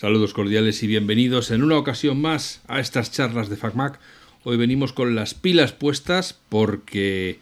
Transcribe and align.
Saludos 0.00 0.32
cordiales 0.32 0.82
y 0.82 0.86
bienvenidos 0.86 1.50
en 1.50 1.62
una 1.62 1.76
ocasión 1.76 2.22
más 2.22 2.62
a 2.68 2.80
estas 2.80 3.12
charlas 3.12 3.50
de 3.50 3.58
FacMac. 3.58 4.00
Hoy 4.44 4.56
venimos 4.56 4.94
con 4.94 5.14
las 5.14 5.34
pilas 5.34 5.72
puestas 5.72 6.38
porque 6.48 7.38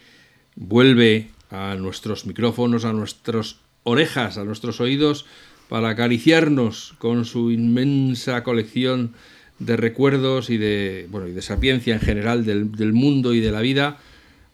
vuelve 0.56 1.28
a 1.52 1.76
nuestros 1.76 2.26
micrófonos, 2.26 2.84
a 2.84 2.92
nuestras 2.92 3.58
orejas, 3.84 4.38
a 4.38 4.44
nuestros 4.44 4.80
oídos, 4.80 5.24
para 5.68 5.90
acariciarnos 5.90 6.96
con 6.98 7.26
su 7.26 7.52
inmensa 7.52 8.42
colección 8.42 9.14
de 9.60 9.76
recuerdos 9.76 10.50
y 10.50 10.56
de, 10.56 11.06
bueno, 11.10 11.28
y 11.28 11.32
de 11.34 11.42
sapiencia 11.42 11.94
en 11.94 12.00
general 12.00 12.44
del, 12.44 12.92
mundo 12.92 13.34
y 13.34 13.40
de 13.40 13.52
la 13.52 13.60
vida, 13.60 13.98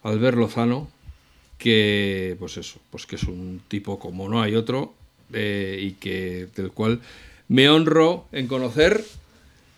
Albert 0.02 0.36
Lozano, 0.36 0.90
que, 1.56 2.36
pues 2.38 2.58
eso, 2.58 2.80
pues 2.90 3.06
que 3.06 3.16
es 3.16 3.22
un 3.22 3.62
tipo 3.66 3.98
como 3.98 4.28
no 4.28 4.42
hay 4.42 4.56
otro 4.56 4.92
eh, 5.32 5.78
y 5.80 5.92
que 5.92 6.48
del 6.54 6.70
cual 6.70 7.00
me 7.48 7.68
honro 7.68 8.26
en 8.32 8.46
conocer 8.46 9.04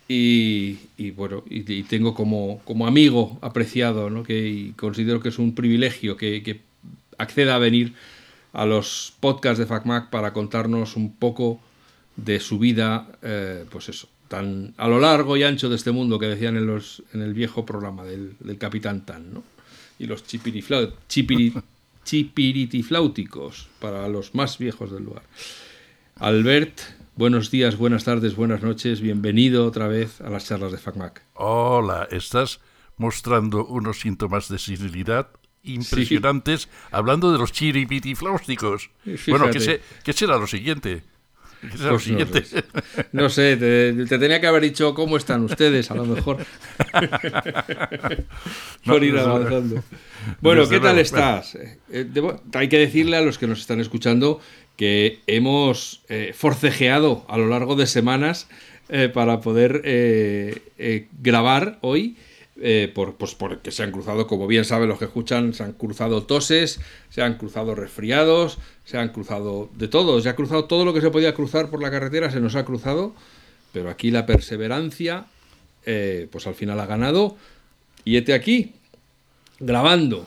y, 0.09 0.79
bueno, 1.17 1.43
y, 1.49 1.83
tengo 1.83 2.15
como, 2.15 2.61
como 2.65 2.87
amigo 2.87 3.39
apreciado, 3.43 4.09
¿no? 4.09 4.23
que 4.23 4.73
considero 4.77 5.21
que 5.21 5.31
es 5.31 5.39
un 5.39 5.55
privilegio 5.55 6.17
que, 6.17 6.61
acceda 7.19 7.55
a 7.55 7.59
venir 7.59 7.95
a 8.53 8.67
los 8.67 9.15
podcasts 9.21 9.59
de 9.59 9.65
FacMac 9.65 10.11
para 10.11 10.35
contarnos 10.35 10.97
un 10.97 11.15
poco 11.15 11.59
de 12.15 12.41
su 12.41 12.59
vida, 12.59 13.09
eh, 13.23 13.65
pues 13.71 13.89
eso, 13.89 14.09
tan 14.29 14.75
a 14.77 14.87
lo 14.89 15.01
largo 15.01 15.37
y 15.37 15.45
ancho 15.45 15.71
de 15.71 15.77
este 15.77 15.93
mundo 15.93 16.19
que 16.19 16.27
decían 16.27 16.57
en, 16.57 16.67
los, 16.67 17.03
en 17.15 17.23
el 17.23 17.33
viejo 17.33 17.65
programa 17.65 18.05
del, 18.05 18.37
Capitán 18.59 19.07
Tan, 19.07 19.33
¿no? 19.33 19.43
Y 19.99 20.07
los 20.07 20.25
chipiritifláuticos 22.05 23.69
para 23.81 24.09
los 24.09 24.35
más 24.35 24.59
viejos 24.59 24.93
del 24.93 25.05
lugar. 25.05 25.23
Albert, 26.17 26.81
Buenos 27.17 27.51
días, 27.51 27.79
buenas 27.79 28.05
tardes, 28.05 28.37
buenas 28.37 28.63
noches. 28.63 29.01
Bienvenido 29.01 29.65
otra 29.65 29.89
vez 29.89 30.21
a 30.21 30.29
las 30.29 30.45
charlas 30.45 30.71
de 30.71 30.77
FacMac. 30.77 31.23
Hola, 31.33 32.07
estás 32.11 32.61
mostrando 32.99 33.65
unos 33.65 34.01
síntomas 34.01 34.51
de 34.51 34.59
senilidad 34.59 35.29
impresionantes 35.63 36.69
hablando 36.91 37.33
de 37.33 37.39
los 37.39 37.53
chiripitifláusticos. 37.53 38.91
Bueno, 39.29 39.47
¿qué, 39.51 40.13
será 40.13 40.37
lo 40.37 40.47
siguiente? 40.47 41.05
¿Qué 41.63 41.79
será 41.79 41.85
lo 41.85 41.91
pues 41.93 42.05
siguiente? 42.05 42.45
No 43.13 43.31
sé, 43.31 43.57
te, 43.57 44.19
tenía 44.19 44.39
que 44.39 44.47
haber 44.47 44.65
dicho 44.65 44.93
cómo 44.93 45.17
están 45.17 45.43
ustedes, 45.43 45.91
a 45.91 45.95
lo 45.95 46.05
mejor. 46.05 46.45
Por 48.85 49.03
ir 49.03 49.19
avanzando. 49.19 49.83
Bueno, 50.43 50.69
¿qué 50.69 50.81
tal 50.81 50.99
estás? 50.99 51.57
Eh, 51.91 52.11
hay 52.53 52.69
que 52.69 52.79
decirle 52.79 53.17
a 53.17 53.23
los 53.23 53.39
que 53.39 53.47
nos 53.47 53.61
están 53.61 53.81
escuchando 53.81 54.39
que 54.77 55.21
hemos 55.27 56.03
eh, 56.09 56.33
forcejeado 56.35 57.25
a 57.29 57.39
lo 57.39 57.49
largo 57.49 57.77
de 57.77 57.87
semanas 57.87 58.49
eh, 58.89 59.09
para 59.13 59.41
poder 59.41 59.83
eh, 59.85 61.09
grabar 61.21 61.79
hoy. 61.81 62.17
por, 62.95 63.17
pues 63.17 63.35
porque 63.35 63.71
se 63.71 63.83
han 63.83 63.93
cruzado, 63.93 64.27
como 64.27 64.47
bien 64.47 64.65
saben 64.65 64.89
los 64.89 64.99
que 64.99 65.05
escuchan, 65.05 65.53
se 65.53 65.63
han 65.63 65.73
cruzado 65.73 66.23
toses, 66.23 66.81
se 67.11 67.21
han 67.21 67.37
cruzado 67.37 67.75
resfriados, 67.75 68.59
se 68.85 68.97
han 68.97 69.11
cruzado 69.11 69.69
de 69.75 69.89
todo, 69.89 70.21
se 70.23 70.31
ha 70.31 70.37
cruzado 70.37 70.65
todo 70.65 70.87
lo 70.87 70.95
que 70.95 71.03
se 71.03 71.11
podía 71.11 71.35
cruzar 71.35 71.69
por 71.69 71.83
la 71.83 71.91
carretera, 71.91 72.31
se 72.31 72.41
nos 72.41 72.55
ha 72.55 72.65
cruzado, 72.65 73.15
pero 73.75 73.91
aquí 73.91 74.11
la 74.11 74.25
perseverancia, 74.25 75.27
pues 75.85 76.47
al 76.47 76.55
final 76.55 76.81
ha 76.81 76.87
ganado. 76.87 77.37
Y 78.07 78.17
este 78.17 78.33
aquí, 78.33 78.73
grabando. 79.61 80.27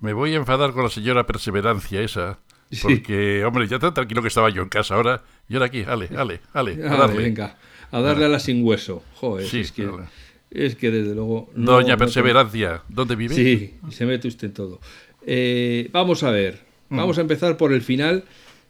Me 0.00 0.12
voy 0.12 0.34
a 0.34 0.36
enfadar 0.36 0.72
con 0.72 0.82
la 0.82 0.90
señora 0.90 1.26
perseverancia 1.26 2.02
esa. 2.02 2.38
Porque, 2.82 3.44
hombre, 3.44 3.68
ya 3.68 3.78
tan 3.78 3.94
tranquilo 3.94 4.22
que 4.22 4.28
estaba 4.28 4.50
yo 4.50 4.62
en 4.62 4.68
casa 4.68 4.94
ahora, 4.94 5.22
y 5.48 5.54
ahora 5.54 5.66
aquí, 5.66 5.84
ale, 5.86 6.08
ale, 6.16 6.40
ale, 6.52 6.72
a 6.86 6.96
darle. 6.96 7.22
Venga, 7.22 7.56
a 7.90 8.00
darle 8.00 8.24
a 8.24 8.28
la 8.28 8.40
sin 8.40 8.64
hueso. 8.64 9.04
Joder, 9.14 9.46
es, 9.54 9.72
que, 9.72 9.88
es 10.50 10.74
que 10.74 10.90
desde 10.90 11.14
luego... 11.14 11.48
Doña 11.54 11.96
Perseverancia, 11.96 12.82
¿dónde 12.88 13.14
vive? 13.14 13.34
Sí, 13.34 13.74
se 13.90 14.04
mete 14.04 14.28
usted 14.28 14.48
en 14.48 14.54
todo. 14.54 14.80
Eh, 15.24 15.88
vamos 15.92 16.22
a 16.24 16.30
ver, 16.30 16.64
mm. 16.88 16.96
vamos 16.96 17.18
a 17.18 17.20
empezar 17.20 17.56
por 17.56 17.72
el 17.72 17.82
final, 17.82 18.24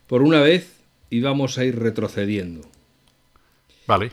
por 0.07 0.23
una 0.23 0.41
vez, 0.41 0.77
y 1.09 1.21
vamos 1.21 1.57
a 1.57 1.65
ir 1.65 1.79
retrocediendo. 1.79 2.69
Vale. 3.87 4.13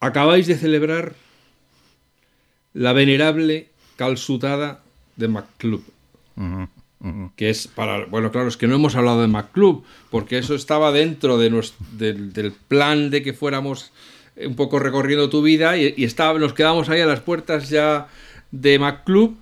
Acabáis 0.00 0.46
de 0.46 0.56
celebrar 0.56 1.14
la 2.72 2.92
venerable 2.92 3.68
calzutada 3.96 4.82
de 5.16 5.28
MacClub 5.28 5.82
que 7.36 7.50
es 7.50 7.68
para, 7.68 8.06
bueno, 8.06 8.30
claro, 8.32 8.48
es 8.48 8.56
que 8.56 8.66
no 8.66 8.76
hemos 8.76 8.96
hablado 8.96 9.20
de 9.20 9.28
MacClub, 9.28 9.84
porque 10.10 10.38
eso 10.38 10.54
estaba 10.54 10.92
dentro 10.92 11.38
de 11.38 11.50
del, 11.92 12.52
plan 12.68 13.10
de 13.10 13.22
que 13.22 13.32
fuéramos 13.32 13.92
un 14.36 14.56
poco 14.56 14.78
recorriendo 14.78 15.30
tu 15.30 15.42
vida 15.42 15.76
y, 15.76 15.94
nos 16.38 16.52
quedamos 16.52 16.88
ahí 16.88 17.00
a 17.00 17.06
las 17.06 17.20
puertas 17.20 17.70
ya 17.70 18.08
de 18.50 18.78
MacClub. 18.78 19.36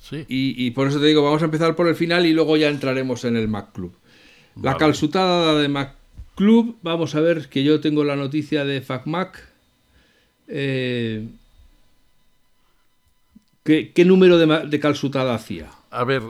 Sí. 0.00 0.24
Y, 0.28 0.70
por 0.72 0.88
eso 0.88 1.00
te 1.00 1.06
digo, 1.06 1.22
vamos 1.22 1.42
a 1.42 1.46
empezar 1.46 1.76
por 1.76 1.88
el 1.88 1.94
final 1.94 2.26
y 2.26 2.32
luego 2.32 2.56
ya 2.56 2.68
entraremos 2.68 3.24
en 3.24 3.36
el 3.36 3.48
MacClub. 3.48 3.92
La 4.60 4.76
calzutada 4.76 5.60
de 5.60 5.68
MacClub, 5.68 6.76
vamos 6.82 7.14
a 7.14 7.20
ver 7.20 7.48
que 7.48 7.62
yo 7.62 7.80
tengo 7.80 8.04
la 8.04 8.16
noticia 8.16 8.64
de 8.64 8.80
FacMac. 8.80 9.48
Eh, 10.48 11.26
¿qué, 13.64 14.04
número 14.04 14.38
de, 14.38 14.66
de 14.66 14.80
calzutada 14.80 15.34
hacía? 15.34 15.68
A 15.96 16.04
ver, 16.04 16.22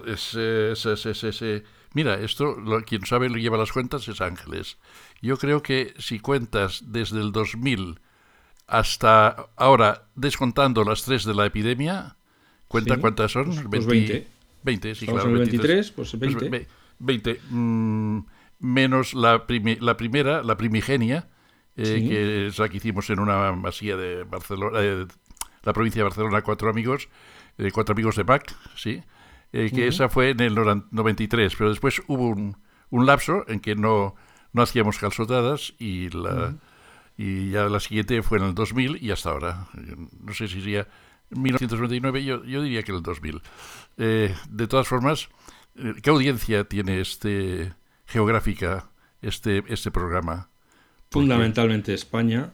mira, 1.93 2.15
esto, 2.15 2.57
quien 2.87 3.05
sabe 3.05 3.29
lo 3.29 3.37
lleva 3.37 3.59
las 3.59 3.73
cuentas 3.73 4.07
es 4.09 4.21
Ángeles. 4.21 4.79
Yo 5.21 5.39
creo 5.39 5.63
que 5.63 5.95
si 5.99 6.21
cuentas 6.21 6.85
desde 6.87 7.21
el 7.21 7.33
2000 7.33 8.01
hasta 8.67 9.49
ahora, 9.57 10.07
descontando 10.15 10.85
las 10.85 11.03
tres 11.03 11.25
de 11.25 11.35
la 11.35 11.47
epidemia, 11.47 12.17
¿cuenta 12.69 12.99
cuántas 12.99 13.33
son? 13.33 13.49
20. 13.49 13.69
Pues 13.69 13.87
20. 13.87 14.27
20, 14.63 14.95
sí, 14.95 15.07
claro. 15.07 15.33
23, 15.33 15.91
pues 15.93 16.19
20. 16.19 16.67
20, 16.99 17.35
pues 17.35 17.51
mm, 17.51 18.19
menos 18.61 19.15
la, 19.15 19.45
la 19.81 19.97
primera, 19.97 20.43
la 20.43 20.57
primigenia, 20.57 21.29
eh, 21.77 22.05
que 22.09 22.47
es 22.47 22.59
la 22.59 22.69
que 22.69 22.79
hicimos 22.79 23.09
en 23.11 23.21
una 23.21 23.53
masía 23.53 23.97
de 23.97 24.25
Barcelona, 24.25 24.79
eh, 24.81 25.07
la 25.63 25.73
provincia 25.73 26.01
de 26.01 26.05
Barcelona, 26.05 26.43
cuatro 26.43 26.71
amigos, 26.71 27.09
eh, 27.59 27.71
cuatro 27.73 27.93
amigos 27.93 28.17
de 28.17 28.25
PAC, 28.25 28.55
sí. 28.77 29.03
Eh, 29.53 29.71
que 29.75 29.89
esa 29.89 30.09
fue 30.09 30.31
en 30.31 30.41
el 30.41 30.55
93, 30.55 31.55
pero 31.57 31.71
después 31.71 32.03
hubo 32.09 32.29
un, 32.29 32.57
un 32.91 33.07
lapso 33.07 33.45
en 33.49 33.61
que 33.61 33.75
no, 33.75 34.15
no 34.53 34.63
hacíamos 34.63 34.99
calzotadas 34.99 35.75
y 35.79 36.11
la... 36.11 36.55
Y 37.19 37.51
ya 37.51 37.69
la 37.71 37.81
siguiente 37.81 38.23
fue 38.23 38.39
en 38.39 38.45
el 38.45 38.55
2000 38.55 39.03
y 39.03 39.11
hasta 39.11 39.31
ahora. 39.31 39.69
No 40.21 40.35
sé 40.35 40.49
si 40.49 40.61
sería 40.61 40.87
1999, 41.31 42.25
yo, 42.25 42.45
yo 42.45 42.63
diría 42.63 42.83
que 42.83 42.93
el 42.93 43.03
2000. 43.03 43.41
Eh, 43.97 44.35
de 44.51 44.67
todas 44.67 44.87
formas, 44.87 45.29
eh, 45.77 45.95
¿qué 46.03 46.11
audiencia 46.11 46.65
tiene 46.65 47.01
este 47.01 47.73
geográfica 48.07 48.91
este, 49.23 49.65
este 49.69 49.91
programa? 49.91 50.51
Fundamentalmente 51.11 51.95
España. 51.95 52.53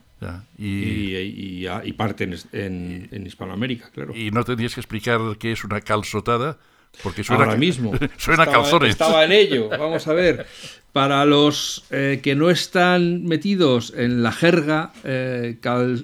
y, 0.57 1.15
y, 1.15 1.67
y, 1.67 1.93
parte 1.93 2.23
en, 2.23 3.09
en, 3.11 3.27
Hispanoamérica, 3.27 3.89
claro. 3.91 4.15
Y 4.15 4.31
no 4.31 4.45
tendrías 4.45 4.73
que 4.73 4.79
explicar 4.79 5.19
qué 5.37 5.51
es 5.51 5.65
una 5.65 5.81
calzotada, 5.81 6.59
porque 7.01 7.23
suena, 7.23 7.45
Ahora 7.45 7.57
mismo. 7.57 7.91
suena 8.17 8.43
estaba, 8.43 8.63
calzones. 8.63 8.89
Estaba 8.91 9.25
en 9.25 9.31
ello. 9.31 9.69
Vamos 9.69 10.07
a 10.07 10.13
ver. 10.13 10.45
Para 10.91 11.25
los 11.25 11.85
eh, 11.89 12.19
que 12.21 12.35
no 12.35 12.49
están 12.49 13.23
metidos 13.23 13.93
en 13.95 14.21
la 14.21 14.31
jerga, 14.31 14.91
eh, 15.03 15.57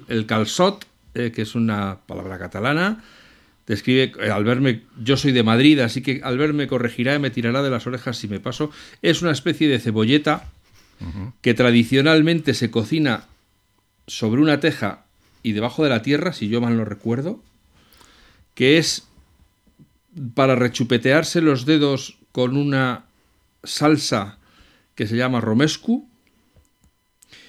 el 0.08 0.26
calzot, 0.26 0.84
eh, 1.14 1.30
que 1.32 1.42
es 1.42 1.54
una 1.54 1.98
palabra 2.06 2.38
catalana, 2.38 3.04
describe, 3.66 4.12
al 4.32 4.42
verme, 4.42 4.82
yo 5.00 5.16
soy 5.16 5.30
de 5.30 5.44
Madrid, 5.44 5.78
así 5.78 6.02
que 6.02 6.20
al 6.24 6.38
verme 6.38 6.66
corregirá 6.66 7.14
y 7.14 7.20
me 7.20 7.30
tirará 7.30 7.62
de 7.62 7.70
las 7.70 7.86
orejas 7.86 8.16
si 8.16 8.26
me 8.26 8.40
paso, 8.40 8.72
es 9.00 9.22
una 9.22 9.30
especie 9.30 9.68
de 9.68 9.78
cebolleta 9.78 10.48
que 11.40 11.54
tradicionalmente 11.54 12.52
se 12.52 12.70
cocina 12.70 13.24
sobre 14.06 14.42
una 14.42 14.60
teja 14.60 15.04
y 15.42 15.52
debajo 15.52 15.82
de 15.82 15.88
la 15.88 16.02
tierra, 16.02 16.32
si 16.32 16.48
yo 16.48 16.60
mal 16.60 16.76
no 16.76 16.84
recuerdo, 16.84 17.40
que 18.54 18.76
es 18.76 19.08
para 20.34 20.56
rechupetearse 20.56 21.40
los 21.40 21.66
dedos 21.66 22.18
con 22.32 22.56
una 22.56 23.04
salsa 23.62 24.38
que 24.94 25.06
se 25.06 25.16
llama 25.16 25.40
romescu 25.40 26.08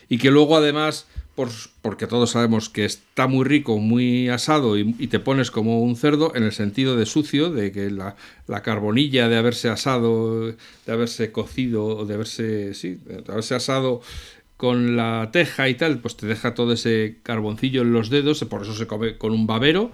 y 0.08 0.18
que 0.18 0.32
luego 0.32 0.58
además, 0.58 1.08
porque 1.82 2.06
todos 2.06 2.32
sabemos 2.32 2.70
que 2.70 2.86
está 2.86 3.28
muy 3.28 3.46
rico, 3.46 3.78
muy 3.78 4.30
asado 4.30 4.78
y, 4.78 5.08
te 5.08 5.20
pones 5.20 5.52
como 5.52 5.82
un 5.82 5.96
cerdo 5.96 6.34
en 6.36 6.44
el 6.44 6.52
sentido 6.52 6.98
de 6.98 7.06
sucio, 7.06 7.50
de 7.50 7.72
que 7.72 7.90
la, 7.90 8.16
carbonilla 8.62 9.30
de 9.30 9.38
haberse 9.38 9.70
asado, 9.70 10.48
de 10.48 10.56
haberse 10.92 11.32
cocido, 11.32 12.06
de 12.06 12.14
haberse, 12.14 12.74
sí, 12.74 13.00
de 13.06 13.24
haberse 13.32 13.56
asado 13.56 14.02
con 14.58 14.96
la 14.96 15.30
teja 15.32 15.70
y 15.70 15.76
tal, 15.76 16.00
pues 16.00 16.18
te 16.18 16.28
deja 16.28 16.54
todo 16.54 16.74
ese 16.74 17.18
carboncillo 17.24 17.82
en 17.82 17.94
los 17.94 18.10
dedos, 18.10 18.44
por 18.44 18.64
eso 18.64 18.76
se 18.76 18.86
come 18.86 19.18
con 19.18 19.32
un 19.32 19.48
babero 19.48 19.92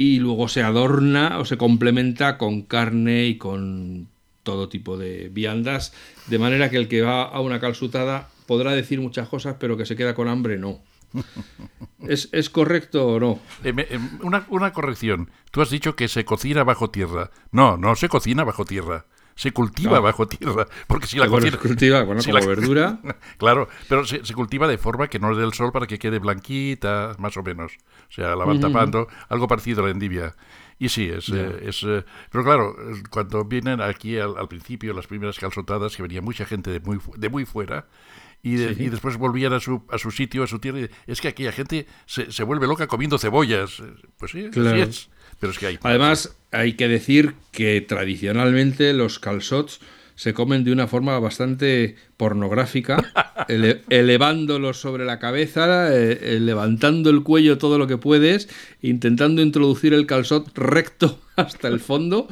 y 0.00 0.18
luego 0.18 0.48
se 0.48 0.62
adorna 0.62 1.38
o 1.40 1.44
se 1.44 1.58
complementa 1.58 2.38
con 2.38 2.62
carne 2.62 3.26
y 3.26 3.36
con 3.36 4.08
todo 4.44 4.70
tipo 4.70 4.96
de 4.96 5.28
viandas, 5.28 5.92
de 6.26 6.38
manera 6.38 6.70
que 6.70 6.78
el 6.78 6.88
que 6.88 7.02
va 7.02 7.24
a 7.24 7.38
una 7.42 7.60
calzutada 7.60 8.30
podrá 8.46 8.72
decir 8.72 8.98
muchas 8.98 9.28
cosas, 9.28 9.56
pero 9.60 9.76
que 9.76 9.84
se 9.84 9.96
queda 9.96 10.14
con 10.14 10.26
hambre, 10.26 10.56
no. 10.56 10.78
¿Es, 12.08 12.30
¿Es, 12.32 12.48
correcto 12.48 13.08
o 13.08 13.20
no? 13.20 13.40
Eh, 13.62 13.74
eh, 13.76 13.98
una, 14.22 14.46
una, 14.48 14.72
corrección. 14.72 15.30
Tú 15.50 15.60
has 15.60 15.68
dicho 15.68 15.96
que 15.96 16.08
se 16.08 16.24
cocina 16.24 16.64
bajo 16.64 16.88
tierra. 16.88 17.30
No, 17.52 17.76
no 17.76 17.94
se 17.94 18.08
cocina 18.08 18.42
bajo 18.42 18.64
tierra. 18.64 19.04
Se 19.40 19.52
cultiva 19.52 20.00
bajo 20.00 20.28
tierra. 20.28 20.66
Porque 20.86 21.06
si 21.06 21.16
la 21.16 21.26
cocina. 21.26 21.52
Se 21.52 21.56
cultiva, 21.56 22.02
bueno, 22.02 22.20
como 22.22 22.46
verdura. 22.46 23.00
claro, 23.38 23.70
pero 23.88 24.04
se, 24.04 24.20
cultiva 24.34 24.68
de 24.68 24.76
forma 24.76 25.08
que 25.08 25.18
no 25.18 25.32
le 25.32 25.38
dé 25.38 25.46
el 25.46 25.54
sol 25.54 25.72
para 25.72 25.86
que 25.86 25.98
quede 25.98 26.18
blanquita, 26.18 27.16
más 27.18 27.38
o 27.38 27.42
menos. 27.42 27.72
O 28.10 28.12
sea, 28.12 28.36
la 28.36 28.44
van 28.44 28.60
tapando. 28.60 29.08
Algo 29.30 29.48
parecido 29.48 29.82
a 29.82 29.86
la 29.86 29.92
endivia. 29.92 30.36
Y 30.78 30.90
sí, 30.90 31.08
es... 31.08 31.30
Eh, 31.30 31.58
es 31.62 31.86
pero 32.30 32.44
claro, 32.44 32.76
cuando 33.08 33.46
vienen 33.46 33.80
aquí 33.80 34.18
al, 34.18 34.36
al, 34.36 34.46
principio, 34.46 34.92
las 34.92 35.06
primeras 35.06 35.38
calzotadas, 35.38 35.96
que 35.96 36.02
venía 36.02 36.20
mucha 36.20 36.44
gente 36.44 36.70
de 36.70 36.80
muy, 36.80 36.98
de 37.16 37.30
muy 37.30 37.46
fuera, 37.46 37.86
y, 38.42 38.56
después 38.56 39.16
volvían 39.16 39.54
a 39.54 39.60
su, 39.60 39.84
a 39.90 39.96
su 39.96 40.10
sitio, 40.10 40.42
a 40.42 40.46
su 40.46 40.58
tierra. 40.58 40.80
es 41.06 41.20
que 41.22 41.28
aquella 41.28 41.52
gente 41.52 41.86
se, 42.04 42.30
se 42.30 42.42
vuelve 42.42 42.66
loca 42.66 42.86
comiendo 42.86 43.16
cebollas. 43.16 43.82
Pues 44.18 44.32
sí, 44.32 44.50
así 44.50 44.80
es. 44.80 45.10
Pero 45.40 45.52
es 45.52 45.58
que 45.58 45.66
hay. 45.66 45.78
Además, 45.82 46.36
hay 46.52 46.74
que 46.74 46.86
decir 46.86 47.34
que 47.50 47.80
tradicionalmente 47.80 48.92
los 48.92 49.18
calzots 49.18 49.80
se 50.20 50.34
comen 50.34 50.64
de 50.64 50.72
una 50.72 50.86
forma 50.86 51.18
bastante 51.18 51.96
pornográfica, 52.18 53.02
elevándolos 53.88 54.78
sobre 54.78 55.06
la 55.06 55.18
cabeza, 55.18 55.96
eh, 55.96 56.18
eh, 56.20 56.40
levantando 56.40 57.08
el 57.08 57.22
cuello 57.22 57.56
todo 57.56 57.78
lo 57.78 57.86
que 57.86 57.96
puedes, 57.96 58.50
intentando 58.82 59.40
introducir 59.40 59.94
el 59.94 60.04
calzot 60.04 60.54
recto 60.58 61.18
hasta 61.36 61.68
el 61.68 61.80
fondo 61.80 62.28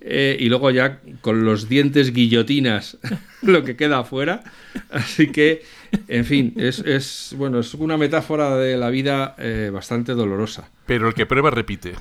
eh, 0.00 0.36
y 0.38 0.48
luego 0.48 0.70
ya 0.70 1.00
con 1.22 1.44
los 1.44 1.68
dientes 1.68 2.12
guillotinas 2.12 2.98
lo 3.42 3.64
que 3.64 3.74
queda 3.74 3.98
afuera. 3.98 4.44
Así 4.90 5.32
que, 5.32 5.64
en 6.06 6.24
fin, 6.24 6.54
es, 6.56 7.34
bueno, 7.36 7.58
es 7.58 7.74
una 7.74 7.96
metáfora 7.96 8.56
de 8.56 8.76
la 8.76 8.90
vida 8.90 9.34
bastante 9.72 10.12
dolorosa. 10.12 10.70
Pero 10.86 11.08
el 11.08 11.14
que 11.14 11.26
prueba 11.26 11.50
repite. 11.50 11.94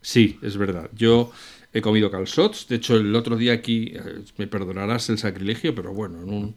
Sí, 0.00 0.38
es 0.42 0.56
verdad. 0.56 0.90
Yo 0.94 1.32
he 1.72 1.80
comido 1.80 2.10
calzots. 2.10 2.68
De 2.68 2.76
hecho, 2.76 2.96
el 2.96 3.14
otro 3.14 3.36
día 3.36 3.52
aquí, 3.52 3.92
eh, 3.94 4.24
me 4.36 4.46
perdonarás 4.46 5.08
el 5.10 5.18
sacrilegio, 5.18 5.74
pero 5.74 5.92
bueno, 5.92 6.22
en 6.22 6.30
un, 6.30 6.56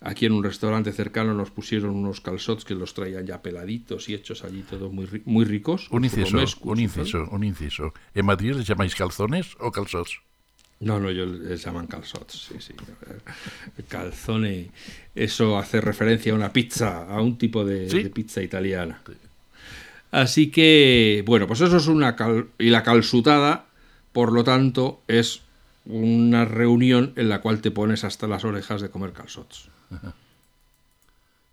aquí 0.00 0.26
en 0.26 0.32
un 0.32 0.44
restaurante 0.44 0.92
cercano 0.92 1.34
nos 1.34 1.50
pusieron 1.50 1.90
unos 1.90 2.20
calzots 2.20 2.64
que 2.64 2.74
los 2.74 2.94
traían 2.94 3.26
ya 3.26 3.42
peladitos 3.42 4.08
y 4.08 4.14
hechos 4.14 4.44
allí 4.44 4.62
todos 4.62 4.92
muy, 4.92 5.22
muy 5.24 5.44
ricos. 5.44 5.88
Un 5.90 6.04
inciso, 6.04 6.36
un 6.62 6.80
inciso, 6.80 7.28
un 7.30 7.44
inciso. 7.44 7.92
¿En 8.14 8.26
Madrid 8.26 8.54
les 8.54 8.66
llamáis 8.66 8.94
calzones 8.94 9.56
o 9.60 9.70
calzots? 9.70 10.20
No, 10.80 11.00
no, 11.00 11.08
ellos 11.08 11.28
les 11.40 11.64
llaman 11.64 11.88
calzots, 11.88 12.46
sí, 12.48 12.54
sí. 12.60 12.72
Calzone, 13.88 14.70
eso 15.12 15.58
hace 15.58 15.80
referencia 15.80 16.32
a 16.32 16.36
una 16.36 16.52
pizza, 16.52 17.04
a 17.04 17.20
un 17.20 17.36
tipo 17.36 17.64
de, 17.64 18.10
pizza 18.10 18.40
italiana. 18.42 19.02
Así 20.10 20.50
que, 20.50 21.22
bueno, 21.26 21.46
pues 21.46 21.60
eso 21.60 21.76
es 21.76 21.86
una... 21.86 22.16
y 22.58 22.70
la 22.70 22.82
calzutada 22.82 23.68
por 24.12 24.32
lo 24.32 24.42
tanto, 24.42 25.00
es 25.06 25.42
una 25.84 26.44
reunión 26.44 27.12
en 27.14 27.28
la 27.28 27.40
cual 27.40 27.60
te 27.60 27.70
pones 27.70 28.02
hasta 28.02 28.26
las 28.26 28.44
orejas 28.44 28.80
de 28.80 28.90
comer 28.90 29.12
calzots. 29.12 29.70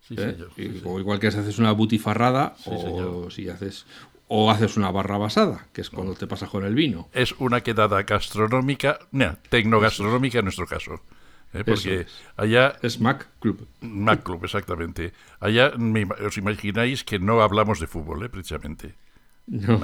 ¿Eh? 0.10 0.38
o 0.84 1.00
igual 1.00 1.20
que 1.20 1.32
si 1.32 1.38
haces 1.38 1.58
una 1.58 1.72
butifarrada 1.72 2.56
o 2.66 3.30
si 3.32 3.50
haces 3.50 3.86
o 4.28 4.52
haces 4.52 4.78
una 4.78 4.90
barra 4.90 5.18
basada, 5.18 5.68
que 5.74 5.82
es 5.82 5.92
cuando 5.92 6.16
te 6.16 6.26
pasas 6.26 6.50
con 6.50 6.66
el 6.66 6.74
vino. 6.74 7.08
Es 7.14 7.34
una 7.34 7.62
quedada 7.62 8.02
gastronómica, 8.02 8.98
no, 9.12 9.38
tecnogastronómica 9.50 10.40
en 10.40 10.46
nuestro 10.46 10.66
caso. 10.66 11.02
¿Eh? 11.54 11.64
Porque 11.64 12.06
allá... 12.38 12.78
Es 12.82 13.00
Mac 13.00 13.28
Club. 13.40 13.68
Mac 13.82 14.24
Club, 14.24 14.44
exactamente. 14.46 15.14
Allá 15.40 15.74
os 16.26 16.38
imagináis 16.38 17.04
que 17.04 17.20
no 17.20 17.42
hablamos 17.42 17.80
de 17.80 17.88
fútbol, 17.88 18.26
¿eh? 18.26 18.30
precisamente. 18.30 18.96
No. 19.48 19.78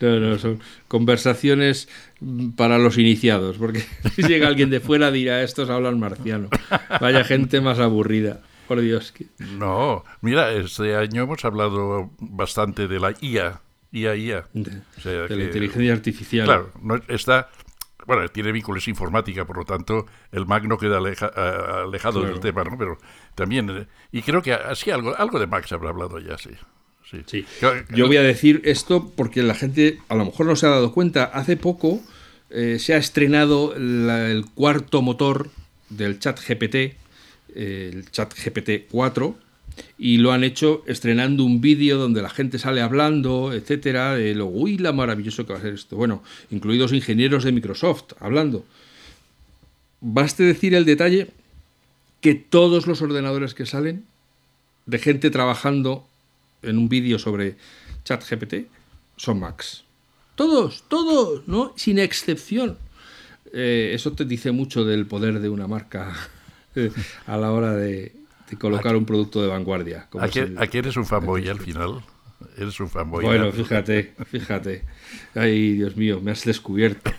no, 0.00 0.38
son 0.38 0.60
conversaciones 0.88 1.88
para 2.56 2.78
los 2.78 2.96
iniciados, 2.96 3.58
porque 3.58 3.80
si 4.14 4.22
llega 4.22 4.48
alguien 4.48 4.70
de 4.70 4.80
fuera 4.80 5.10
dirá, 5.10 5.42
estos 5.42 5.68
hablan 5.68 6.00
marciano. 6.00 6.48
Vaya 7.00 7.24
gente 7.24 7.60
más 7.60 7.78
aburrida. 7.78 8.40
Por 8.66 8.80
Dios. 8.80 9.14
No, 9.38 10.04
mira, 10.22 10.52
este 10.52 10.96
año 10.96 11.22
hemos 11.22 11.44
hablado 11.44 12.10
bastante 12.18 12.88
de 12.88 12.98
la 12.98 13.14
IA. 13.20 13.60
IA, 13.92 14.16
IA. 14.16 14.44
De, 14.52 15.36
la 15.36 15.44
inteligencia 15.44 15.92
artificial. 15.92 16.46
Claro, 16.46 16.72
no, 16.82 17.00
está, 17.06 17.48
bueno, 18.06 18.28
tiene 18.28 18.52
vínculos 18.52 18.88
informática, 18.88 19.44
por 19.44 19.56
lo 19.58 19.64
tanto, 19.64 20.06
el 20.32 20.46
Mac 20.46 20.64
no 20.64 20.78
queda 20.78 20.98
alejado 20.98 22.22
del 22.22 22.40
tema, 22.40 22.64
¿no? 22.64 22.78
Pero 22.78 22.98
también, 23.34 23.68
eh, 23.70 23.86
y 24.12 24.22
creo 24.22 24.42
que 24.42 24.52
así 24.52 24.90
algo, 24.90 25.16
algo 25.16 25.38
de 25.38 25.46
Mac 25.46 25.66
se 25.66 25.74
habrá 25.74 25.90
hablado 25.90 26.18
ya, 26.18 26.38
sí. 26.38 26.50
Sí. 27.26 27.46
Yo 27.90 28.06
voy 28.08 28.16
a 28.16 28.22
decir 28.22 28.62
esto 28.64 29.12
porque 29.14 29.44
la 29.44 29.54
gente 29.54 30.00
a 30.08 30.16
lo 30.16 30.24
mejor 30.24 30.46
no 30.46 30.56
se 30.56 30.66
ha 30.66 30.70
dado 30.70 30.92
cuenta. 30.92 31.24
Hace 31.24 31.56
poco 31.56 32.00
eh, 32.50 32.78
se 32.80 32.94
ha 32.94 32.96
estrenado 32.96 33.76
el 33.76 34.44
cuarto 34.56 35.02
motor 35.02 35.50
del 35.88 36.18
chat 36.18 36.40
GPT, 36.40 36.96
el 37.54 38.10
chat 38.10 38.34
GPT 38.34 38.90
4, 38.90 39.36
y 39.98 40.18
lo 40.18 40.32
han 40.32 40.44
hecho 40.44 40.82
estrenando 40.86 41.44
un 41.44 41.60
vídeo 41.60 41.98
donde 41.98 42.22
la 42.22 42.30
gente 42.30 42.58
sale 42.58 42.80
hablando, 42.80 43.52
etcétera, 43.52 44.14
de 44.14 44.34
lo 44.34 44.46
uy, 44.46 44.78
la 44.78 44.92
maravilloso 44.92 45.46
que 45.46 45.52
va 45.52 45.58
a 45.58 45.62
ser 45.62 45.74
esto. 45.74 45.96
Bueno, 45.96 46.22
incluidos 46.50 46.92
ingenieros 46.92 47.44
de 47.44 47.52
Microsoft 47.52 48.12
hablando. 48.20 48.64
Baste 50.00 50.42
decir 50.42 50.74
el 50.74 50.84
detalle 50.84 51.28
que 52.20 52.34
todos 52.34 52.86
los 52.86 53.02
ordenadores 53.02 53.54
que 53.54 53.66
salen 53.66 54.04
de 54.86 54.98
gente 54.98 55.30
trabajando 55.30 56.06
en 56.62 56.78
un 56.78 56.88
vídeo 56.88 57.18
sobre 57.18 57.56
ChatGPT 58.04 58.68
son 59.16 59.40
Macs. 59.40 59.84
Todos, 60.34 60.84
todos, 60.88 61.48
¿no? 61.48 61.72
Sin 61.76 61.98
excepción. 61.98 62.76
Eh, 63.52 63.92
eso 63.94 64.12
te 64.12 64.24
dice 64.24 64.52
mucho 64.52 64.84
del 64.84 65.06
poder 65.06 65.40
de 65.40 65.48
una 65.48 65.66
marca 65.66 66.14
eh, 66.74 66.90
a 67.26 67.36
la 67.36 67.52
hora 67.52 67.72
de, 67.74 68.12
colocar 68.58 68.96
un 68.96 69.04
producto 69.04 69.42
de 69.42 69.48
vanguardia. 69.48 70.08
Aquí, 70.58 70.78
eres 70.78 70.96
un 70.96 71.04
fanboy 71.04 71.48
al 71.48 71.58
final. 71.58 72.00
Eres 72.56 72.78
un 72.80 72.88
fanboy. 72.88 73.24
Bueno, 73.24 73.50
fíjate, 73.50 74.14
fíjate. 74.30 74.84
Ay, 75.34 75.72
Dios 75.72 75.96
mío, 75.96 76.20
me 76.20 76.30
has 76.30 76.44
descubierto. 76.44 77.10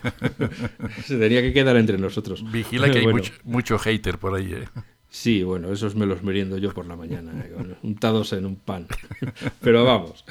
Se 1.06 1.18
tenía 1.18 1.42
que 1.42 1.52
quedar 1.54 1.76
entre 1.76 1.98
nosotros. 1.98 2.50
Vigila 2.52 2.90
que 2.90 3.00
hay 3.00 3.08
mucho, 3.08 3.34
mucho 3.44 3.78
hater 3.78 4.18
por 4.18 4.36
ahí, 4.36 4.54
¿eh? 4.54 4.68
Sí, 5.10 5.44
bueno, 5.44 5.72
esos 5.72 5.96
me 5.96 6.06
los 6.06 6.22
meriendo 6.22 6.58
yo 6.58 6.74
por 6.74 6.86
la 6.86 6.96
mañana, 6.96 7.32
eh, 7.44 7.76
untados 7.82 8.34
en 8.34 8.46
un 8.46 8.56
pan. 8.56 8.88
Pero 9.62 9.84
vamos. 9.84 10.26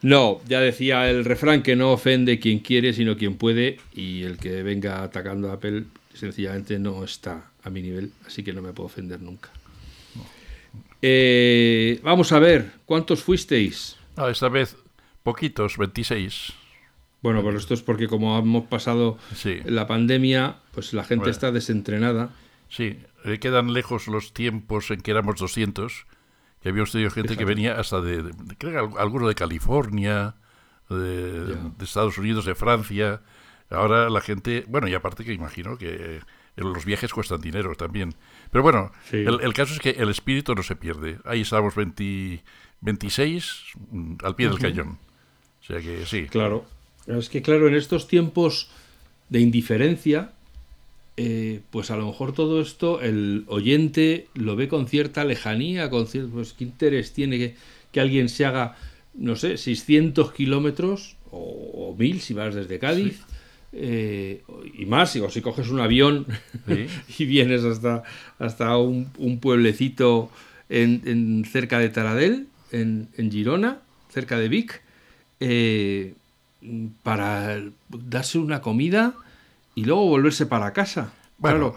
No, 0.00 0.40
ya 0.46 0.60
decía 0.60 1.10
el 1.10 1.24
refrán 1.24 1.62
que 1.62 1.74
no 1.74 1.92
ofende 1.92 2.38
quien 2.38 2.60
quiere, 2.60 2.92
sino 2.92 3.16
quien 3.16 3.36
puede, 3.36 3.78
y 3.92 4.22
el 4.22 4.38
que 4.38 4.62
venga 4.62 5.02
atacando 5.02 5.50
a 5.50 5.54
Apple 5.54 5.84
sencillamente 6.14 6.78
no 6.78 7.02
está 7.02 7.50
a 7.64 7.70
mi 7.70 7.82
nivel, 7.82 8.12
así 8.26 8.44
que 8.44 8.52
no 8.52 8.62
me 8.62 8.72
puedo 8.72 8.86
ofender 8.86 9.20
nunca. 9.20 9.50
Eh, 11.02 12.00
vamos 12.02 12.32
a 12.32 12.38
ver, 12.38 12.72
¿cuántos 12.84 13.22
fuisteis? 13.22 13.96
esta 14.30 14.48
vez 14.48 14.76
poquitos, 15.22 15.76
26. 15.78 16.52
Bueno, 17.22 17.42
pero 17.44 17.58
esto 17.58 17.74
es 17.74 17.82
porque 17.82 18.08
como 18.08 18.38
hemos 18.38 18.64
pasado 18.66 19.18
la 19.64 19.86
pandemia, 19.86 20.56
pues 20.72 20.92
la 20.92 21.04
gente 21.04 21.30
está 21.30 21.52
desentrenada. 21.52 22.30
Sí, 22.68 22.98
le 23.24 23.38
quedan 23.38 23.72
lejos 23.72 24.06
los 24.08 24.32
tiempos 24.32 24.90
en 24.90 25.00
que 25.00 25.10
éramos 25.10 25.38
200, 25.38 26.06
que 26.62 26.68
habíamos 26.68 26.92
tenido 26.92 27.10
gente 27.10 27.36
que 27.36 27.44
venía 27.44 27.78
hasta 27.78 28.00
de, 28.00 28.30
creo 28.58 28.72
que 28.90 29.00
alguno 29.00 29.28
de 29.28 29.34
California, 29.34 30.36
de, 30.88 31.56
Estados 31.80 32.18
Unidos, 32.18 32.44
de 32.44 32.54
Francia. 32.54 33.20
Ahora 33.70 34.08
la 34.10 34.20
gente, 34.20 34.64
bueno, 34.68 34.88
y 34.88 34.94
aparte 34.94 35.24
que 35.24 35.32
imagino 35.32 35.76
que 35.76 36.20
los 36.64 36.84
viajes 36.84 37.12
cuestan 37.12 37.40
dinero 37.40 37.74
también. 37.74 38.14
Pero 38.50 38.62
bueno, 38.62 38.92
el, 39.12 39.52
caso 39.54 39.74
es 39.74 39.80
que 39.80 39.90
el 39.90 40.08
espíritu 40.08 40.54
no 40.54 40.62
se 40.62 40.76
pierde. 40.76 41.18
Ahí 41.24 41.42
estamos 41.42 41.74
20, 41.74 42.42
26 42.80 43.62
mm, 43.90 44.14
al 44.22 44.34
pie 44.36 44.48
del 44.48 44.58
cañón. 44.58 44.98
O 45.60 45.64
sea 45.64 45.80
que 45.80 46.06
sí. 46.06 46.26
Claro. 46.26 46.64
Es 47.06 47.28
que 47.28 47.42
claro, 47.42 47.68
en 47.68 47.74
estos 47.74 48.06
tiempos 48.06 48.70
de 49.28 49.40
indiferencia, 49.40 50.32
eh, 51.16 51.60
pues 51.70 51.90
a 51.90 51.96
lo 51.96 52.06
mejor 52.06 52.32
todo 52.32 52.60
esto 52.60 53.00
el 53.00 53.44
oyente 53.48 54.28
lo 54.34 54.56
ve 54.56 54.68
con 54.68 54.86
cierta 54.86 55.24
lejanía, 55.24 55.90
con 55.90 56.06
cierto, 56.06 56.30
pues 56.30 56.52
qué 56.52 56.64
interés 56.64 57.12
tiene 57.12 57.54
que, 57.92 58.00
alguien 58.00 58.28
se 58.28 58.44
haga, 58.44 58.76
no 59.14 59.34
sé, 59.34 59.56
600 59.56 60.32
kilómetros 60.32 61.16
o, 61.32 61.94
1000 61.98 62.20
si 62.20 62.34
vas 62.34 62.54
desde 62.54 62.78
Cádiz. 62.78 63.22
Eh, 63.72 64.42
y 64.74 64.86
más, 64.86 65.14
o 65.16 65.30
si 65.30 65.42
coges 65.42 65.68
un 65.68 65.80
avión 65.80 66.26
y 67.18 67.24
vienes 67.26 67.64
hasta, 67.64 68.02
hasta 68.38 68.76
un, 68.78 69.38
pueblecito 69.40 70.30
en, 70.68 71.44
cerca 71.44 71.78
de 71.78 71.90
Taradell, 71.90 72.46
en, 72.72 73.08
Girona, 73.30 73.78
cerca 74.10 74.38
de 74.38 74.48
Vic, 74.48 74.82
eh, 75.40 76.14
para 77.02 77.62
darse 77.88 78.38
una 78.38 78.60
comida 78.60 79.14
y 79.74 79.84
luego 79.84 80.06
volverse 80.06 80.46
para 80.46 80.72
casa. 80.72 81.12
claro, 81.40 81.76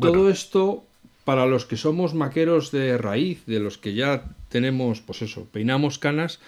todo 0.00 0.28
esto 0.28 0.84
para 1.24 1.46
los 1.46 1.66
que 1.66 1.76
somos 1.76 2.14
maqueros 2.14 2.70
de 2.70 2.96
raíz, 2.96 3.44
de 3.46 3.60
los 3.60 3.76
que 3.76 3.94
ya 3.94 4.24
tenemos, 4.48 5.00
pues 5.00 5.22
eso, 5.22 5.46
peinamos 5.52 5.98
canas, 5.98 6.40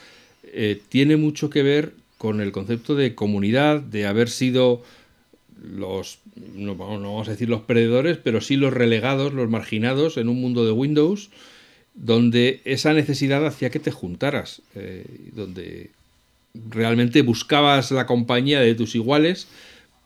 eh, 0.43 0.81
tiene 0.89 1.17
mucho 1.17 1.51
que 1.51 1.63
ver 1.63 1.93
con 2.21 2.43
el 2.43 2.53
concepto 2.53 2.97
de 2.97 3.15
comunidad, 3.15 3.81
de 3.81 4.05
haber 4.05 4.29
sido 4.29 4.83
los, 5.59 6.19
no, 6.55 6.77
vamos 6.77 7.29
a 7.29 7.31
decir 7.31 7.49
los 7.49 7.63
perdedores, 7.63 8.19
pero 8.19 8.43
sí 8.43 8.57
los 8.57 8.75
relegados, 8.75 9.33
los 9.33 9.49
marginados 9.49 10.19
en 10.19 10.29
un 10.29 10.39
mundo 10.39 10.67
de 10.67 10.73
Windows, 10.73 11.31
donde 11.95 12.61
esa 12.67 12.93
necesidad 12.93 13.47
hacía 13.47 13.71
que 13.71 13.81
te 13.81 13.91
juntaras, 13.91 14.61
eh, 14.75 15.07
donde 15.33 15.93
realmente 16.69 17.23
buscabas 17.23 17.91
la 17.91 18.05
compañía 18.05 18.61
de 18.61 18.75
tus 18.75 18.95
iguales 18.95 19.49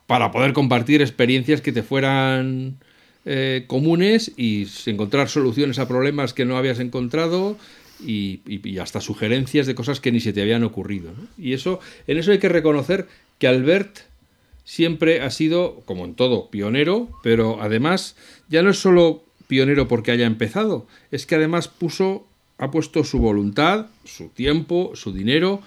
para 0.07 0.31
poder 0.31 0.53
compartir 0.53 1.03
experiencias 1.03 1.63
que 1.63 1.73
te 1.73 1.83
fueran 1.83 2.77
eh, 3.25 3.65
comunes 3.67 4.31
y 4.37 4.69
encontrar 4.87 5.29
soluciones 5.29 5.81
a 5.81 5.89
problemas 5.89 6.33
que 6.33 6.45
no 6.45 6.57
habías 6.57 6.79
encontrado 6.79 7.57
y, 8.05 8.79
hasta 8.79 9.01
sugerencias 9.01 9.67
de 9.67 9.75
cosas 9.75 10.01
que 10.01 10.13
ni 10.13 10.21
se 10.21 10.33
te 10.33 10.43
habían 10.43 10.65
ocurrido. 10.65 11.13
Y 11.39 11.53
eso, 11.53 11.81
en 12.07 12.19
eso 12.19 12.33
hay 12.33 12.39
que 12.39 12.49
reconocer 12.49 13.09
que 13.39 13.49
Albert 13.49 14.01
siempre 14.65 15.21
ha 15.21 15.31
sido, 15.31 15.83
como 15.85 16.05
en 16.05 16.15
todo, 16.15 16.51
pionero, 16.51 17.09
pero 17.23 17.63
además 17.63 18.17
ya 18.49 18.63
no 18.63 18.71
es 18.71 18.79
solo 18.79 19.25
pionero 19.47 19.89
porque 19.89 20.11
haya 20.11 20.27
empezado, 20.27 20.87
es 21.11 21.27
que 21.27 21.35
además 21.35 21.69
puso, 21.69 22.27
ha 22.59 22.71
puesto 22.71 23.05
su 23.05 23.19
voluntad, 23.19 23.87
su 24.05 24.29
tiempo, 24.29 24.93
su 24.95 25.13
dinero 25.13 25.61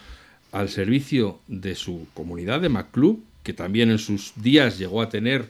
al 0.51 0.69
servicio 0.69 1.39
de 1.47 1.75
su 1.75 2.07
comunidad 2.13 2.61
de 2.61 2.69
MacClub, 2.69 3.23
que 3.43 3.53
también 3.53 3.91
en 3.91 3.99
sus 3.99 4.33
días 4.35 4.77
llegó 4.77 5.01
a 5.01 5.09
tener 5.09 5.45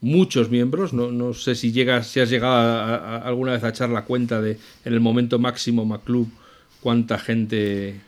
muchos 0.00 0.50
miembros. 0.50 0.92
No, 0.92 1.10
no 1.10 1.34
sé 1.34 1.54
si 1.54 1.72
llegas, 1.72 2.08
si 2.08 2.20
has 2.20 2.30
llegado 2.30 3.24
alguna 3.24 3.52
vez 3.52 3.64
a 3.64 3.70
echar 3.70 3.90
la 3.90 4.04
cuenta 4.04 4.40
de 4.40 4.58
en 4.84 4.92
el 4.92 5.00
momento 5.00 5.38
máximo 5.38 5.84
MacClub 5.84 6.28
cuánta 6.80 7.18
gente 7.18 8.00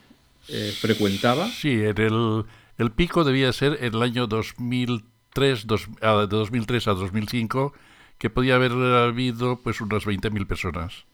eh, 0.48 0.74
frecuentaba. 0.78 1.48
Sí, 1.48 1.72
en 1.72 1.98
el, 1.98 2.44
el, 2.78 2.90
pico 2.90 3.24
debía 3.24 3.52
ser 3.52 3.78
en 3.80 3.94
el 3.94 4.02
año 4.02 4.26
2003, 4.26 5.66
de 5.66 6.26
2003 6.28 6.88
a 6.88 6.94
2005, 6.94 7.72
que 8.18 8.30
podía 8.30 8.56
haber 8.56 8.72
habido 8.72 9.60
pues 9.60 9.80
unas 9.80 10.06
20.000 10.06 10.46
personas. 10.46 11.04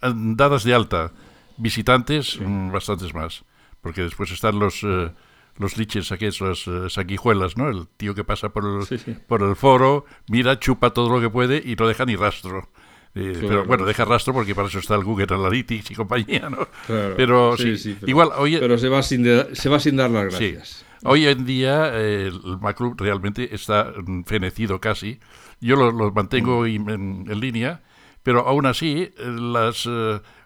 Dadas 0.00 0.64
de 0.64 0.74
alta, 0.74 1.12
visitantes, 1.56 2.38
mm, 2.38 2.70
bastantes 2.72 3.14
más, 3.14 3.44
porque 3.80 4.02
después 4.02 4.30
están 4.30 4.58
los... 4.58 4.82
Eh, 4.82 5.10
los 5.56 5.76
liches 5.76 6.12
aquellos, 6.12 6.40
las 6.40 6.66
uh, 6.66 6.88
sanguijuelas, 6.90 7.56
¿no? 7.56 7.68
El 7.68 7.86
tío 7.96 8.14
que 8.14 8.24
pasa 8.24 8.50
por 8.50 8.64
el, 8.64 9.16
por 9.28 9.42
el 9.42 9.56
foro, 9.56 10.04
mira, 10.28 10.58
chupa 10.58 10.90
todo 10.90 11.08
lo 11.10 11.20
que 11.20 11.30
puede 11.30 11.62
y 11.64 11.76
no 11.76 11.86
deja 11.86 12.04
ni 12.04 12.16
rastro. 12.16 12.68
Eh, 13.16 13.38
pero 13.40 13.64
bueno, 13.64 13.84
deja 13.84 14.04
rastro 14.04 14.32
porque 14.32 14.56
para 14.56 14.66
eso 14.66 14.80
está 14.80 14.96
el 14.96 15.04
Google 15.04 15.26
Analytics 15.30 15.92
y 15.92 15.94
compañía, 15.94 16.50
¿no? 16.50 16.66
Pero 16.88 17.56
sí, 17.56 17.96
igual 18.06 18.30
hoy 18.36 18.56
pero 18.58 18.76
se 18.76 18.88
va 18.88 19.02
sin 19.04 19.24
se 19.52 19.68
va 19.68 19.78
sin 19.78 19.96
dar 19.96 20.10
las 20.10 20.24
gracias. 20.24 20.84
Hoy 21.04 21.26
en 21.26 21.44
día 21.44 21.90
eh, 21.92 22.26
el 22.26 22.58
Maclub 22.60 23.00
realmente 23.00 23.54
está 23.54 23.92
fenecido 24.26 24.80
casi. 24.80 25.20
Yo 25.60 25.76
lo, 25.76 26.10
mantengo 26.10 26.62
mm. 26.62 26.88
en, 26.90 27.40
línea, 27.40 27.82
pero 28.24 28.48
aún 28.48 28.66
así 28.66 29.12
eh, 29.16 29.36
las 29.38 29.88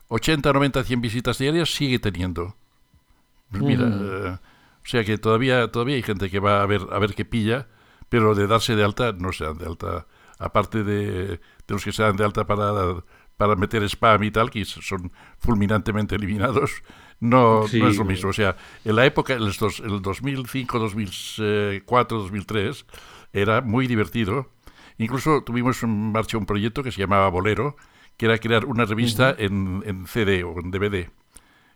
80, 0.09 0.53
90, 0.53 0.85
100 0.85 1.01
visitas 1.01 1.39
diarias 1.39 1.71
sigue 1.71 1.99
teniendo. 1.99 2.55
Mira, 3.51 3.87
mm. 3.87 4.39
O 4.89 4.91
sea 4.91 5.05
que 5.05 5.19
todavía, 5.19 5.71
todavía 5.71 5.97
hay 5.97 6.03
gente 6.03 6.31
que 6.31 6.41
va 6.41 6.63
a 6.63 6.67
ver, 6.67 6.81
a 6.91 6.99
ver 6.99 7.15
qué 7.15 7.27
pilla, 7.27 7.69
pero 8.09 8.35
de 8.35 8.47
darse 8.47 8.75
de 8.75 8.83
alta 8.83 9.13
no 9.13 9.35
se 9.35 9.45
dan 9.45 9.59
de 9.59 9.67
alta. 9.67 10.07
Aparte 10.39 10.83
de, 10.83 11.41
los 11.67 11.85
que 11.85 11.93
se 11.93 12.03
dan 12.03 12.17
de 12.17 12.25
alta 12.25 12.47
para, 12.47 13.05
para 13.37 13.55
meter 13.55 13.83
spam 13.83 14.23
y 14.25 14.31
tal, 14.31 14.49
que 14.49 14.65
son 14.65 15.13
fulminantemente 15.41 16.15
eliminados, 16.15 16.83
no, 17.21 17.67
es 17.67 17.99
lo 17.99 18.07
mismo. 18.07 18.31
O 18.31 18.33
sea, 18.33 18.57
en 18.83 18.97
la 18.97 19.05
época, 19.05 19.35
el, 19.35 19.43
el 19.43 20.01
2005, 20.01 20.79
2004, 20.79 22.19
2003, 22.21 22.87
era 23.35 23.61
muy 23.61 23.89
divertido. 23.89 24.53
Incluso 24.97 25.43
tuvimos 25.45 25.83
en 25.83 26.13
marcha 26.13 26.39
un 26.39 26.47
proyecto 26.47 26.83
que 26.83 26.93
se 26.93 27.01
llamaba 27.01 27.29
Bolero, 27.29 27.77
que 28.17 28.25
era 28.25 28.39
crear 28.39 28.65
una 28.65 28.87
revista 28.87 29.37
en, 29.37 29.83
en 29.85 30.07
CD 30.07 30.45
o 30.45 30.59
en 30.59 30.71
DVD. 30.71 31.11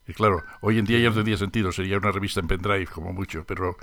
Y 0.07 0.15
claro, 0.15 0.43
hoy 0.61 0.79
en 0.79 0.85
día 0.85 0.99
ya 0.99 1.11
no 1.11 1.15
tendría 1.15 1.37
sentido, 1.37 1.71
sería 1.71 1.97
una 1.97 2.11
revista 2.11 2.41
en 2.41 2.49
pendrive 2.49 2.87
como 2.87 3.13
mucho, 3.13 3.45
pero 3.47 3.77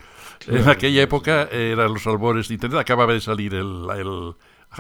en 0.48 0.68
aquella 0.68 1.02
época 1.02 1.44
eran 1.50 1.94
los 1.94 2.06
albores 2.08 2.50
de 2.50 2.56
Internet, 2.56 2.80
acababa 2.82 3.14
de 3.14 3.22
salir 3.22 3.54
el, 3.54 3.88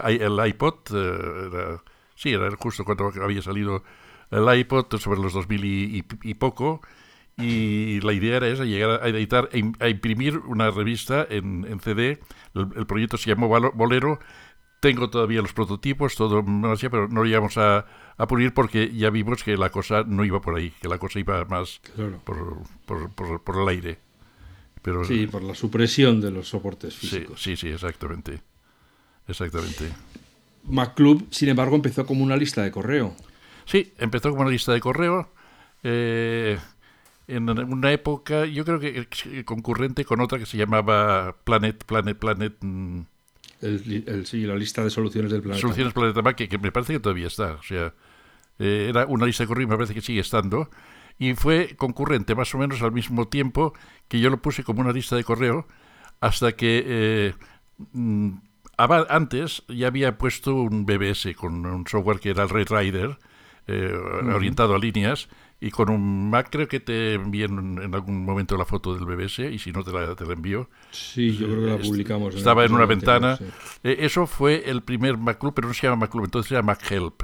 el, 0.05 0.47
iPod, 0.47 0.75
eh, 0.93 1.77
sí, 2.15 2.33
era 2.33 2.49
justo 2.57 2.83
cuando 2.83 3.11
había 3.21 3.41
salido 3.41 3.83
el 4.31 4.59
iPod 4.59 4.97
sobre 4.97 5.21
los 5.21 5.31
2000 5.31 5.63
y, 5.65 6.05
y, 6.23 6.33
poco, 6.33 6.81
y 7.37 8.01
la 8.01 8.11
idea 8.11 8.35
era 8.37 8.47
esa, 8.49 8.65
llegar 8.65 9.01
a 9.01 9.07
editar, 9.07 9.49
a 9.79 9.87
imprimir 9.87 10.39
una 10.39 10.71
revista 10.71 11.25
en, 11.29 11.65
en 11.69 11.79
CD, 11.79 12.19
el, 12.53 12.85
proyecto 12.85 13.17
se 13.17 13.29
llamó 13.29 13.47
Bolero, 13.47 14.19
tengo 14.79 15.09
todavía 15.09 15.41
los 15.41 15.53
prototipos, 15.53 16.15
todo, 16.15 16.43
pero 16.43 17.07
no 17.07 17.23
lo 17.23 17.25
íbamos 17.25 17.57
a, 17.57 17.85
a 18.17 18.27
pulir 18.27 18.53
porque 18.53 18.91
ya 18.93 19.09
vimos 19.09 19.43
que 19.43 19.57
la 19.57 19.69
cosa 19.69 20.03
no 20.05 20.23
iba 20.23 20.41
por 20.41 20.55
ahí, 20.55 20.71
que 20.81 20.87
la 20.87 20.97
cosa 20.97 21.19
iba 21.19 21.43
más 21.45 21.81
por, 22.23 22.63
por, 22.85 23.41
por, 23.41 23.61
el 23.61 23.67
aire. 23.69 23.99
Pero, 24.81 25.03
sí, 25.03 25.27
por 25.27 25.43
la 25.43 25.55
supresión 25.55 26.21
de 26.21 26.31
los 26.31 26.47
soportes 26.47 26.95
físicos. 26.95 27.41
Sí, 27.41 27.57
sí, 27.57 27.67
exactamente. 27.67 28.41
Exactamente. 29.27 29.89
MacClub, 30.63 31.27
sin 31.31 31.49
embargo, 31.49 31.75
empezó 31.75 32.05
como 32.05 32.23
una 32.23 32.37
lista 32.37 32.63
de 32.63 32.71
correo. 32.71 33.15
Sí, 33.65 33.93
empezó 33.97 34.29
como 34.29 34.41
una 34.41 34.51
lista 34.51 34.71
de 34.73 34.79
correo. 34.79 35.29
Eh, 35.83 36.57
en 37.27 37.49
una 37.49 37.91
época, 37.91 38.45
yo 38.45 38.65
creo 38.65 38.79
que 38.79 39.43
concurrente 39.45 40.03
con 40.05 40.19
otra 40.21 40.39
que 40.39 40.45
se 40.45 40.57
llamaba 40.57 41.35
Planet, 41.43 41.83
Planet, 41.83 42.17
Planet. 42.17 42.57
Mm, 42.61 43.01
el, 43.61 44.25
sí, 44.25 44.45
la 44.45 44.55
lista 44.55 44.83
de 44.83 44.89
soluciones 44.89 45.31
del 45.31 45.41
planeta. 45.41 45.61
Soluciones 45.61 45.93
Planeta 45.93 46.21
Mac, 46.21 46.35
que, 46.35 46.57
me 46.57 46.71
parece 46.71 46.93
que 46.93 46.99
todavía 46.99 47.27
está. 47.27 47.53
O 47.53 47.63
sea, 47.63 47.93
eh, 48.57 48.87
era 48.89 49.05
una 49.05 49.25
lista 49.25 49.43
de 49.43 49.47
correo 49.47 49.63
y 49.63 49.67
me 49.67 49.75
parece 49.75 49.93
que 49.93 50.01
sigue 50.01 50.21
estando. 50.21 50.69
Y 51.17 51.33
fue 51.33 51.75
concurrente 51.75 52.35
más 52.35 52.53
o 52.55 52.57
menos 52.57 52.81
al 52.81 52.93
mismo 52.93 53.27
tiempo 53.27 53.73
que 54.07 54.19
yo 54.19 54.29
lo 54.29 54.41
puse 54.41 54.63
como 54.63 54.81
una 54.81 54.93
lista 54.93 55.15
de 55.15 55.23
correo, 55.23 55.67
hasta 56.21 56.53
que 56.53 56.83
eh, 56.85 57.33
mm, 57.91 58.31
antes 58.77 59.63
ya 59.67 59.87
había 59.87 60.17
puesto 60.17 60.55
un 60.55 60.85
BBS 60.85 61.35
con 61.35 61.65
un 61.65 61.85
software 61.87 62.19
que 62.19 62.29
era 62.29 62.43
el 62.43 62.49
Red 62.49 62.69
Rider, 62.69 63.17
eh, 63.67 63.93
orientado 64.33 64.75
a 64.75 64.79
líneas, 64.79 65.27
y 65.61 65.71
con 65.71 65.89
un 65.89 66.29
Mac 66.29 66.47
creo 66.49 66.67
que 66.67 66.79
te 66.79 67.15
envié 67.15 67.45
en, 67.45 67.93
algún 67.93 68.23
momento 68.23 68.57
la 68.57 68.65
foto 68.65 68.93
del 68.95 69.05
BBS 69.05 69.39
y 69.39 69.59
si 69.59 69.71
no 69.71 69.83
te 69.83 69.91
la, 69.91 70.15
te 70.15 70.25
la 70.25 70.33
envío. 70.33 70.69
Sí, 70.91 71.35
yo 71.35 71.47
creo 71.47 71.61
que 71.61 71.71
la 71.71 71.77
publicamos. 71.77 72.35
Estaba 72.35 72.63
en, 72.63 72.73
una 72.73 72.85
ventana. 72.85 73.37
Eh, 73.83 73.97
eso 73.99 74.25
fue 74.25 74.69
el 74.69 74.81
primer 74.83 75.17
Club, 75.37 75.53
pero 75.53 75.67
no 75.67 75.73
se 75.73 75.87
llama 75.87 76.09
Club, 76.09 76.25
entonces 76.25 76.49
se 76.49 76.55
llama 76.55 76.77
Help. 76.89 77.23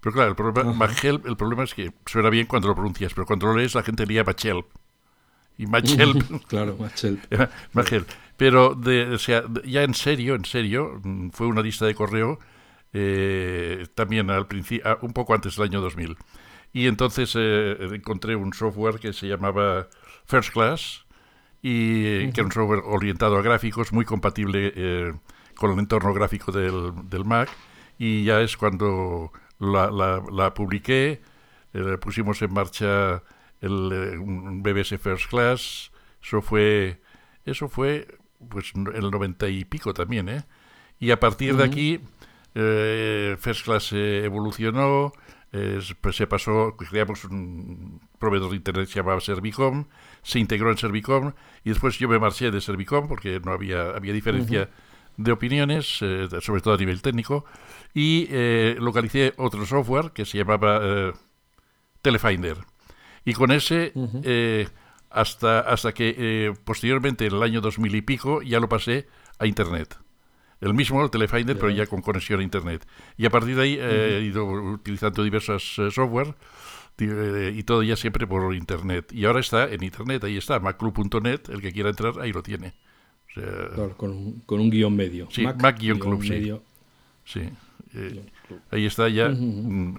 Pero 0.00 0.12
claro, 0.12 0.30
el 0.30 0.36
problema, 0.36 0.90
Help, 1.02 1.26
el 1.26 1.36
problema 1.36 1.64
es 1.64 1.72
que 1.72 1.92
suena 2.04 2.28
bien 2.28 2.46
cuando 2.46 2.68
lo 2.68 2.74
pronuncias, 2.74 3.14
pero 3.14 3.26
cuando 3.26 3.46
lo 3.46 3.56
lees 3.56 3.74
la 3.74 3.82
gente 3.82 4.04
leía 4.04 4.24
Machelp. 4.24 4.66
Y 5.56 5.66
Machelp. 5.66 6.44
claro, 6.46 6.76
Machelp. 6.78 7.20
Machelp. 7.72 8.08
Pero 8.36 8.74
de, 8.74 9.14
o 9.14 9.18
sea, 9.18 9.44
ya 9.64 9.82
en 9.84 9.94
serio, 9.94 10.34
en 10.34 10.44
serio, 10.44 11.00
mm, 11.02 11.30
fue 11.30 11.46
una 11.46 11.62
lista 11.62 11.86
de 11.86 11.94
correo 11.94 12.38
eh, 12.92 13.86
también 13.94 14.28
al 14.30 14.46
principio, 14.46 14.98
un 15.00 15.12
poco 15.14 15.32
antes 15.32 15.56
del 15.56 15.64
año 15.64 15.80
2000. 15.80 16.16
Y 16.74 16.88
entonces 16.88 17.34
eh, 17.36 17.76
encontré 17.92 18.34
un 18.34 18.52
software 18.52 18.98
que 18.98 19.12
se 19.12 19.28
llamaba 19.28 19.88
First 20.26 20.52
Class, 20.52 21.06
y 21.62 22.30
que 22.32 22.40
era 22.40 22.44
un 22.44 22.52
software 22.52 22.82
orientado 22.84 23.38
a 23.38 23.42
gráficos, 23.42 23.92
muy 23.92 24.04
compatible 24.04 24.72
eh, 24.74 25.14
con 25.54 25.70
el 25.70 25.78
entorno 25.78 26.12
gráfico 26.12 26.50
del, 26.50 26.92
del, 27.08 27.24
Mac. 27.24 27.48
Y 27.96 28.24
ya 28.24 28.40
es 28.40 28.56
cuando 28.56 29.32
la, 29.60 29.88
la, 29.90 30.52
publiqué, 30.52 31.22
eh, 31.72 31.96
pusimos 32.00 32.42
en 32.42 32.52
marcha 32.52 33.22
el, 33.60 34.18
un 34.18 34.62
BBS 34.62 34.98
First 34.98 35.30
Class. 35.30 35.92
Eso 36.20 36.42
fue, 36.42 37.00
eso 37.46 37.68
fue 37.68 38.18
pues 38.50 38.72
el 38.74 39.10
90 39.12 39.48
y 39.48 39.64
pico 39.64 39.94
también, 39.94 40.28
¿eh? 40.28 40.44
Y 40.98 41.12
a 41.12 41.20
partir 41.20 41.56
de 41.56 41.64
aquí, 41.64 42.00
First 42.52 43.64
Class 43.64 43.92
evolucionó, 43.92 45.12
pues 46.00 46.16
se 46.16 46.26
pasó, 46.26 46.76
creamos 46.76 47.24
un 47.24 48.00
proveedor 48.18 48.50
de 48.50 48.56
internet 48.56 48.86
que 48.86 48.92
se 48.92 49.00
llamaba 49.00 49.20
Servicom, 49.20 49.84
se 50.22 50.38
integró 50.38 50.70
en 50.70 50.78
Servicom 50.78 51.32
y 51.64 51.70
después 51.70 51.98
yo 51.98 52.08
me 52.08 52.18
marché 52.18 52.50
de 52.50 52.60
Servicom 52.60 53.06
porque 53.06 53.40
no 53.40 53.52
había, 53.52 53.90
había 53.90 54.12
diferencia 54.12 54.68
de 55.16 55.32
opiniones, 55.32 55.98
eh, 56.02 56.28
sobre 56.40 56.60
todo 56.60 56.74
a 56.74 56.76
nivel 56.76 57.02
técnico, 57.02 57.44
y 57.92 58.26
eh, 58.30 58.76
localicé 58.80 59.32
otro 59.36 59.64
software 59.64 60.10
que 60.10 60.24
se 60.24 60.38
llamaba 60.38 60.80
eh, 60.82 61.12
Telefinder. 62.02 62.58
Y 63.24 63.32
con 63.32 63.52
ese, 63.52 63.92
hasta, 65.08 65.60
hasta 65.60 65.94
que 65.94 66.52
posteriormente, 66.64 67.26
en 67.26 67.34
el 67.34 67.42
año 67.42 67.60
2000 67.62 67.94
y 67.94 68.02
pico, 68.02 68.42
ya 68.42 68.60
lo 68.60 68.68
pasé 68.68 69.06
a 69.38 69.46
Internet. 69.46 69.96
El 70.64 70.74
mismo, 70.74 71.02
el 71.02 71.10
Telefinder, 71.10 71.56
pero 71.58 71.70
ya 71.70 71.86
con 71.86 72.00
conexión 72.00 72.40
a 72.40 72.42
Internet. 72.42 72.86
Y 73.16 73.26
a 73.26 73.30
partir 73.30 73.54
de 73.56 73.62
ahí 73.62 73.78
he 73.80 74.22
ido 74.22 74.46
utilizando 74.46 75.22
diversas 75.22 75.62
software 75.62 76.34
y 76.98 77.62
todo 77.64 77.82
ya 77.82 77.96
siempre 77.96 78.26
por 78.26 78.54
Internet. 78.54 79.12
Y 79.12 79.24
ahora 79.26 79.40
está 79.40 79.70
en 79.70 79.82
Internet, 79.82 80.24
ahí 80.24 80.36
está, 80.36 80.60
maclub.net, 80.60 81.50
el 81.50 81.60
que 81.60 81.72
quiera 81.72 81.90
entrar, 81.90 82.14
ahí 82.20 82.32
lo 82.32 82.42
tiene. 82.42 82.72
con, 83.96 84.42
con, 84.46 84.60
un 84.60 84.70
guion 84.70 84.96
medio. 84.96 85.28
Sí, 85.30 85.44
Mac-Club, 85.44 86.22
sí. 86.24 86.52
Sí. 87.24 87.40
Eh, 87.94 88.24
ahí 88.70 88.86
está 88.86 89.08
ya 89.08 89.28
mm, 89.28 89.98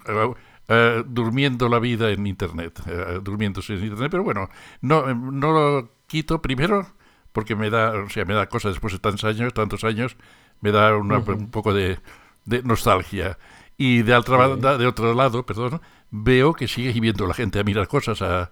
eh, 0.67 1.03
durmiendo 1.07 1.69
la 1.69 1.79
vida 1.79 2.11
en 2.11 2.27
Internet, 2.27 2.81
durmiéndose 3.23 3.73
en 3.73 3.83
Internet, 3.83 4.09
pero 4.11 4.23
bueno, 4.23 4.49
no, 4.81 5.13
no 5.13 5.51
lo 5.51 5.91
quito 6.07 6.41
primero 6.41 6.87
porque 7.31 7.55
me 7.55 7.69
da, 7.69 7.91
o 7.91 8.09
sea, 8.09 8.23
me 8.23 8.33
da 8.33 8.47
cosa 8.47 8.69
después 8.69 8.93
de 8.93 8.99
tantos 8.99 9.25
años, 9.25 9.53
tantos 9.53 9.83
años, 9.83 10.15
me 10.61 10.71
da 10.71 10.95
un 10.97 11.49
poco 11.51 11.73
de, 11.73 11.99
de, 12.45 12.63
nostalgia. 12.63 13.37
Y 13.77 14.03
de, 14.03 14.15
otra, 14.15 14.55
de 14.77 14.87
otro 14.87 15.13
lado, 15.13 15.45
perdón, 15.45 15.81
veo 16.11 16.53
que 16.53 16.67
sigue 16.67 16.97
viendo 16.99 17.27
la 17.27 17.33
gente 17.33 17.59
a 17.59 17.63
mirar 17.63 17.87
cosas, 17.87 18.21
a, 18.21 18.51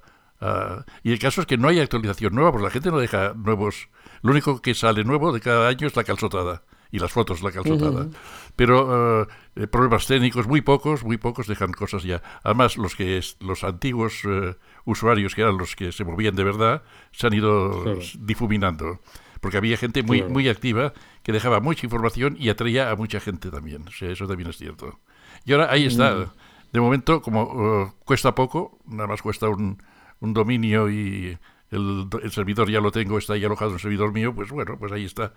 y 1.03 1.11
el 1.11 1.19
caso 1.19 1.41
es 1.41 1.47
que 1.47 1.57
no 1.57 1.67
hay 1.67 1.79
actualización 1.79 2.35
nueva, 2.35 2.51
porque 2.51 2.65
la 2.65 2.71
gente 2.71 2.91
no 2.91 2.97
deja 2.97 3.33
nuevos. 3.33 3.89
Lo 4.21 4.31
único 4.31 4.61
que 4.61 4.73
sale 4.73 5.03
nuevo 5.03 5.31
de 5.31 5.39
cada 5.39 5.67
año 5.67 5.87
es 5.87 5.95
la 5.95 6.03
calzotada 6.03 6.63
y 6.91 6.99
las 6.99 7.11
fotos 7.11 7.41
la 7.41 7.51
calzotada. 7.51 8.07
Pero 8.55 9.23
uh, 9.23 9.67
problemas 9.67 10.05
técnicos, 10.05 10.47
muy 10.47 10.61
pocos, 10.61 11.03
muy 11.03 11.17
pocos 11.17 11.47
dejan 11.47 11.71
cosas 11.71 12.03
ya. 12.03 12.21
Además, 12.43 12.77
los 12.77 12.95
que 12.95 13.21
los 13.39 13.63
antiguos 13.63 14.23
uh, 14.25 14.55
usuarios, 14.85 15.33
que 15.33 15.41
eran 15.41 15.57
los 15.57 15.75
que 15.75 15.91
se 15.91 16.03
movían 16.03 16.35
de 16.35 16.43
verdad, 16.43 16.83
se 17.11 17.27
han 17.27 17.33
ido 17.33 17.97
difuminando. 18.19 18.99
Porque 19.41 19.57
había 19.57 19.75
gente 19.75 20.03
muy, 20.03 20.23
muy 20.23 20.47
activa 20.47 20.93
que 21.23 21.31
dejaba 21.31 21.59
mucha 21.59 21.85
información 21.85 22.35
y 22.39 22.49
atraía 22.49 22.91
a 22.91 22.95
mucha 22.95 23.19
gente 23.19 23.49
también. 23.49 23.87
O 23.87 23.91
sea, 23.91 24.11
eso 24.11 24.27
también 24.27 24.49
es 24.49 24.57
cierto. 24.57 24.99
Y 25.45 25.53
ahora 25.53 25.71
ahí 25.71 25.85
está. 25.85 26.33
De 26.71 26.81
momento, 26.81 27.21
como 27.21 27.43
uh, 27.43 27.93
cuesta 28.03 28.33
poco, 28.33 28.79
nada 28.87 29.07
más 29.07 29.21
cuesta 29.21 29.47
un, 29.47 29.81
un 30.19 30.33
dominio 30.33 30.89
y 30.89 31.37
el, 31.69 32.07
el, 32.23 32.31
servidor 32.31 32.69
ya 32.69 32.81
lo 32.81 32.91
tengo, 32.91 33.17
está 33.17 33.33
ahí 33.33 33.45
alojado 33.45 33.69
en 33.71 33.73
un 33.75 33.79
servidor 33.79 34.11
mío, 34.11 34.33
pues 34.33 34.49
bueno, 34.49 34.77
pues 34.79 34.91
ahí 34.91 35.05
está 35.05 35.33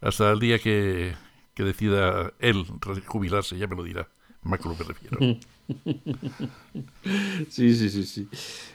hasta 0.00 0.32
el 0.32 0.40
día 0.40 0.58
que, 0.58 1.14
decida 1.56 2.32
él 2.38 2.66
jubilarse, 3.06 3.58
ya 3.58 3.66
me 3.66 3.76
lo 3.76 3.82
dirá. 3.82 4.08
Macro 4.42 4.76
me 4.78 4.84
refiero. 4.84 5.18
Sí, 7.48 7.74
sí, 7.74 7.90
sí, 7.90 8.04
sí. 8.04 8.28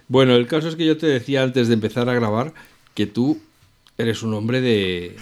Bueno, 0.10 0.36
el 0.36 0.46
caso 0.46 0.67
es 0.67 0.75
que 0.75 0.86
yo 0.86 0.98
te 0.98 1.08
decía 1.08 1.41
antes 1.41 1.70
de 1.70 1.74
empezar 1.74 2.10
a 2.10 2.13
grabar 2.13 2.53
que 2.93 3.05
tú 3.05 3.39
eres 3.98 4.24
un 4.24 4.34
hombre 4.34 4.60
de, 4.60 5.15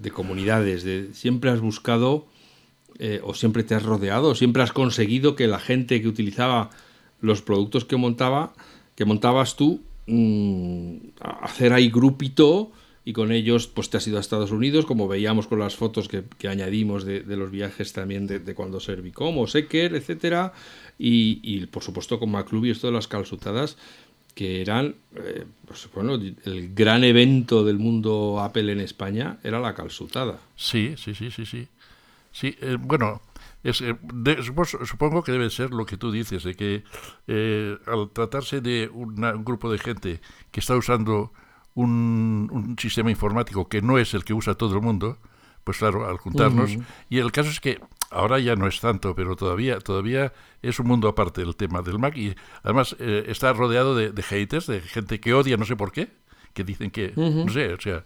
de 0.00 0.10
comunidades, 0.10 0.84
de, 0.84 1.12
siempre 1.12 1.50
has 1.50 1.60
buscado 1.60 2.26
eh, 2.98 3.20
o 3.22 3.34
siempre 3.34 3.62
te 3.62 3.74
has 3.74 3.82
rodeado, 3.82 4.34
siempre 4.34 4.62
has 4.62 4.72
conseguido 4.72 5.36
que 5.36 5.46
la 5.46 5.58
gente 5.58 6.00
que 6.00 6.08
utilizaba 6.08 6.70
los 7.20 7.42
productos 7.42 7.84
que 7.84 7.96
montaba, 7.96 8.52
que 8.94 9.04
montabas 9.04 9.56
tú, 9.56 9.82
mmm, 10.06 10.96
hacer 11.20 11.72
ahí 11.72 11.90
grupito 11.90 12.72
y 13.04 13.12
con 13.12 13.32
ellos 13.32 13.66
pues 13.66 13.88
te 13.88 13.96
has 13.96 14.06
ido 14.06 14.18
a 14.18 14.20
Estados 14.20 14.50
Unidos, 14.50 14.84
como 14.84 15.08
veíamos 15.08 15.46
con 15.46 15.58
las 15.58 15.76
fotos 15.76 16.08
que, 16.08 16.48
añadimos 16.48 17.04
de, 17.04 17.22
los 17.36 17.50
viajes 17.50 17.92
también 17.92 18.26
de, 18.26 18.54
cuando 18.54 18.80
Servicom 18.80 19.38
o 19.38 19.46
Secker, 19.46 19.94
etcétera, 19.94 20.52
y, 20.98 21.64
por 21.66 21.82
supuesto 21.82 22.18
con 22.18 22.30
MacLub 22.30 22.66
y 22.66 22.70
esto 22.70 22.88
de 22.88 22.92
las 22.92 23.08
calzutadas 23.08 23.78
que 24.38 24.62
eran, 24.62 24.94
eh, 25.16 25.44
pues, 25.66 25.88
bueno, 25.92 26.14
el 26.14 26.72
gran 26.72 27.02
evento 27.02 27.64
del 27.64 27.80
mundo 27.80 28.38
Apple 28.40 28.70
en 28.70 28.78
España 28.78 29.40
era 29.42 29.58
la 29.58 29.74
calzutada. 29.74 30.38
Sí, 30.54 30.94
sí, 30.96 31.12
sí, 31.12 31.32
sí, 31.32 31.44
sí. 31.44 31.66
Sí, 32.30 32.56
eh, 32.60 32.76
bueno, 32.78 33.20
es, 33.64 33.80
eh, 33.80 33.96
supongo 34.84 35.24
que 35.24 35.32
debe 35.32 35.50
ser 35.50 35.72
lo 35.72 35.84
que 35.84 35.96
tú 35.96 36.12
dices, 36.12 36.44
de 36.44 36.54
que 36.54 36.84
al 37.88 38.10
tratarse 38.10 38.60
de 38.60 38.88
un 38.92 39.16
grupo 39.44 39.72
de 39.72 39.78
gente 39.78 40.20
que 40.52 40.60
está 40.60 40.76
usando 40.76 41.32
un, 41.74 42.76
sistema 42.78 43.10
informático 43.10 43.68
que 43.68 43.82
no 43.82 43.98
es 43.98 44.14
el 44.14 44.22
que 44.22 44.34
usa 44.34 44.54
todo 44.54 44.76
el 44.76 44.82
mundo, 44.82 45.18
pues 45.64 45.78
claro, 45.78 46.08
al 46.08 46.18
juntarnos. 46.18 46.76
Y 47.10 47.18
el 47.18 47.32
caso 47.32 47.50
es 47.50 47.58
que 47.58 47.80
ahora 48.10 48.38
ya 48.38 48.56
no 48.56 48.66
es 48.66 48.80
tanto, 48.80 49.14
pero 49.14 49.36
todavía, 49.36 49.78
todavía 49.78 50.32
es 50.62 50.78
un 50.78 50.86
mundo 50.86 51.08
aparte 51.08 51.42
del 51.42 51.56
tema 51.56 51.82
del 51.82 51.98
Mac. 51.98 52.16
Y 52.16 52.34
además 52.62 52.96
eh, 52.98 53.24
está 53.28 53.52
rodeado 53.52 53.94
de, 53.94 54.22
haters, 54.22 54.66
de 54.66 54.80
gente 54.80 55.20
que 55.20 55.34
odia, 55.34 55.56
no 55.56 55.64
sé 55.64 55.76
por 55.76 55.92
qué, 55.92 56.08
que 56.54 56.64
dicen 56.64 56.90
que, 56.90 57.12
no 57.16 57.48
sé, 57.52 57.72
o 57.74 57.80
sea, 57.80 58.02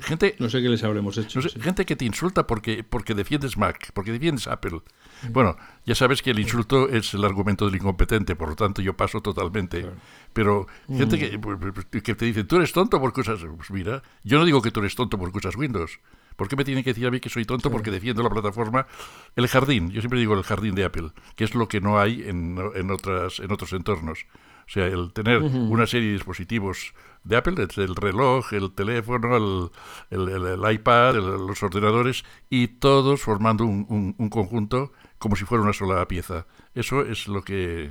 gente... 0.00 0.36
No 0.38 0.48
sé 0.48 0.60
qué 0.60 0.68
les 0.68 0.82
habremos 0.84 1.16
hecho. 1.18 1.40
Gente 1.60 1.84
que 1.86 1.96
te 1.96 2.04
insulta 2.04 2.46
porque, 2.46 2.84
porque 2.84 3.14
defiendes 3.14 3.56
Mac, 3.56 3.90
porque 3.94 4.12
defiendes 4.12 4.46
Apple. 4.46 4.82
Bueno, 5.30 5.56
ya 5.84 5.94
sabes 5.94 6.22
que 6.22 6.30
el 6.30 6.38
insulto 6.38 6.88
es 6.88 7.14
el 7.14 7.24
argumento 7.24 7.66
del 7.66 7.76
incompetente, 7.76 8.36
por 8.36 8.50
lo 8.50 8.56
tanto 8.56 8.82
yo 8.82 8.96
paso 8.96 9.20
totalmente. 9.20 9.86
Pero 10.32 10.66
gente 10.88 11.36
mm. 11.36 11.40
pues, 11.40 11.58
pues, 11.90 12.02
que, 12.02 12.14
te 12.14 12.24
dice, 12.24 12.44
tú 12.44 12.56
eres 12.56 12.72
tonto 12.72 13.00
porque 13.00 13.22
usas... 13.22 13.40
Pues 13.56 13.70
mira, 13.70 14.02
yo 14.22 14.38
no 14.38 14.44
digo 14.44 14.62
que 14.62 14.70
tú 14.70 14.80
eres 14.80 14.94
tonto 14.94 15.18
porque 15.18 15.38
usas 15.38 15.56
Windows. 15.56 16.00
¿Por 16.38 16.46
qué 16.46 16.54
me 16.54 16.64
tienen 16.64 16.84
que 16.84 16.90
decir 16.90 17.04
a 17.04 17.10
mí 17.10 17.18
que 17.18 17.28
soy 17.28 17.44
tonto 17.44 17.68
porque 17.68 17.90
defiendo 17.90 18.22
la 18.22 18.30
plataforma? 18.30 18.86
El 19.34 19.48
jardín, 19.48 19.90
yo 19.90 20.00
siempre 20.00 20.20
digo 20.20 20.34
el 20.34 20.44
jardín 20.44 20.76
de 20.76 20.84
Apple, 20.84 21.10
que 21.34 21.42
es 21.42 21.56
lo 21.56 21.66
que 21.66 21.80
no 21.80 21.98
hay 21.98 22.22
en, 22.28 22.56
en, 22.76 22.92
otras, 22.92 23.40
en 23.40 23.50
otros 23.50 23.72
entornos. 23.72 24.24
O 24.68 24.70
sea, 24.70 24.86
el 24.86 25.12
tener 25.12 25.42
una 25.42 25.88
serie 25.88 26.06
de 26.06 26.12
dispositivos 26.12 26.94
de 27.24 27.36
Apple, 27.36 27.66
el 27.76 27.96
reloj, 27.96 28.52
el 28.52 28.70
teléfono, 28.70 29.70
el, 30.10 30.28
el, 30.28 30.72
iPad, 30.72 31.16
los 31.16 31.60
ordenadores, 31.60 32.24
y 32.48 32.68
todos 32.68 33.20
formando 33.20 33.64
un, 33.64 34.14
un, 34.16 34.28
conjunto 34.28 34.92
como 35.18 35.34
si 35.34 35.44
fuera 35.44 35.64
una 35.64 35.72
sola 35.72 36.06
pieza. 36.06 36.46
Eso 36.72 37.02
es 37.02 37.26
lo 37.26 37.42
que... 37.42 37.90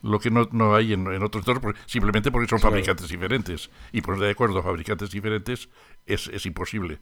lo 0.00 0.20
que 0.20 0.30
no, 0.30 0.48
no 0.52 0.76
hay 0.76 0.92
en, 0.92 1.08
en 1.08 1.24
otros 1.24 1.44
entornos, 1.44 1.74
simplemente 1.86 2.30
porque 2.30 2.46
son 2.46 2.60
fabricantes 2.60 3.08
diferentes. 3.08 3.68
Y 3.90 4.00
poner 4.00 4.20
de 4.20 4.30
acuerdo 4.30 4.60
a 4.60 4.62
fabricantes 4.62 5.10
diferentes 5.10 5.68
es, 6.06 6.28
es 6.28 6.46
imposible. 6.46 7.00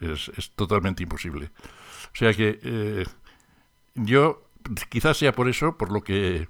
Es, 0.00 0.30
es, 0.36 0.50
totalmente 0.52 1.02
imposible. 1.02 1.50
O 2.12 2.16
sea 2.16 2.32
que 2.34 2.58
eh, 2.62 3.04
yo, 3.94 4.48
quizás 4.88 5.16
sea 5.16 5.32
por 5.32 5.48
eso, 5.48 5.76
por 5.76 5.92
lo 5.92 6.02
que 6.02 6.48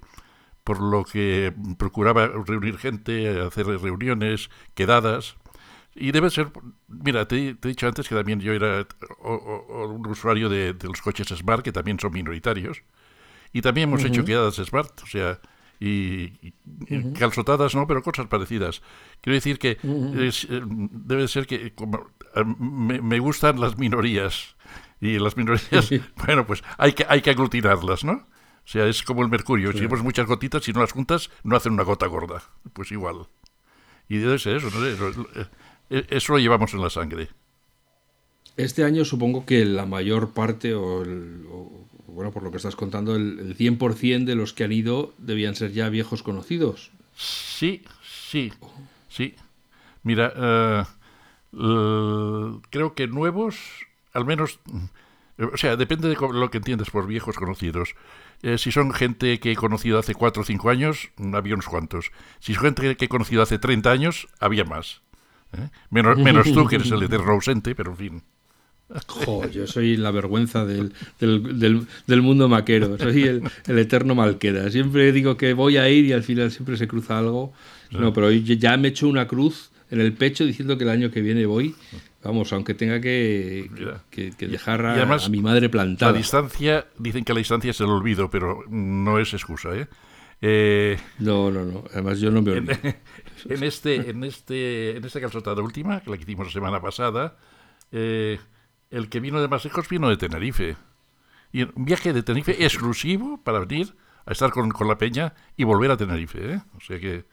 por 0.67 0.81
lo 0.81 1.05
que 1.05 1.53
procuraba 1.77 2.27
reunir 2.27 2.77
gente, 2.77 3.39
hacer 3.39 3.67
reuniones, 3.67 4.49
quedadas. 4.75 5.37
Y 5.95 6.11
debe 6.11 6.29
ser, 6.29 6.51
mira, 6.89 7.25
te, 7.25 7.51
he 7.51 7.53
dicho 7.53 7.87
antes 7.87 8.09
que 8.09 8.15
también 8.15 8.41
yo 8.41 8.51
era 8.51 8.85
un 9.23 10.05
usuario 10.05 10.49
de, 10.49 10.75
los 10.83 11.01
coches 11.01 11.29
Smart, 11.29 11.63
que 11.63 11.71
también 11.71 11.97
son 12.01 12.11
minoritarios. 12.11 12.81
Y 13.53 13.61
también 13.61 13.87
hemos 13.87 14.03
hecho 14.03 14.25
quedadas 14.25 14.55
Smart, 14.55 14.91
o 15.03 15.07
sea, 15.07 15.39
y, 15.79 16.53
calzotadas 17.17 17.75
no, 17.75 17.87
pero 17.87 18.01
cosas 18.01 18.27
parecidas. 18.27 18.81
Quiero 19.21 19.35
decir 19.35 19.59
que 19.59 19.77
eh, 19.83 20.31
debe 20.63 21.27
ser 21.27 21.47
que 21.47 21.73
como, 21.73 22.07
eh, 22.35 22.43
me, 22.59 23.01
me, 23.01 23.19
gustan 23.19 23.59
las 23.59 23.77
minorías. 23.77 24.55
Y 24.99 25.19
las 25.19 25.37
minorías, 25.37 25.89
bueno, 26.25 26.47
pues 26.47 26.63
hay 26.77 26.93
que, 26.93 27.05
hay 27.07 27.21
que 27.21 27.29
aglutinarlas, 27.29 28.03
¿no? 28.03 28.13
O 28.67 28.69
sea, 28.69 28.85
es 28.87 29.01
como 29.01 29.21
el 29.21 29.29
mercurio. 29.29 29.71
Si 29.71 29.77
tenemos 29.77 30.03
muchas 30.03 30.25
gotitas, 30.25 30.67
y 30.67 30.73
no 30.73 30.81
las 30.81 30.91
juntas, 30.91 31.29
no 31.43 31.55
hacen 31.55 31.71
una 31.71 31.83
gota 31.83 32.05
gorda. 32.07 32.43
Pues 32.73 32.91
igual. 32.91 33.27
Y 34.09 34.17
debe 34.17 34.39
ser 34.39 34.57
eso, 34.57 34.69
eh, 35.89 36.05
Eso 36.09 36.33
lo 36.33 36.39
llevamos 36.39 36.73
en 36.73 36.81
la 36.81 36.89
sangre. 36.89 37.29
Este 38.57 38.83
año 38.83 39.05
supongo 39.05 39.45
que 39.45 39.63
la 39.63 39.85
mayor 39.85 40.31
parte, 40.31 40.73
o, 40.73 41.01
bueno, 42.17 42.31
por 42.31 42.41
lo 42.41 42.49
que 42.49 42.57
estás 42.57 42.75
contando, 42.75 43.15
el, 43.15 43.55
100% 43.55 44.25
de 44.25 44.33
los 44.33 44.51
que 44.51 44.63
han 44.63 44.71
ido 44.71 45.13
debían 45.19 45.53
ser 45.53 45.71
ya 45.71 45.87
viejos 45.87 46.23
conocidos. 46.23 46.89
Sí, 47.15 47.83
sí, 48.01 48.51
sí. 49.07 49.35
Mira, 50.01 50.33
eh, 50.35 50.83
creo 52.71 52.95
que 52.95 53.05
nuevos, 53.05 53.59
al 54.13 54.25
menos, 54.25 54.59
o 55.37 55.57
sea, 55.57 55.75
depende 55.75 56.09
de 56.09 56.15
lo 56.15 56.49
que 56.49 56.57
entiendes 56.57 56.89
por 56.89 57.05
viejos 57.05 57.35
conocidos. 57.35 57.93
Eh, 58.41 58.57
si 58.57 58.71
son 58.71 58.93
gente 58.93 59.39
que 59.39 59.51
he 59.51 59.55
conocido 59.55 59.99
hace 59.99 60.15
4 60.15 60.41
o 60.41 60.45
5 60.45 60.71
años, 60.71 61.11
había 61.33 61.53
unos 61.53 61.67
cuantos. 61.67 62.09
Si 62.39 62.55
son 62.55 62.63
gente 62.63 62.97
que 62.97 63.05
he 63.05 63.09
conocido 63.09 63.43
hace 63.43 63.59
30 63.59 63.91
años, 63.91 64.27
había 64.39 64.65
más. 64.65 65.03
¿eh? 65.53 65.69
Menos, 65.91 66.17
menos 66.17 66.51
tú, 66.51 66.65
que 66.65 66.77
eres 66.77 66.89
el 66.89 67.03
eterno 67.03 67.33
ausente, 67.33 67.75
pero 67.75 67.91
en 67.91 67.97
fin. 67.97 68.23
Yo 69.51 69.67
soy 69.67 69.97
la 69.97 70.11
vergüenza 70.11 70.65
del, 70.65 70.93
del, 71.19 71.87
del, 72.07 72.21
mundo 72.21 72.47
maquero, 72.47 72.97
soy 72.97 73.23
el, 73.23 73.43
el, 73.67 73.79
eterno 73.79 74.15
malqueda. 74.15 74.69
Siempre 74.71 75.11
digo 75.11 75.35
que 75.37 75.53
voy 75.53 75.77
a 75.77 75.89
ir 75.89 76.05
y 76.05 76.13
al 76.13 76.23
final 76.23 76.51
siempre 76.51 76.77
se 76.77 76.87
cruza 76.87 77.17
algo. 77.17 77.53
No, 77.91 78.13
pero 78.13 78.31
ya 78.31 78.77
me 78.77 78.89
he 78.89 78.91
hecho 78.91 79.07
una 79.07 79.27
cruz 79.27 79.71
en 79.89 80.01
el 80.01 80.13
pecho 80.13 80.45
diciendo 80.45 80.77
que 80.77 80.83
el 80.83 80.89
año 80.89 81.11
que 81.11 81.21
viene 81.21 81.45
voy 81.45 81.75
Vamos, 82.27 82.51
aunque 82.51 82.73
tenga 82.73 82.99
que, 82.99 83.69
dejar 84.37 84.85
a, 84.85 85.29
mi 85.29 85.41
madre 85.41 85.69
plantada. 85.69 86.11
La 86.11 86.17
distancia, 86.17 86.85
dicen 86.97 87.23
que 87.23 87.31
la 87.31 87.39
distancia 87.39 87.71
es 87.71 87.79
el 87.79 87.87
olvido, 87.87 88.29
pero 88.29 88.65
no 88.67 89.17
es 89.17 89.33
excusa, 89.33 89.73
¿eh? 89.73 89.87
eh 90.41 90.97
no, 91.19 91.49
no, 91.51 91.63
no. 91.63 91.85
Además 91.93 92.19
yo 92.19 92.29
no 92.29 92.41
me 92.41 92.51
olvido. 92.51 92.75
En, 93.49 93.63
este, 93.63 94.09
en 94.09 94.23
este, 94.23 94.97
en 94.97 95.05
esta 95.05 95.21
calzotada 95.21 95.61
última, 95.61 96.01
que 96.01 96.09
la 96.09 96.17
que 96.17 96.23
hicimos 96.23 96.47
la 96.47 96.51
semana 96.51 96.81
pasada, 96.81 97.37
eh, 97.91 98.39
el 98.89 99.09
que 99.09 99.19
vino 99.19 99.41
de 99.41 99.47
más 99.47 99.63
lejos 99.65 99.89
vino 99.89 100.09
de 100.09 100.17
Tenerife. 100.17 100.77
Y 101.51 101.63
un 101.63 101.85
viaje 101.85 102.13
de 102.13 102.23
Tenerife 102.23 102.63
exclusivo 102.63 103.41
para 103.43 103.59
venir 103.59 103.95
a 104.25 104.31
estar 104.31 104.51
con, 104.51 104.71
la 104.87 104.97
peña 104.97 105.33
y 105.55 105.63
volver 105.63 105.91
a 105.91 105.97
Tenerife. 105.97 106.53
¿eh? 106.53 106.61
O 106.75 106.81
sea 106.81 106.99
que 106.99 107.25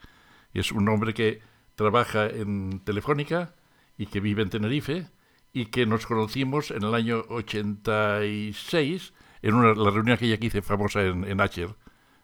es 0.53 0.71
un 0.71 0.87
hombre 0.89 1.13
que 1.13 1.41
trabaja 1.75 2.27
en 2.27 2.79
Telefónica 2.79 3.53
y 3.97 4.07
que 4.07 4.19
vive 4.19 4.41
en 4.41 4.49
Tenerife 4.49 5.09
y 5.51 5.67
que 5.67 5.85
nos 5.85 6.05
conocimos 6.05 6.71
en 6.71 6.83
el 6.83 6.93
año 6.93 7.23
86 7.29 9.13
en 9.41 9.53
una, 9.53 9.73
la 9.73 9.91
reunión 9.91 10.17
que 10.17 10.25
hice 10.25 10.61
famosa 10.61 11.03
en, 11.03 11.23
en 11.23 11.39
Acher, 11.39 11.75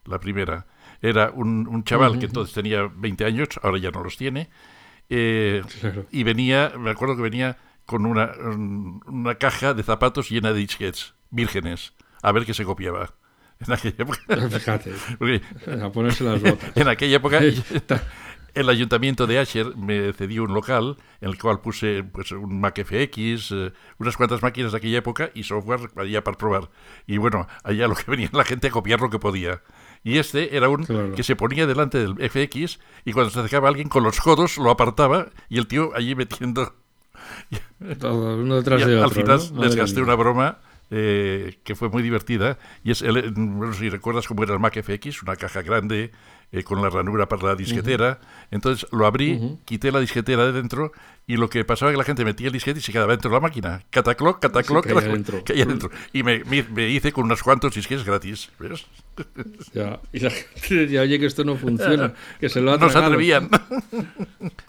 la 0.06 0.20
primera. 0.20 0.66
Era 1.02 1.32
un, 1.32 1.84
chaval 1.84 2.20
que 2.20 2.26
entonces 2.26 2.54
tenía 2.54 2.92
20 2.94 3.26
años, 3.26 3.50
ahora 3.62 3.78
ya 3.78 3.92
no 3.92 4.04
los 4.04 4.18
tiene, 4.18 4.50
eh, 5.10 5.62
y 6.12 6.24
venía, 6.24 6.74
me 6.78 6.90
acuerdo 6.90 7.16
que 7.16 7.22
venía 7.22 7.58
con 7.92 8.06
una, 8.06 8.32
una 9.06 9.36
caja 9.36 9.74
de 9.74 9.84
zapatos 9.84 10.30
llena 10.30 10.54
de 10.54 10.60
disquets 10.60 11.14
vírgenes, 11.30 11.94
a 12.24 12.32
ver 12.32 12.46
qué 12.46 12.54
se 12.54 12.64
copiaba. 12.64 13.16
En 13.60 13.74
aquella 13.74 13.96
época. 14.00 14.20
Fíjate. 14.50 14.94
a 15.84 15.92
ponerse 15.92 16.24
las 16.24 16.42
botas. 16.42 16.72
En 16.76 16.88
aquella 16.88 17.18
época. 17.18 17.42
el 18.54 18.70
ayuntamiento 18.70 19.28
de 19.28 19.40
Asher 19.40 19.76
me 19.76 20.14
cedió 20.14 20.44
un 20.44 20.54
local 20.54 20.98
en 21.20 21.30
el 21.30 21.38
cual 21.38 21.62
puse 21.62 22.04
pues, 22.04 22.32
un 22.32 22.60
Mac 22.60 22.82
FX, 22.84 23.52
eh, 23.52 23.74
unas 24.00 24.18
cuantas 24.18 24.42
máquinas 24.42 24.72
de 24.72 24.80
aquella 24.80 24.98
época 24.98 25.32
y 25.36 25.44
software 25.44 25.92
allá 25.96 26.24
para 26.24 26.38
probar. 26.38 26.70
Y 27.06 27.18
bueno, 27.18 27.48
allá 27.64 27.88
lo 27.88 27.96
que 27.96 28.10
venía 28.10 28.30
la 28.32 28.46
gente 28.46 28.70
a 28.70 28.72
copiar 28.72 29.00
lo 29.02 29.10
que 29.10 29.20
podía. 29.20 29.62
Y 30.04 30.18
este 30.18 30.58
era 30.58 30.68
un 30.70 31.14
que 31.16 31.24
se 31.24 31.36
ponía 31.36 31.68
delante 31.68 32.00
del 32.00 32.16
FX 32.16 32.80
y 33.06 33.14
cuando 33.14 33.30
se 33.30 33.40
acercaba 33.40 33.70
alguien 33.70 33.90
con 33.90 34.04
los 34.04 34.20
codos 34.20 34.58
lo 34.58 34.72
apartaba 34.72 35.30
y 35.50 35.60
el 35.60 35.68
tío 35.68 35.92
allí 35.94 36.16
metiendo... 36.16 36.81
Todo 38.00 38.38
uno 38.38 38.58
detrás 38.58 38.86
de 38.86 38.98
otro, 38.98 39.06
Al 39.06 39.12
final 39.12 39.62
les 39.62 39.76
gasté 39.76 40.02
una 40.02 40.16
broma 40.16 40.60
eh, 40.90 41.60
que 41.64 41.76
fue 41.76 41.90
muy 41.90 42.04
divertida. 42.04 42.58
Y 42.84 42.92
es, 42.92 43.02
el, 43.02 43.34
si 43.78 43.90
recuerdas 43.90 44.28
cómo 44.28 44.44
era 44.44 44.54
el 44.54 44.60
Mac 44.60 44.82
FX, 44.82 45.24
una 45.24 45.36
caja 45.36 45.62
grande 45.62 46.12
eh, 46.52 46.64
con 46.64 46.82
la 46.82 46.90
ranura 46.90 47.28
para 47.28 47.48
la 47.48 47.56
disquetera. 47.56 48.20
Entonces 48.52 48.88
lo 48.92 49.06
abrí, 49.06 49.58
quité 49.66 49.92
la 49.92 50.00
disquetera 50.00 50.46
de 50.46 50.52
dentro 50.52 50.92
y 51.28 51.38
lo 51.38 51.50
que 51.50 51.64
pasaba 51.64 51.92
es 51.92 51.94
que 51.94 52.00
la 52.00 52.04
gente 52.04 52.26
metía 52.26 52.48
el 52.48 52.54
disquete 52.54 52.80
y 52.80 52.82
se 52.82 52.92
quedaba 52.92 53.12
dentro 53.12 53.30
de 53.30 53.36
la 53.36 53.40
máquina. 53.40 53.84
Catacloc, 53.90 54.42
catacloc, 54.42 54.86
sí, 54.86 54.94
caía, 55.46 55.66
dentro. 55.66 55.90
Y 56.12 56.24
me, 56.24 56.44
me, 56.44 56.90
hice 56.90 57.14
con 57.14 57.26
unos 57.26 57.42
cuantos 57.42 57.74
disquetes 57.74 58.06
gratis. 58.06 58.50
¿ves? 58.60 58.86
Ya, 59.74 60.00
y 60.12 60.20
la 60.20 60.30
gente 60.32 60.76
decía, 60.76 61.02
oye, 61.02 61.20
que 61.20 61.26
esto 61.28 61.44
no 61.44 61.56
funciona, 61.56 62.14
que 62.40 62.50
se 62.50 62.60
lo 62.60 62.74
ha 62.74 62.78
No 62.78 62.90
se 62.90 62.98
atrevían. 62.98 63.50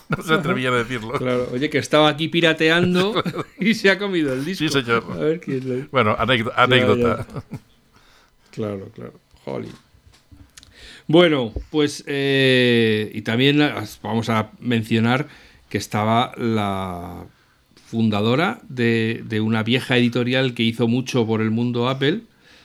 no 0.09 0.23
se 0.23 0.35
atrevían 0.35 0.75
a 0.75 0.77
decirlo. 0.77 1.13
Claro, 1.13 1.49
oye, 1.53 1.71
que 1.71 1.79
estaba 1.79 2.09
aquí 2.09 2.29
pirateando 2.29 3.23
y 3.59 3.75
se 3.75 3.91
ha 3.91 3.99
comido 3.99 4.33
el 4.33 4.45
disco. 4.45 4.65
Sí, 4.65 4.69
señor. 4.69 5.05
A 5.11 5.17
ver 5.17 5.41
quién 5.41 5.83
lo... 5.83 5.89
Bueno, 5.91 6.15
anécdota. 6.19 7.27
Claro, 8.53 8.89
claro. 8.95 9.15
Holly. 9.45 9.71
Bueno, 11.13 11.53
pues 11.69 12.05
eh, 12.07 13.13
y 13.13 13.21
también 13.21 13.59
vamos 14.03 14.31
a 14.31 14.51
mencionar 14.61 15.29
que 15.69 15.77
estaba 15.77 16.33
la 16.39 17.27
fundadora 17.85 18.63
de, 18.67 19.23
una 19.43 19.63
vieja 19.63 19.99
editorial 19.99 20.55
que 20.55 20.63
hizo 20.63 20.89
mucho 20.89 21.27
por 21.27 21.43
el 21.43 21.51
mundo 21.51 21.91
Apple, 21.91 22.23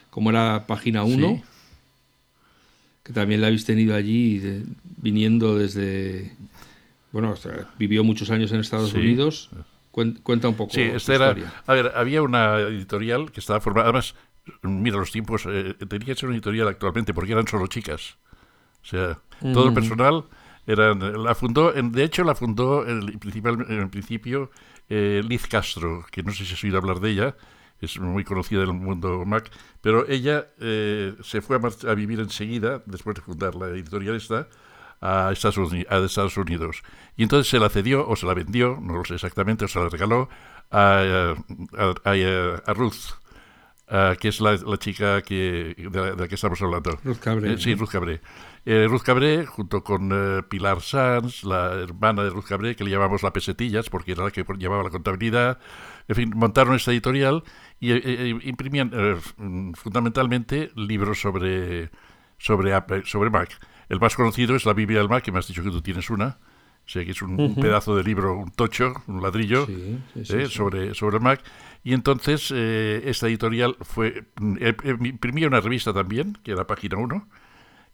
como 0.10 0.29
era 0.29 0.65
Página 0.65 1.03
1, 1.03 1.43
que 3.03 3.12
también 3.12 3.41
la 3.41 3.47
habéis 3.47 3.65
tenido 3.65 3.93
allí 3.93 4.63
viniendo 4.95 5.57
desde... 5.57 6.31
Bueno, 7.12 7.36
vivió 7.77 8.05
muchos 8.05 8.29
años 8.29 8.53
en 8.53 8.62
Estados 8.62 8.93
Unidos. 8.93 9.49
Cuenta 9.91 10.47
un 10.47 10.55
poco. 10.55 10.73
Sí, 10.73 10.83
esta 10.83 11.15
era. 11.15 11.36
A 11.65 11.73
ver, 11.73 11.91
había 11.95 12.21
una 12.21 12.60
editorial 12.62 13.29
que 13.33 13.41
estaba 13.41 13.60
formada. 13.60 13.89
Además, 13.89 14.15
mira, 14.62 14.95
los 14.95 15.12
tiempos. 15.12 15.45
Eh, 15.49 15.75
tenía 15.89 16.05
que 16.05 16.15
ser 16.15 16.29
una 16.29 16.38
editorial 16.38 16.69
actualmente 16.69 17.13
porque 17.13 17.33
eran 17.33 17.45
solo 17.45 17.67
chicas. 17.67 18.15
O 18.88 18.89
sea, 18.89 19.19
todo 19.54 19.67
el 19.67 19.73
personal 19.73 20.23
era, 20.65 20.93
la 20.93 21.36
fundó, 21.36 21.73
de 21.73 22.04
hecho 22.04 22.23
la 22.23 22.36
fundó 22.36 22.86
el, 22.86 23.19
principal, 23.19 23.65
en 23.67 23.89
principio 23.89 24.50
eh, 24.88 25.21
Liz 25.28 25.45
Castro, 25.47 26.06
que 26.10 26.23
no 26.23 26.32
sé 26.32 26.45
si 26.45 26.54
has 26.54 26.63
oído 26.63 26.78
hablar 26.78 27.02
de 27.02 27.10
ella, 27.10 27.36
es 27.82 28.00
muy 28.00 28.23
conocida 28.23 28.63
en 28.63 28.69
el 28.69 28.76
mundo 28.76 29.26
Mac, 29.26 29.52
pero 29.82 30.08
ella 30.08 30.47
eh, 30.62 31.15
se 31.21 31.41
fue 31.41 31.58
a, 31.58 31.93
vivir 31.95 32.21
enseguida, 32.21 32.82
después 32.86 33.15
de 33.15 33.21
fundar 33.21 33.56
la 33.56 33.67
editorial 33.67 34.15
esta, 34.15 34.47
a 35.02 35.32
Estados, 35.34 35.58
Unidos, 35.58 35.91
a 35.91 35.97
Estados 35.97 36.38
Unidos. 36.38 36.82
Y 37.17 37.23
entonces 37.23 37.50
se 37.50 37.60
la 37.60 37.69
cedió 37.69 38.08
o 38.08 38.15
se 38.15 38.26
la 38.26 38.34
vendió, 38.34 38.80
no 38.82 38.95
lo 38.95 39.04
sé 39.04 39.15
exactamente, 39.15 39.65
o 39.65 39.67
se 39.67 39.80
la 39.80 39.89
regaló 39.89 40.30
a, 40.71 41.36
a 41.76 42.73
Ruth 42.73 42.95
Ah, 43.89 44.17
que 44.19 44.28
es 44.28 44.41
la, 44.41 44.58
chica 44.78 45.21
que, 45.21 45.73
de, 45.78 46.15
la, 46.17 46.28
que 46.28 46.36
estamos 46.36 46.62
hablando. 46.62 47.00
Ruth 47.06 47.19
Cabré. 47.19 47.54
Eh, 47.54 47.58
sí, 47.58 47.73
Ruth 47.73 47.89
Cabré. 47.89 48.19
Eh, 48.65 48.86
Ruth 48.89 49.02
Cabré, 49.02 49.45
junto 49.45 49.82
con 49.82 50.12
eh, 50.12 50.43
Pilar 50.43 50.82
Sanz, 50.82 51.45
la 51.45 51.71
hermana 51.73 52.23
de 52.23 52.30
Ruth 52.30 52.43
Cabré, 52.50 52.76
que 52.76 52.84
le 52.84 52.91
llamamos 52.91 53.23
la 53.23 53.32
Pesetillas, 53.32 53.89
porque 53.89 54.12
era 54.12 54.26
la 54.26 54.32
que 54.32 54.43
llevaba 54.58 54.84
la 54.84 54.89
contabilidad, 54.89 55.60
en 56.10 56.15
fin, 56.17 56.34
montaron 56.36 56.76
esta 56.76 56.91
editorial 56.91 57.43
y 57.80 57.93
imprimían 58.50 58.91
fundamentalmente 59.76 60.69
libros 60.76 61.21
sobre, 61.21 61.89
sobre, 62.38 62.73
sobre 63.06 63.30
Mac. 63.30 63.58
El 63.88 64.02
más 64.02 64.15
conocido 64.15 64.58
es 64.58 64.65
la 64.65 64.73
Biblia 64.73 65.00
del 65.00 65.08
Mac, 65.08 65.23
que 65.23 65.32
me 65.32 65.39
has 65.39 65.47
dicho 65.47 65.63
que 65.63 65.69
tú 65.69 65.82
tienes 65.82 66.10
una. 66.10 66.39
O 66.86 66.89
sea, 66.89 67.04
que 67.04 67.12
es 67.12 67.21
un, 67.21 67.56
pedazo 67.56 67.97
de 67.97 68.04
libro, 68.04 68.38
un 68.38 68.50
tocho, 68.50 68.93
un 69.08 69.21
ladrillo 69.21 69.67
sobre, 70.50 70.93
sobre 70.93 71.17
el 71.17 71.23
Mac. 71.23 71.43
Y 71.88 71.93
entonces 71.93 72.52
eh, 72.54 73.04
esta 73.06 73.28
editorial 73.30 73.78
fue 73.80 74.26
eh, 74.60 74.76
eh, 74.84 74.97
imprimía 75.06 75.47
una 75.47 75.62
revista 75.62 75.93
también, 75.93 76.38
que 76.43 76.52
era 76.52 76.67
Página 76.67 76.97
1, 76.97 77.30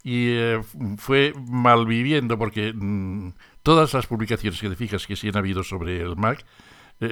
y 0.04 0.34
fue 0.98 1.32
malviviendo 1.46 2.36
porque 2.36 2.74
mm, 2.74 3.34
todas 3.62 3.94
las 3.94 4.08
publicaciones 4.08 4.60
que 4.60 4.70
te 4.70 4.76
fijas 4.76 5.06
que 5.06 5.16
sí 5.16 5.28
han 5.28 5.38
habido 5.38 5.64
sobre 5.64 6.02
el 6.02 6.16
Mac 6.16 6.44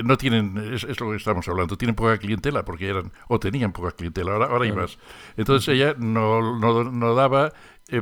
no 0.04 0.18
tienen, 0.18 0.74
es, 0.74 1.00
lo 1.00 1.12
que 1.12 1.18
estamos 1.18 1.48
hablando, 1.48 1.78
tienen 1.78 1.94
poca 1.94 2.18
clientela 2.18 2.66
porque 2.66 2.88
eran, 2.90 3.12
o 3.28 3.40
tenían 3.40 3.74
poca 3.74 3.92
clientela, 3.92 4.32
ahora, 4.32 4.48
ahora 4.48 4.66
hay 4.66 4.72
más. 4.72 4.98
Entonces 5.38 5.76
ella 5.76 5.94
no, 6.00 6.58
no, 6.58 6.84
no 6.84 7.14
daba, 7.14 7.54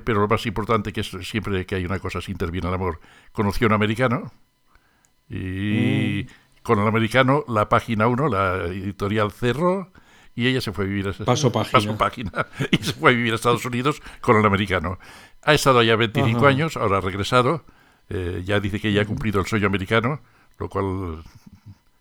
pero 0.06 0.22
lo 0.22 0.30
más 0.30 0.46
importante 0.46 0.94
que 0.94 1.02
es 1.02 1.10
siempre 1.24 1.66
que 1.66 1.76
hay 1.76 1.84
una 1.84 2.00
cosa 2.00 2.22
se 2.22 2.32
interviene 2.32 2.70
el 2.70 2.76
amor, 2.76 3.02
conoció 3.34 3.66
a 3.66 3.72
un 3.72 3.74
americano 3.74 4.32
y... 5.30 6.24
Mm 6.30 6.49
con 6.70 6.78
el 6.78 6.88
americano 6.88 7.44
la 7.48 7.68
página 7.68 8.06
1, 8.06 8.28
la 8.28 8.66
editorial 8.68 9.32
cerró 9.32 9.92
y 10.36 10.46
ella 10.46 10.62
se 10.62 10.72
fue 10.72 10.86
a 10.86 10.88
vivir 10.88 11.08
a 11.08 11.26
paso 11.26 11.52
página. 11.52 11.98
página 11.98 12.32
y 12.72 12.78
se 12.78 12.94
fue 12.94 13.10
a 13.10 13.14
vivir 13.16 13.32
a 13.32 13.38
Estados 13.38 13.66
Unidos 13.66 14.04
con 14.22 14.38
el 14.38 14.46
americano. 14.46 15.00
Ha 15.42 15.56
estado 15.56 15.80
allá 15.80 15.96
25 15.96 16.46
años, 16.46 16.78
ahora 16.78 17.00
ha 17.00 17.02
regresado, 17.02 17.66
eh, 18.10 18.44
ya 18.46 18.60
dice 18.60 18.80
que 18.80 18.94
ya 18.94 19.02
ha 19.02 19.06
cumplido 19.06 19.40
el 19.40 19.48
sueño 19.48 19.66
americano, 19.66 20.22
lo 20.60 20.70
cual 20.70 21.24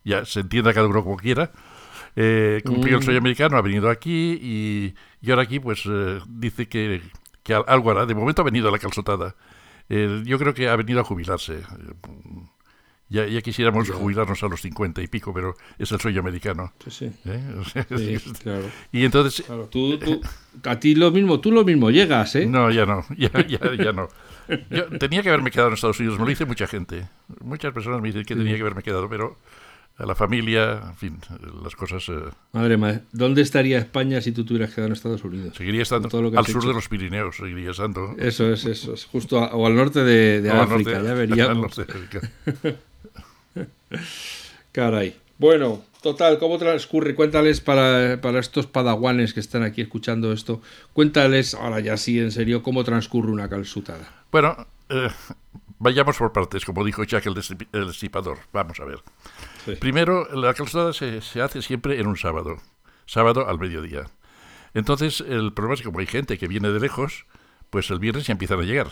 ya 0.05 0.27
se 0.27 0.41
entienda 0.41 0.75
cada 0.75 0.87
uno 0.87 1.03
como 1.03 1.17
quiera. 1.17 1.51
Eh, 2.15 2.61
cumplió 2.63 2.99
el 2.99 3.03
sueño 3.03 3.21
americano, 3.21 3.57
ha 3.57 3.63
venido 3.63 3.89
aquí 3.89 4.39
y, 4.39 4.95
y 5.23 5.31
ahora 5.31 5.45
aquí 5.45 5.61
pues 5.61 5.85
eh, 5.87 6.21
dice 6.29 6.69
que, 6.69 7.01
que, 7.43 7.55
algo 7.55 7.91
hará. 7.91 8.05
De 8.05 8.15
momento 8.15 8.43
ha 8.43 8.45
venido 8.45 8.69
a 8.69 8.73
la 8.73 8.79
calzotada. 8.79 9.35
yo 9.89 10.39
creo 10.39 10.53
que 10.53 10.69
ha 10.69 10.77
venido 10.77 11.01
a 11.01 11.05
jubilarse. 11.05 11.63
Ya, 13.11 13.27
ya 13.27 13.41
quisiéramos 13.41 13.91
jubilarnos 13.91 14.43
a 14.43 14.49
los 14.49 14.61
cincuenta 14.61 15.01
y 15.03 15.07
pico, 15.07 15.33
pero 15.33 15.55
es 15.79 15.91
el 15.93 16.01
sueño 16.01 16.21
americano. 16.21 16.73
Sí, 16.87 16.91
sí. 16.91 17.13
¿Eh? 17.25 18.21
claro. 18.43 18.65
Y 18.93 19.05
entonces... 19.05 19.45
tú, 19.71 19.99
a 20.65 20.79
ti 20.79 20.95
lo 20.95 21.11
mismo, 21.11 21.41
tú 21.41 21.51
lo 21.51 21.65
mismo 21.65 21.91
llegas, 21.91 22.37
¿eh? 22.37 22.47
No, 22.47 22.71
ya 22.71 22.85
no, 22.85 23.05
ya, 23.17 23.31
ya, 23.47 23.59
ya 23.75 23.93
no. 23.93 24.09
Yo 24.71 24.87
tenía 24.99 25.23
que 25.23 25.29
haberme 25.29 25.51
quedado 25.51 25.69
en 25.69 25.75
Estados 25.75 25.99
Unidos, 26.01 26.19
me 26.19 26.25
lo 26.25 26.31
dice 26.31 26.45
mucha 26.45 26.67
gente. 26.67 27.09
Muchas 27.41 27.73
personas 27.73 28.01
me 28.03 28.09
dicen 28.09 28.25
que 28.25 28.35
tenía 28.35 28.55
que 28.55 28.61
haberme 28.61 28.83
quedado, 28.83 29.09
pero 29.09 29.37
a 29.99 30.07
la 30.07 30.15
familia, 30.15 30.81
en 30.87 30.97
fin, 30.97 31.19
las 31.63 31.75
cosas... 31.75 32.09
Eh, 32.09 32.31
Madre 32.53 32.77
mía, 32.77 33.03
¿dónde 33.13 33.43
estaría 33.43 33.79
España 33.79 34.21
si 34.21 34.33
tú 34.33 34.45
tuvieras 34.45 34.71
quedado 34.71 34.87
en 34.87 34.93
Estados 34.93 35.25
Unidos? 35.25 35.57
Seguiría 35.57 35.83
estando 35.83 36.09
al 36.39 36.47
sur 36.47 36.67
de 36.67 36.73
los 36.73 36.89
Pirineos, 36.89 37.37
seguiría 37.37 37.73
estando. 37.73 38.15
Eso 38.17 38.53
es, 38.53 38.65
eso 38.65 38.95
es, 38.95 39.07
justo 39.07 39.39
o 39.39 39.67
al 39.67 39.75
norte 39.75 40.05
de, 40.05 40.49
África, 40.51 41.03
ya 41.03 41.15
veríamos. 41.15 41.77
Norte 41.77 41.85
de 41.85 41.93
África. 41.93 42.79
Caray. 44.73 45.17
Bueno, 45.39 45.83
total, 46.03 46.39
¿cómo 46.39 46.59
transcurre? 46.59 47.15
Cuéntales 47.15 47.61
para, 47.61 48.15
estos 48.39 48.67
padaguanes 48.67 49.35
que 49.35 49.41
están 49.41 49.63
aquí 49.63 49.83
escuchando 49.83 50.33
esto, 50.33 50.61
cuéntales, 50.93 51.55
ahora 51.55 51.81
ya 51.81 51.97
sí, 51.97 52.19
en 52.19 52.33
serio, 52.33 52.63
cómo 52.63 52.83
transcurre 52.85 53.31
una 53.31 53.49
calzutada. 53.49 54.25
Bueno, 54.33 54.67
eh, 54.89 55.09
vayamos 55.79 56.17
por 56.17 56.33
partes, 56.33 56.65
como 56.65 56.85
dijo 56.85 57.05
Jack 57.05 57.27
el, 57.27 57.87
disipador. 57.87 58.39
Vamos 58.53 58.81
a 58.81 58.85
ver. 58.85 58.99
Primero, 59.79 60.27
la 60.35 60.55
calzutada 60.55 60.93
se, 60.93 61.21
se 61.21 61.41
hace 61.41 61.63
siempre 61.63 62.01
en 62.01 62.07
un 62.07 62.17
sábado, 62.17 62.57
sábado 63.07 63.49
al 63.49 63.59
mediodía. 63.59 64.07
Entonces, 64.75 65.21
el 65.21 65.53
problema 65.53 65.75
es 65.75 65.81
que 65.81 65.87
como 65.87 66.01
hay 66.01 66.07
gente 66.07 66.37
que 66.37 66.49
viene 66.49 66.71
de 66.71 66.81
lejos, 66.81 67.27
pues 67.71 67.91
el 67.91 67.99
viernes 67.99 68.27
ya 68.27 68.33
empiezan 68.33 68.61
a 68.61 68.65
llegar. 68.65 68.89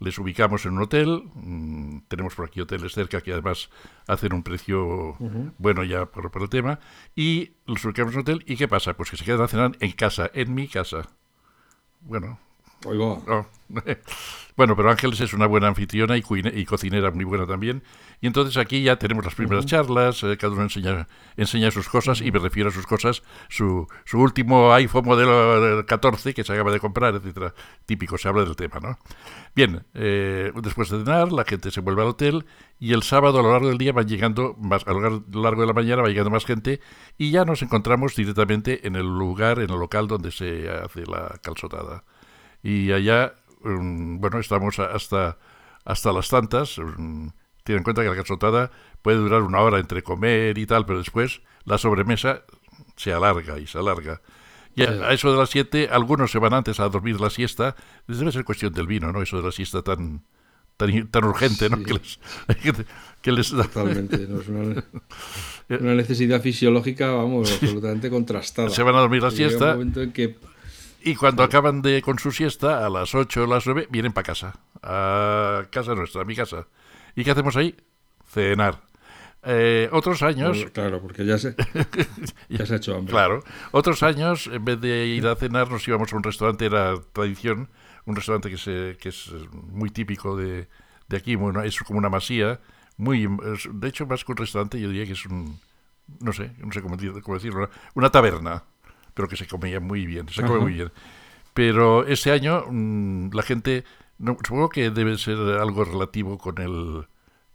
Les 0.00 0.18
ubicamos 0.18 0.64
en 0.66 0.72
un 0.72 0.82
hotel, 0.82 1.24
mm, 1.34 2.00
tenemos 2.08 2.34
por 2.34 2.46
aquí 2.46 2.60
hoteles 2.60 2.92
cerca 2.92 3.20
que 3.20 3.32
además 3.32 3.70
hacen 4.06 4.32
un 4.32 4.42
precio 4.42 5.16
bueno 5.58 5.84
ya 5.84 6.06
por, 6.06 6.30
por, 6.30 6.42
el 6.42 6.48
tema, 6.48 6.80
y 7.16 7.52
los 7.66 7.84
ubicamos 7.84 8.12
en 8.14 8.18
un 8.18 8.22
hotel, 8.22 8.44
¿y 8.46 8.56
qué 8.56 8.68
pasa? 8.68 8.94
Pues 8.94 9.10
que 9.10 9.16
se 9.16 9.24
quedan 9.24 9.42
a 9.42 9.48
cenar 9.48 9.72
en 9.80 9.92
casa, 9.92 10.30
en 10.34 10.54
mi 10.54 10.68
casa. 10.68 11.08
Bueno, 12.00 12.38
bueno, 14.56 14.76
pero 14.76 14.90
Ángeles 14.90 15.20
es 15.20 15.32
una 15.32 15.46
buena 15.46 15.68
anfitriona 15.68 16.16
y, 16.16 16.22
y, 16.54 16.64
cocinera 16.64 17.10
muy 17.10 17.24
buena 17.24 17.46
también. 17.46 17.82
Y 18.20 18.26
entonces 18.26 18.56
aquí 18.56 18.82
ya 18.82 18.96
tenemos 18.96 19.24
las 19.24 19.34
primeras 19.34 19.66
charlas, 19.66 20.22
eh, 20.24 20.36
cada 20.36 20.52
uno 20.52 20.62
enseña, 20.62 21.06
enseña 21.36 21.70
sus 21.70 21.88
cosas, 21.88 22.20
y 22.20 22.32
me 22.32 22.38
refiero 22.38 22.70
a 22.70 22.72
sus 22.72 22.86
cosas, 22.86 23.22
su, 23.48 23.86
su 24.04 24.18
último 24.18 24.72
iPhone 24.72 25.04
modelo 25.04 25.84
14 25.86 26.34
que 26.34 26.44
se 26.44 26.52
acaba 26.52 26.72
de 26.72 26.80
comprar, 26.80 27.14
etcétera. 27.14 27.54
Típico, 27.86 28.18
se 28.18 28.28
habla 28.28 28.44
del 28.44 28.56
tema, 28.56 28.80
¿no? 28.80 28.98
Bien, 29.54 29.84
eh, 29.94 30.52
después 30.62 30.90
de 30.90 30.98
cenar, 31.04 31.32
la 31.32 31.44
gente 31.44 31.70
se 31.70 31.80
vuelve 31.80 32.02
al 32.02 32.08
hotel 32.08 32.44
y 32.80 32.92
el 32.92 33.02
sábado 33.02 33.40
a 33.40 33.42
lo 33.42 33.52
largo 33.52 33.68
del 33.68 33.78
día 33.78 33.92
van 33.92 34.08
llegando, 34.08 34.54
más, 34.58 34.86
a 34.86 34.92
lo 34.92 35.00
largo 35.00 35.60
de 35.60 35.66
la 35.66 35.72
mañana 35.72 36.02
va 36.02 36.08
llegando 36.08 36.30
más 36.30 36.44
gente 36.44 36.80
y 37.16 37.30
ya 37.30 37.44
nos 37.44 37.62
encontramos 37.62 38.14
directamente 38.16 38.86
en 38.86 38.96
el 38.96 39.06
lugar, 39.06 39.58
en 39.58 39.70
el 39.70 39.78
local 39.78 40.06
donde 40.06 40.30
se 40.30 40.68
hace 40.68 41.04
la 41.06 41.38
calzotada 41.42 42.04
y 42.62 42.92
allá, 42.92 43.34
mm, 43.62 44.18
bueno, 44.18 44.38
estamos 44.40 44.78
hasta, 44.78 45.38
hasta 45.84 46.12
las 46.12 46.28
tantas. 46.28 46.78
Mm, 46.78 47.28
Tienen 47.68 47.80
en 47.80 47.84
cuenta 47.84 48.02
que 48.02 48.08
la 48.08 48.16
casotada 48.16 48.70
puede 49.02 49.18
durar 49.18 49.42
una 49.42 49.60
hora 49.60 49.78
entre 49.78 50.02
comer 50.02 50.56
y 50.56 50.64
tal, 50.64 50.86
pero 50.86 51.00
después 51.00 51.42
la 51.66 51.76
sobremesa 51.76 52.44
se 52.96 53.12
alarga 53.12 53.58
y 53.58 53.66
se 53.66 53.76
alarga. 53.76 54.22
Y 54.74 54.84
a, 54.84 55.12
eso 55.12 55.30
de 55.30 55.36
las 55.36 55.50
siete, 55.50 55.90
algunos 55.92 56.30
se 56.30 56.38
van 56.38 56.54
antes 56.54 56.80
a 56.80 56.88
dormir 56.88 57.20
la 57.20 57.28
siesta. 57.28 57.76
Debe 58.06 58.32
ser 58.32 58.44
cuestión 58.44 58.72
del 58.72 58.86
vino, 58.86 59.12
¿no? 59.12 59.20
Eso 59.20 59.36
de 59.36 59.42
la 59.42 59.52
siesta 59.52 59.82
tan, 59.82 60.22
tan, 60.78 61.24
urgente, 61.26 61.68
¿no? 61.68 61.82
Que 61.82 61.92
les, 63.32 63.50
Totalmente, 63.50 64.16
¿no? 64.26 64.40
es 64.40 64.48
una, 64.48 64.82
una, 65.68 65.94
necesidad 65.94 66.40
fisiológica, 66.40 67.10
vamos, 67.10 67.52
absolutamente 67.52 68.08
contrastada. 68.08 68.70
Se 68.70 68.82
van 68.82 68.94
a 68.94 69.00
dormir 69.00 69.22
la 69.22 69.30
siesta. 69.30 69.76
que 70.14 70.38
y 71.04 71.16
cuando 71.16 71.42
acaban 71.42 71.82
de 71.82 72.00
con 72.00 72.18
su 72.18 72.32
siesta, 72.32 72.86
a 72.86 72.88
las 72.88 73.14
8 73.14 73.44
o 73.44 73.46
las 73.46 73.66
9, 73.66 73.88
vienen 73.90 74.12
para 74.12 74.24
casa. 74.24 74.58
A 74.82 75.66
casa 75.70 75.94
nuestra, 75.94 76.22
a 76.22 76.24
mi 76.24 76.34
casa. 76.34 76.66
¿Y 77.18 77.24
qué 77.24 77.32
hacemos 77.32 77.56
ahí? 77.56 77.74
Cenar. 78.28 78.80
Eh, 79.42 79.88
otros 79.90 80.22
años. 80.22 80.66
claro, 80.72 81.00
porque 81.00 81.26
ya 81.26 81.36
se, 81.36 81.56
ya 82.48 82.64
se 82.64 82.74
ha 82.74 82.76
hecho 82.76 82.94
hambre. 82.94 83.10
Claro. 83.10 83.42
Otros 83.72 84.02
años, 84.04 84.48
en 84.52 84.64
vez 84.64 84.80
de 84.80 85.06
ir 85.06 85.26
a 85.26 85.34
cenar, 85.34 85.68
nos 85.68 85.86
íbamos 85.88 86.12
a 86.12 86.16
un 86.16 86.22
restaurante, 86.22 86.66
era 86.66 86.94
tradición, 87.12 87.68
un 88.04 88.14
restaurante 88.14 88.50
que, 88.50 88.56
se, 88.56 88.96
que 89.00 89.08
es 89.08 89.32
muy 89.52 89.90
típico 89.90 90.36
de, 90.36 90.68
de 91.08 91.16
aquí, 91.16 91.34
bueno, 91.34 91.62
es 91.62 91.76
como 91.80 91.98
una 91.98 92.08
masía. 92.08 92.60
Muy, 92.96 93.28
de 93.72 93.88
hecho, 93.88 94.06
más 94.06 94.24
que 94.24 94.32
un 94.32 94.38
restaurante, 94.38 94.80
yo 94.80 94.88
diría 94.88 95.06
que 95.06 95.12
es 95.12 95.26
un. 95.26 95.58
No 96.20 96.32
sé, 96.32 96.52
no 96.58 96.72
sé 96.72 96.82
cómo, 96.82 96.96
cómo 97.22 97.34
decirlo, 97.36 97.68
una 97.94 98.10
taberna 98.10 98.62
pero 99.18 99.26
que 99.26 99.36
se 99.36 99.48
comía 99.48 99.80
muy 99.80 100.06
bien, 100.06 100.28
se 100.28 100.42
come 100.42 100.60
muy 100.60 100.74
bien. 100.74 100.92
Pero 101.52 102.06
ese 102.06 102.30
año 102.30 102.66
mm, 102.70 103.30
la 103.32 103.42
gente, 103.42 103.82
supongo 104.18 104.68
que 104.68 104.90
debe 104.90 105.16
ser 105.18 105.38
algo 105.60 105.84
relativo 105.84 106.38
con, 106.38 106.58
el, 106.58 107.06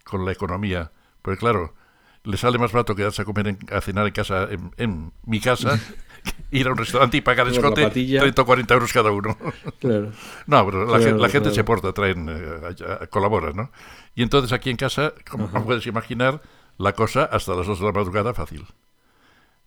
con 0.04 0.26
la 0.26 0.32
economía, 0.32 0.92
porque 1.22 1.40
claro, 1.40 1.74
le 2.24 2.38
sale 2.38 2.58
más 2.58 2.72
barato 2.72 2.96
quedarse 2.96 3.22
a 3.22 3.26
comer, 3.26 3.58
a 3.72 3.82
cenar 3.82 4.08
en 4.08 4.14
casa, 4.14 4.48
en, 4.78 5.12
mi 5.26 5.40
casa, 5.40 5.80
ir 6.52 6.68
a 6.68 6.72
un 6.72 6.78
restaurante 6.78 7.18
y 7.18 7.22
pagar 7.22 7.48
escote 7.48 7.90
30 7.90 8.42
o 8.42 8.46
40 8.46 8.74
euros 8.74 8.94
cada 8.94 9.12
uno. 9.12 9.38
Claro. 9.80 10.12
No, 10.48 10.66
pero 10.66 10.86
la, 10.86 11.30
gente, 11.30 11.52
se 11.52 11.64
porta, 11.64 11.92
traen, 11.92 12.30
eh, 12.30 13.08
colabora, 13.10 13.52
¿no? 13.52 13.72
Y 14.16 14.24
entonces 14.24 14.54
aquí 14.54 14.70
en 14.70 14.78
casa, 14.78 15.14
como 15.30 15.50
puedes 15.50 15.86
imaginar, 15.86 16.42
la 16.78 16.94
cosa 16.94 17.26
hasta 17.26 17.56
las 17.56 17.68
2 17.68 17.80
de 17.80 17.86
la 17.86 17.92
madrugada 17.92 18.34
fácil. 18.34 18.66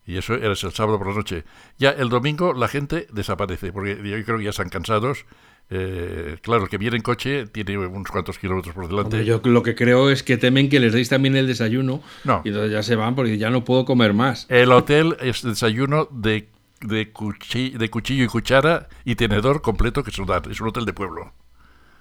Y 0.07 0.17
eso 0.19 0.35
era 0.35 0.49
el 0.51 0.57
sábado 0.57 0.99
por 0.99 1.09
la 1.09 1.15
noche. 1.15 1.45
Ya 1.79 1.91
el 1.91 2.09
domingo 2.09 2.53
la 2.53 2.69
gente 2.69 3.09
desaparece, 3.13 3.73
porque 3.73 3.97
yo 3.97 4.25
creo 4.25 4.39
que 4.39 4.45
ya 4.45 4.51
están 4.51 4.69
cansados. 4.69 5.27
Eh, 5.69 6.39
claro, 6.43 6.65
el 6.65 6.69
que 6.69 6.79
viene 6.79 6.97
en 6.97 7.03
coche 7.03 7.49
tiene 7.49 7.77
unos 7.77 8.09
cuantos 8.09 8.39
kilómetros 8.39 8.73
por 8.73 8.87
delante. 8.87 9.25
yo 9.25 9.41
lo 9.43 9.65
que 9.65 9.75
creo 9.75 10.11
es 10.11 10.23
que 10.23 10.37
temen 10.37 10.69
que 10.69 10.79
les 10.79 10.93
deis 10.93 11.09
también 11.09 11.35
el 11.35 11.49
desayuno 11.49 12.03
no. 12.23 12.41
y 12.45 12.51
entonces 12.51 12.71
ya 12.71 12.85
se 12.85 12.95
van 12.95 13.17
porque 13.17 13.37
ya 13.37 13.51
no 13.51 13.65
puedo 13.65 13.85
comer 13.85 14.15
más. 14.15 14.47
El 14.49 14.71
hotel 14.71 15.17
es 15.21 15.43
desayuno 15.43 16.07
de, 16.13 16.49
de, 16.83 17.11
cuchillo, 17.11 17.81
de 17.81 17.91
cuchillo 17.91 18.23
y 18.23 18.29
cuchara 18.29 18.89
y 19.05 19.17
tenedor 19.17 19.61
completo 19.61 20.05
que 20.05 20.13
se 20.13 20.25
dan. 20.25 20.49
Es 20.49 20.61
un 20.61 20.69
hotel 20.69 20.85
de 20.85 20.93
pueblo. 20.93 21.33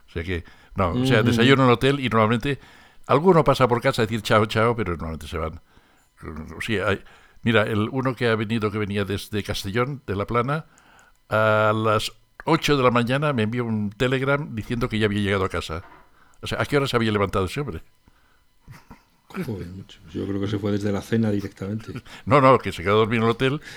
O 0.07 0.11
sea 0.11 0.23
que, 0.23 0.43
no, 0.75 0.91
o 0.91 1.05
sea, 1.07 1.23
desayuno 1.23 1.63
en 1.63 1.69
el 1.69 1.73
hotel 1.73 1.99
y 1.99 2.07
normalmente 2.07 2.59
alguno 3.07 3.43
pasa 3.43 3.67
por 3.67 3.81
casa 3.81 4.03
a 4.03 4.05
decir 4.05 4.21
chao, 4.21 4.45
chao, 4.45 4.75
pero 4.75 4.91
normalmente 4.91 5.27
se 5.27 5.39
van. 5.39 5.59
Sí, 6.61 6.77
hay, 6.77 7.01
Mira, 7.45 7.61
el 7.61 7.89
uno 7.91 8.15
que 8.15 8.27
ha 8.27 8.35
venido, 8.35 8.71
que 8.71 8.79
venía 8.79 9.05
desde 9.05 9.43
Castellón, 9.43 10.01
de 10.07 10.15
La 10.15 10.25
Plana, 10.25 10.65
a 11.29 11.71
las 11.75 12.11
8 12.45 12.75
de 12.75 12.81
la 12.83 12.89
mañana 12.89 13.33
me 13.33 13.43
envió 13.43 13.65
un 13.65 13.91
telegram 13.91 14.55
diciendo 14.55 14.89
que 14.89 14.97
ya 14.97 15.05
había 15.05 15.21
llegado 15.21 15.45
a 15.45 15.49
casa. 15.49 15.83
O 16.41 16.47
sea, 16.47 16.59
¿a 16.59 16.65
qué 16.65 16.77
hora 16.77 16.87
se 16.87 16.95
había 16.95 17.11
levantado 17.11 17.45
ese 17.45 17.61
hombre? 17.61 17.83
Yo 20.11 20.25
creo 20.25 20.41
que 20.41 20.47
se 20.47 20.57
fue 20.57 20.71
desde 20.71 20.91
la 20.91 21.01
cena 21.01 21.29
directamente. 21.29 21.93
No, 22.25 22.41
no, 22.41 22.57
que 22.57 22.71
se 22.71 22.81
quedó 22.81 22.93
a 22.93 22.97
dormir 22.97 23.17
en 23.17 23.23
el 23.23 23.29
hotel. 23.29 23.61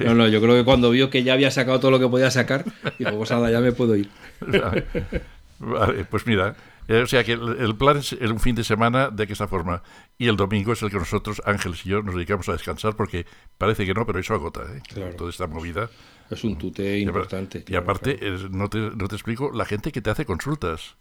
No, 0.00 0.14
no, 0.16 0.26
yo 0.26 0.40
creo 0.40 0.56
que 0.56 0.64
cuando 0.64 0.90
vio 0.90 1.08
que 1.08 1.22
ya 1.22 1.34
había 1.34 1.52
sacado 1.52 1.78
todo 1.78 1.92
lo 1.92 2.00
que 2.00 2.08
podía 2.08 2.28
sacar, 2.32 2.64
dijo, 2.98 3.16
pues 3.16 3.30
nada, 3.30 3.52
ya 3.52 3.60
me 3.60 3.70
puedo 3.70 3.94
ir. 3.94 4.10
Vale, 5.60 6.04
pues 6.06 6.26
mira, 6.26 6.56
eh, 6.88 7.02
o 7.02 7.06
sea 7.06 7.22
que 7.24 7.32
el, 7.32 7.76
plan 7.76 7.98
es 7.98 8.12
un 8.12 8.40
fin 8.40 8.54
de 8.54 8.64
semana 8.64 9.10
de 9.10 9.24
esta 9.24 9.46
forma. 9.48 9.82
Y 10.18 10.28
el 10.28 10.36
domingo 10.36 10.72
es 10.72 10.82
el 10.82 10.90
que 10.90 10.98
nosotros, 10.98 11.40
Ángeles 11.44 11.86
y 11.86 11.90
yo, 11.90 12.02
nos 12.02 12.14
dedicamos 12.14 12.48
a 12.48 12.52
descansar 12.52 12.96
porque 12.96 13.26
parece 13.58 13.86
que 13.86 13.94
no, 13.94 14.04
pero 14.06 14.18
eso 14.18 14.34
agota, 14.34 14.62
¿eh? 14.62 15.12
Toda 15.16 15.30
esta 15.30 15.46
movida. 15.46 15.88
Es 16.30 16.44
un 16.44 16.56
tute 16.56 16.98
importante. 16.98 17.64
Y 17.68 17.74
aparte, 17.74 18.18
no, 18.50 18.68
te, 18.68 18.78
no 18.78 19.08
te 19.08 19.14
explico, 19.14 19.50
la 19.52 19.64
gente 19.64 19.92
que 19.92 20.00
te 20.00 20.10
hace 20.10 20.24
consultas. 20.24 20.96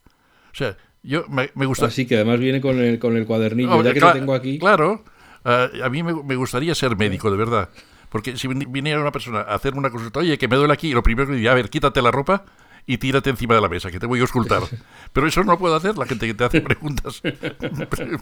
O 0.52 0.56
sea, 0.56 0.78
yo 1.04 1.26
me, 1.30 1.50
gusta... 1.66 1.88
Así 1.88 2.06
que 2.06 2.16
además 2.16 2.40
viene 2.40 2.62
con 2.62 2.80
el, 2.80 3.00
con 3.00 3.16
el 3.18 3.26
cuadernillo, 3.26 3.82
ya 3.84 3.94
que 3.94 4.00
lo 4.00 4.14
tengo 4.14 4.34
aquí. 4.34 4.60
Claro, 4.60 5.04
a 5.44 5.90
mí 5.90 6.04
me, 6.04 6.14
me, 6.24 6.36
gustaría 6.36 6.76
ser 6.76 6.96
médico, 6.98 7.32
de 7.32 7.38
verdad. 7.38 7.70
Porque 8.10 8.38
si 8.38 8.48
viniera 8.48 9.00
una 9.00 9.12
persona 9.12 9.40
a 9.40 9.56
hacerme 9.56 9.80
una 9.80 9.90
consulta, 9.90 10.20
oye, 10.20 10.38
que 10.38 10.50
me 10.50 10.58
duele 10.58 10.74
aquí, 10.74 10.90
y 10.90 10.94
lo 10.94 11.02
primero 11.02 11.30
que 11.30 11.36
diría, 11.36 11.54
a 11.54 11.56
ver, 11.56 11.70
quítate 11.70 12.02
la 12.02 12.12
ropa, 12.12 12.44
y 12.86 12.98
tírate 12.98 13.30
encima 13.30 13.56
de 13.56 13.62
la 13.62 13.70
mesa, 13.70 13.92
que 13.92 14.00
te 14.00 14.06
voy 14.06 14.20
a 14.20 14.24
ocultar. 14.24 14.64
Pero 15.14 15.28
eso 15.28 15.44
no 15.44 15.54
lo 15.54 15.60
puedo 15.60 15.76
hacer 15.76 15.98
la 15.98 16.06
gente 16.06 16.28
que 16.28 16.34
te 16.34 16.44
hace 16.44 16.62
preguntas 16.62 17.22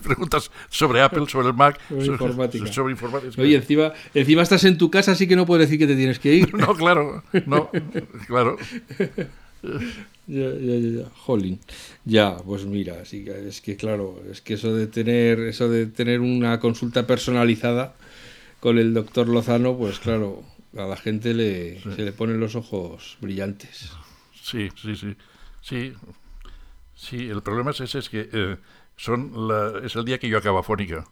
preguntas 0.04 0.52
sobre 0.70 1.02
Apple, 1.02 1.26
sobre 1.28 1.48
el 1.48 1.54
Mac, 1.54 1.80
sobre, 1.88 2.06
informática. 2.06 2.74
Sobre 2.74 2.92
informática. 2.92 3.42
Oye, 3.42 3.56
encima, 3.56 3.94
encima 4.14 4.42
estás 4.42 4.64
en 4.64 4.78
tu 4.78 4.90
casa, 4.90 5.12
así 5.12 5.28
que 5.28 5.36
no 5.36 5.46
puedes 5.46 5.68
decir 5.68 5.80
que 5.80 5.88
te 5.88 5.96
tienes 5.96 6.20
que 6.20 6.34
ir. 6.34 6.50
No, 6.60 6.76
claro, 6.76 7.24
no, 7.46 7.70
claro. 8.28 8.58
Ya, 10.28 10.50
ya, 10.54 10.76
ya, 10.76 11.10
Jolín. 11.16 11.60
Ya, 12.04 12.36
pues 12.38 12.66
mira, 12.66 13.06
sí, 13.06 13.26
es 13.28 13.62
que 13.62 13.78
claro, 13.78 14.22
es 14.30 14.42
que 14.42 14.56
eso 14.56 14.76
de 14.76 14.88
tener, 14.88 15.40
eso 15.40 15.70
de 15.70 15.86
tener 15.86 16.20
una 16.20 16.60
consulta 16.60 17.08
personalizada 17.08 17.96
con 18.60 18.78
el 18.78 18.94
doctor 18.94 19.30
Lozano, 19.30 19.78
pues 19.78 20.00
claro, 20.00 20.44
a 20.78 20.86
la 20.86 20.98
gente 20.98 21.34
le, 21.34 21.82
se 21.82 22.04
le 22.04 22.12
ponen 22.12 22.40
los 22.40 22.56
ojos 22.56 23.18
brillantes. 23.22 23.92
Sí, 24.50 24.70
sí, 24.76 24.96
sí. 24.96 25.16
Sí, 25.62 25.94
sí 26.96 27.30
el 27.30 27.42
problema 27.42 27.72
es 27.72 27.82
ese, 27.82 28.00
es 28.00 28.10
que 28.10 28.30
eh, 28.32 28.58
son 28.96 29.48
la, 29.48 29.80
es 29.84 29.96
el 29.96 30.06
día 30.06 30.18
que 30.18 30.28
yo 30.28 30.38
acabo 30.38 30.60
afónica. 30.60 31.06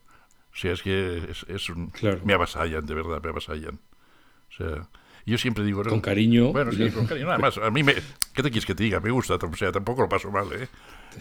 O 0.52 0.60
sea, 0.60 0.74
es 0.74 0.82
que 0.82 1.30
es, 1.48 1.70
un... 1.70 1.92
Me 2.24 2.34
avasallan, 2.34 2.86
de 2.86 2.96
verdad, 2.96 3.22
me 3.22 3.30
avasallan. 3.30 3.80
O 4.50 4.52
sea, 4.58 4.90
yo 5.26 5.38
siempre 5.38 5.64
digo... 5.64 5.84
Con 5.84 6.02
cariño. 6.02 6.52
Bueno, 6.52 6.72
sí, 6.72 6.90
con 6.90 7.06
cariño. 7.06 7.28
Nada 7.28 7.38
más, 7.38 7.60
a 7.60 7.70
mí 7.70 7.84
me... 7.84 7.94
¿Qué 7.94 8.42
te 8.42 8.50
quieres 8.50 8.66
que 8.66 8.74
te 8.74 8.84
diga? 8.84 9.00
Me 9.00 9.12
gusta, 9.12 9.36
o 9.36 9.56
sea, 9.56 9.72
tampoco 9.72 10.02
lo 10.02 10.10
paso 10.10 10.32
mal, 10.32 10.48
¿eh? 10.54 10.68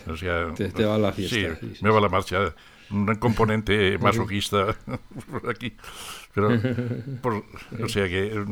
O 0.07 0.17
sea... 0.17 0.55
Te, 0.55 0.85
va 0.85 0.97
la 0.97 1.13
fiesta. 1.13 1.59
Sí, 1.61 1.75
me 1.83 1.91
va 1.91 2.01
la 2.01 2.09
marcha. 2.09 2.55
Un 2.89 3.15
componente 3.17 3.99
masoquista 4.03 4.75
por 5.31 5.51
aquí. 5.51 5.77
Pero, 6.33 6.59
por, 7.21 7.45
o 7.83 7.89
sea 7.89 8.09
que... 8.09 8.43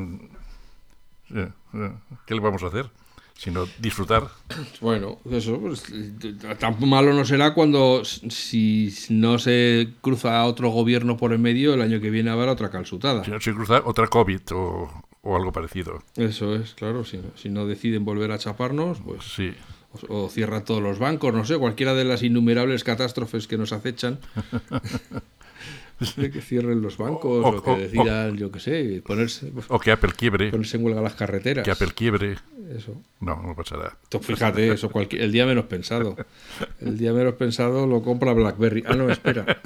Eh, 1.35 1.51
eh, 1.75 1.93
¿Qué 2.27 2.35
le 2.35 2.41
vamos 2.41 2.63
a 2.63 2.67
hacer? 2.67 2.91
Sino 3.37 3.67
disfrutar. 3.79 4.29
Bueno, 4.81 5.19
eso, 5.31 5.59
pues, 5.61 5.85
tan 6.59 6.89
malo 6.89 7.13
no 7.13 7.25
será 7.25 7.53
cuando 7.55 8.05
si 8.05 8.95
no 9.11 9.39
se 9.39 9.89
cruza 10.01 10.45
otro 10.45 10.71
gobierno 10.71 11.17
por 11.17 11.33
el 11.33 11.39
medio, 11.39 11.75
el 11.75 11.83
año 11.83 12.01
que 12.01 12.11
viene 12.11 12.31
habrá 12.31 12.53
otra 12.53 12.71
calzutada. 12.71 13.25
Si 13.25 13.31
no 13.31 13.41
se 13.41 13.53
cruza 13.53 13.83
otra 13.85 14.07
COVID 14.07 14.41
o, 14.53 14.91
algo 15.25 15.53
parecido. 15.53 16.03
Eso 16.17 16.55
es, 16.55 16.75
claro, 16.75 17.05
si, 17.05 17.21
si 17.35 17.49
no 17.49 17.67
deciden 17.67 18.05
volver 18.05 18.31
a 18.33 18.39
chaparnos, 18.39 18.99
pues... 19.05 19.25
Sí. 19.25 19.53
O, 20.09 20.29
cierra 20.29 20.65
todos 20.65 20.83
los 20.83 20.99
bancos, 20.99 21.33
no 21.33 21.45
sé, 21.45 21.57
cualquiera 21.57 21.95
de 21.95 22.05
las 22.05 22.25
innumerables 22.25 22.83
catástrofes 22.83 23.47
que 23.47 23.57
nos 23.57 23.73
acechan. 23.73 24.19
que 26.17 26.41
cierren 26.41 26.83
los 26.83 26.97
bancos 26.97 27.45
o, 27.45 27.63
que 27.63 27.83
decidan, 27.83 28.37
yo 28.37 28.51
qué 28.51 28.61
sé, 28.61 29.03
ponerse. 29.05 29.53
O 29.69 29.79
que 29.79 29.93
Apple 29.93 30.13
quiebre. 30.17 30.51
Ponerse 30.51 30.77
en 30.77 30.85
huelga 30.85 31.01
las 31.01 31.15
carreteras. 31.15 31.65
Que 31.65 31.71
Apple 31.71 31.93
quiebre. 31.95 32.37
Eso. 32.75 33.01
No, 33.21 33.43
no 33.43 33.55
pasará. 33.55 33.97
fíjate, 34.21 34.73
eso 34.73 34.91
el 35.11 35.33
día 35.33 35.47
menos 35.47 35.67
pensado. 35.67 36.17
El 36.81 36.99
día 36.99 37.13
menos 37.13 37.35
pensado 37.35 37.87
lo 37.87 38.03
compra 38.03 38.33
BlackBerry. 38.33 38.85
Ah, 38.87 38.95
no, 38.95 39.11
espera. 39.11 39.61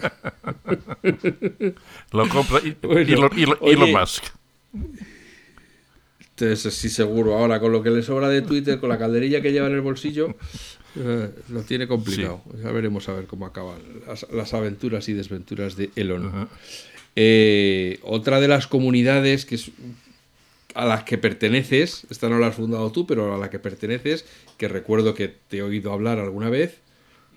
lo 2.13 2.29
compra 2.29 2.61
y, 2.65 2.77
Elon 2.83 3.93
Musk. 3.93 4.25
Entonces, 6.41 6.75
sí, 6.75 6.89
seguro. 6.89 7.37
Ahora, 7.37 7.59
con 7.59 7.73
lo 7.73 7.83
que 7.83 7.91
le 7.91 8.03
sobra 8.03 8.29
de 8.29 8.43
Twitter, 8.43 8.79
con 8.79 8.89
la 8.89 8.99
calderilla 8.99 9.41
que 9.41 9.51
lleva 9.51 9.67
en 9.67 9.75
el 9.75 9.81
bolsillo, 9.81 10.37
eh, 10.97 11.31
lo 11.49 11.63
tiene 11.63 11.89
complicado. 11.89 12.43
Ya 12.63 12.71
veremos 12.71 13.09
a 13.09 13.15
ver 13.15 13.27
cómo 13.27 13.47
acaban 13.47 13.79
las, 14.07 14.55
aventuras 14.55 15.09
y 15.09 15.15
desventuras 15.15 15.77
de 15.77 15.91
Elon. 15.97 16.49
Eh, 17.17 17.99
otra 18.03 18.41
de 18.41 18.47
las 18.47 18.69
comunidades 18.69 19.47
que 19.47 19.57
es, 19.57 19.73
a 20.75 20.85
las 20.85 21.03
que 21.03 21.19
perteneces, 21.19 22.07
esta 22.11 22.29
no 22.29 22.39
la 22.39 22.49
has 22.49 22.55
fundado 22.55 22.93
tú, 22.93 23.07
pero 23.07 23.35
a 23.35 23.39
la 23.39 23.51
que 23.51 23.59
perteneces, 23.59 24.25
que 24.57 24.69
recuerdo 24.69 25.15
que 25.15 25.27
te 25.27 25.59
he 25.59 25.63
oído 25.63 25.93
hablar 25.93 26.21
alguna 26.21 26.51
vez, 26.51 26.79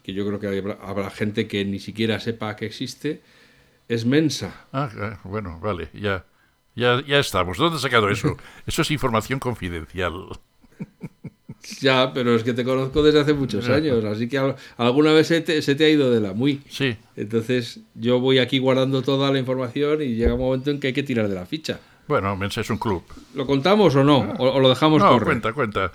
que 0.03 0.13
yo 0.13 0.27
creo 0.27 0.39
que 0.39 0.75
habrá, 0.81 1.09
gente 1.09 1.47
que 1.47 1.65
ni 1.65 1.79
siquiera 1.79 2.19
sepa 2.19 2.55
que 2.55 2.67
existe, 2.67 3.21
es 3.87 4.05
Mensa. 4.05 4.67
Ah, 4.71 5.19
bueno, 5.23 5.59
vale, 5.59 5.89
ya. 5.93 6.25
Ya, 6.75 7.03
ya 7.05 7.19
estamos. 7.19 7.57
¿Dónde 7.57 7.75
has 7.75 7.81
sacado 7.81 8.09
eso? 8.09 8.37
Eso 8.67 8.81
es 8.81 8.91
información 8.91 9.39
confidencial. 9.39 10.13
Ya, 11.79 12.11
pero 12.13 12.35
es 12.35 12.43
que 12.43 12.53
te 12.53 12.63
conozco 12.63 13.03
desde 13.03 13.19
hace 13.19 13.33
muchos 13.33 13.69
años, 13.69 14.03
así 14.05 14.27
que 14.27 14.55
alguna 14.77 15.11
vez 15.13 15.27
se 15.27 15.41
te, 15.41 15.85
ha 15.85 15.89
ido 15.89 16.11
de 16.11 16.19
la 16.19 16.33
muy. 16.33 16.61
Sí. 16.69 16.97
Entonces 17.15 17.81
yo 17.93 18.19
voy 18.19 18.39
aquí 18.39 18.57
guardando 18.59 19.01
toda 19.01 19.31
la 19.31 19.39
información 19.39 20.01
y 20.01 20.15
llega 20.15 20.33
un 20.33 20.39
momento 20.39 20.71
en 20.71 20.79
que 20.79 20.87
hay 20.87 20.93
que 20.93 21.03
tirar 21.03 21.27
de 21.27 21.35
la 21.35 21.45
ficha. 21.45 21.79
Bueno, 22.07 22.35
Mensa 22.35 22.61
es 22.61 22.69
un 22.69 22.77
club. 22.77 23.03
¿Lo 23.35 23.45
contamos 23.45 23.95
o 23.95 24.03
no? 24.03 24.33
¿O, 24.39 24.59
lo 24.59 24.69
dejamos 24.69 25.01
no, 25.01 25.19
cuenta, 25.19 25.53
cuenta. 25.53 25.91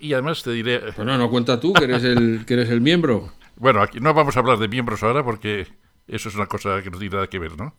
Y 0.00 0.12
además 0.12 0.42
te 0.42 0.50
diré... 0.50 0.80
Bueno, 0.96 1.16
no 1.16 1.30
cuenta 1.30 1.60
tú, 1.60 1.72
que 1.72 1.84
eres 1.84 2.02
el, 2.02 2.44
que 2.44 2.54
eres 2.54 2.68
el 2.68 2.80
miembro. 2.80 3.32
Bueno, 3.56 3.80
aquí 3.80 4.00
no 4.00 4.12
vamos 4.12 4.36
a 4.36 4.40
hablar 4.40 4.58
de 4.58 4.66
miembros 4.66 5.02
ahora 5.02 5.22
porque 5.24 5.68
eso 6.08 6.28
es 6.28 6.34
una 6.34 6.46
cosa 6.46 6.82
que 6.82 6.90
no 6.90 6.98
tiene 6.98 7.14
nada 7.14 7.28
que 7.28 7.38
ver, 7.38 7.56
¿no? 7.56 7.74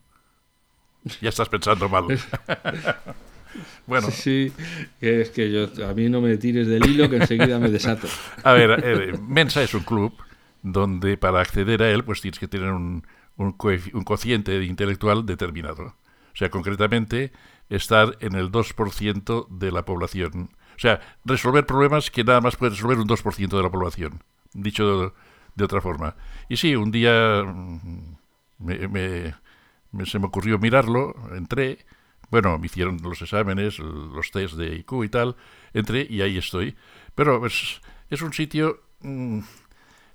Ya 1.21 1.29
estás 1.29 1.49
pensando 1.49 1.87
mal. 1.89 2.05
bueno. 3.87 4.09
Sí, 4.11 4.51
es 4.99 5.29
que 5.29 5.51
yo, 5.51 5.67
a 5.87 5.93
mí 5.93 6.09
no 6.09 6.21
me 6.21 6.37
tires 6.37 6.67
del 6.67 6.85
hilo 6.85 7.09
que 7.09 7.17
enseguida 7.17 7.59
me 7.59 7.69
desato. 7.69 8.07
A 8.43 8.53
ver, 8.53 8.81
eh, 8.83 9.17
Mensa 9.21 9.63
es 9.63 9.73
un 9.73 9.83
club 9.83 10.13
donde 10.61 11.17
para 11.17 11.41
acceder 11.41 11.83
a 11.83 11.91
él 11.91 12.03
pues 12.03 12.21
tienes 12.21 12.39
que 12.39 12.47
tener 12.47 12.71
un, 12.71 13.03
un, 13.37 13.51
cociente 13.51 14.63
intelectual 14.63 15.25
determinado. 15.25 15.83
O 15.85 16.37
sea, 16.37 16.49
concretamente, 16.49 17.31
estar 17.69 18.17
en 18.19 18.35
el 18.35 18.51
2% 18.51 19.47
de 19.49 19.71
la 19.71 19.85
población. 19.85 20.49
O 20.75 20.79
sea, 20.79 20.99
resolver 21.23 21.65
problemas 21.65 22.09
que 22.09 22.23
nada 22.23 22.41
más 22.41 22.55
puede 22.55 22.71
resolver 22.71 22.97
un 22.97 23.07
2% 23.07 23.55
de 23.55 23.63
la 23.63 23.69
población. 23.69 24.23
Dicho 24.53 25.13
de, 25.55 25.63
otra 25.63 25.81
forma. 25.81 26.15
Y 26.49 26.57
sí, 26.57 26.75
un 26.75 26.91
día 26.91 27.43
mm, 27.43 28.15
me, 28.57 29.35
se 30.05 30.19
me 30.19 30.25
ocurrió 30.27 30.59
mirarlo, 30.59 31.15
entré, 31.35 31.85
bueno, 32.29 32.57
me 32.57 32.65
hicieron 32.65 32.99
los 33.01 33.21
exámenes, 33.21 33.79
los 33.79 34.31
test 34.31 34.55
de 34.55 34.75
IQ 34.75 35.03
y 35.03 35.09
tal, 35.09 35.35
entré 35.73 36.05
y 36.09 36.21
ahí 36.21 36.37
estoy. 36.37 36.75
Pero 37.15 37.45
es, 37.45 37.81
es 38.09 38.21
un 38.21 38.33
sitio... 38.33 38.81
Mm, 39.01 39.39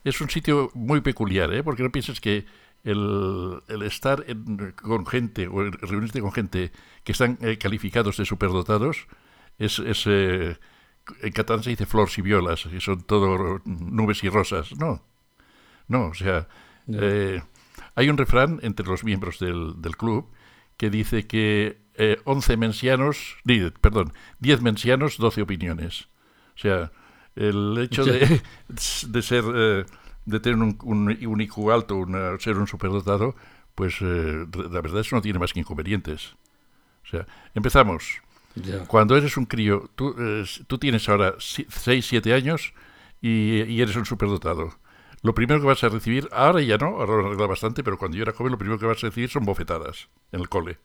es 0.02 0.20
un 0.20 0.30
sitio 0.30 0.70
muy 0.74 1.00
peculiar, 1.02 1.52
¿eh? 1.52 1.62
porque 1.62 1.82
no 1.82 1.92
pienses 1.92 2.20
que 2.20 2.46
el, 2.84 3.60
el 3.68 3.82
estar 3.82 4.24
con 4.80 5.06
gente 5.06 5.46
o 5.46 5.70
reunirte 5.70 6.20
con 6.20 6.32
gente 6.32 6.72
que 7.04 7.12
están 7.12 7.38
eh, 7.42 7.58
calificados 7.58 8.16
de 8.16 8.24
superdotados 8.24 9.06
es, 9.58 9.78
es 9.80 10.04
eh, 10.06 10.56
en 11.22 11.32
catalán 11.32 11.62
se 11.62 11.70
dice 11.70 11.86
flores 11.86 12.16
y 12.18 12.22
violas, 12.22 12.64
que 12.64 12.80
son 12.80 13.02
todo 13.02 13.60
nubes 13.64 14.22
y 14.24 14.28
rosas. 14.28 14.72
No, 14.78 15.02
no, 15.88 16.06
o 16.06 16.14
sea, 16.14 16.48
eh, 16.88 17.42
hay 18.00 18.08
un 18.08 18.16
refrán 18.16 18.60
entre 18.62 18.86
los 18.86 19.04
miembros 19.04 19.38
del, 19.38 19.74
club 19.98 20.30
que 20.78 20.88
dice 20.88 21.26
que 21.26 21.82
eh, 21.94 22.16
11 22.24 22.56
mensianos, 22.56 23.36
perdón, 23.82 24.14
10 24.38 24.62
mensianos, 24.62 25.18
12 25.18 25.42
opiniones. 25.42 26.08
O 26.56 26.58
sea, 26.58 26.92
el 27.36 27.76
hecho 27.78 28.06
de, 28.06 28.40
de 29.08 29.22
ser, 29.22 29.44
eh, 29.54 29.84
de 30.24 30.40
tener 30.40 30.58
un, 30.58 30.78
un, 30.82 31.40
IQ 31.42 31.70
alto, 31.70 31.96
una, 31.96 32.38
ser 32.38 32.56
un 32.56 32.66
superdotado, 32.66 33.36
pues 33.74 33.96
eh, 34.00 34.46
la 34.70 34.80
verdad 34.80 35.00
eso 35.00 35.16
no 35.16 35.20
tiene 35.20 35.38
más 35.38 35.52
que 35.52 35.60
inconvenientes. 35.60 36.36
O 37.04 37.08
sea, 37.10 37.26
empezamos. 37.54 38.22
Cuando 38.86 39.14
eres 39.14 39.36
un 39.36 39.44
crío, 39.44 39.90
tú, 39.94 40.14
eh, 40.18 40.44
tú 40.66 40.78
tienes 40.78 41.06
ahora 41.10 41.34
6, 41.38 42.06
7 42.06 42.32
años 42.32 42.72
y, 43.20 43.62
y 43.64 43.82
eres 43.82 43.96
un 43.96 44.06
superdotado 44.06 44.72
lo 45.22 45.34
primero 45.34 45.60
que 45.60 45.66
vas 45.66 45.84
a 45.84 45.88
recibir, 45.88 46.28
ahora 46.32 46.60
ya 46.62 46.78
no, 46.78 46.86
ahora 46.86 47.16
lo 47.16 47.26
arregla 47.26 47.46
bastante, 47.46 47.84
pero 47.84 47.98
cuando 47.98 48.16
yo 48.16 48.22
era 48.22 48.32
joven 48.32 48.52
lo 48.52 48.58
primero 48.58 48.78
que 48.78 48.86
vas 48.86 49.02
a 49.04 49.08
recibir 49.08 49.28
son 49.28 49.44
bofetadas 49.44 50.08
en 50.32 50.40
el 50.40 50.48
cole. 50.48 50.78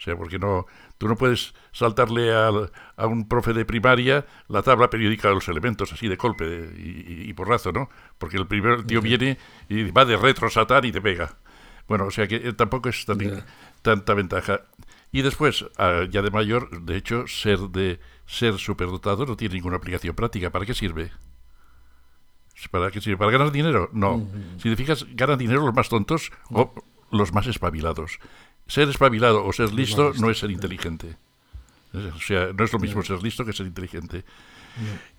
O 0.00 0.02
sea, 0.02 0.16
porque 0.16 0.38
no, 0.38 0.66
tú 0.96 1.08
no 1.08 1.16
puedes 1.16 1.52
saltarle 1.72 2.32
a, 2.32 2.50
a 2.96 3.06
un 3.06 3.28
profe 3.28 3.52
de 3.52 3.66
primaria 3.66 4.24
la 4.48 4.62
tabla 4.62 4.88
periódica 4.88 5.28
de 5.28 5.34
los 5.34 5.46
elementos, 5.48 5.92
así 5.92 6.08
de 6.08 6.16
golpe 6.16 6.72
y, 6.74 7.30
porrazo, 7.34 7.70
¿no? 7.70 7.90
Porque 8.16 8.38
el 8.38 8.46
primer 8.46 8.84
tío 8.84 9.02
viene 9.02 9.36
y 9.68 9.90
va 9.90 10.06
de 10.06 10.16
retrosatar 10.16 10.86
y 10.86 10.92
te 10.92 11.02
pega. 11.02 11.36
Bueno, 11.86 12.06
o 12.06 12.10
sea 12.10 12.26
que 12.26 12.36
eh, 12.36 12.52
tampoco 12.54 12.88
es 12.88 13.04
tanta 13.82 14.14
ventaja. 14.14 14.62
Y 15.12 15.20
después, 15.20 15.66
ah, 15.76 16.04
ya 16.08 16.22
de 16.22 16.30
mayor, 16.30 16.82
de 16.82 16.96
hecho, 16.96 17.26
ser 17.26 17.58
de 17.58 18.00
ser 18.26 18.58
superdotado 18.58 19.26
no 19.26 19.36
tiene 19.36 19.56
ninguna 19.56 19.76
aplicación 19.76 20.14
práctica. 20.14 20.48
¿Para 20.50 20.64
qué 20.64 20.72
sirve? 20.72 21.10
¿Para 22.68 22.90
qué 22.90 23.00
sirve? 23.00 23.16
¿Para 23.16 23.30
ganar 23.30 23.52
dinero? 23.52 23.90
No. 23.92 24.28
Si 24.58 24.68
te 24.68 24.76
fijas, 24.76 25.06
ganan 25.14 25.38
dinero 25.38 25.64
los 25.64 25.74
más 25.74 25.88
tontos 25.88 26.30
o 26.50 26.72
los 27.10 27.32
más 27.32 27.46
espabilados. 27.46 28.18
Ser 28.66 28.88
espabilado 28.88 29.44
o 29.44 29.52
ser 29.52 29.72
listo 29.72 30.12
no 30.20 30.30
es 30.30 30.38
ser 30.38 30.50
inteligente. 30.50 31.16
O 31.92 32.20
sea, 32.20 32.52
no 32.56 32.64
es 32.64 32.72
lo 32.72 32.78
mismo 32.78 33.02
ser 33.02 33.22
listo 33.22 33.44
que 33.44 33.52
ser 33.52 33.66
inteligente. 33.66 34.24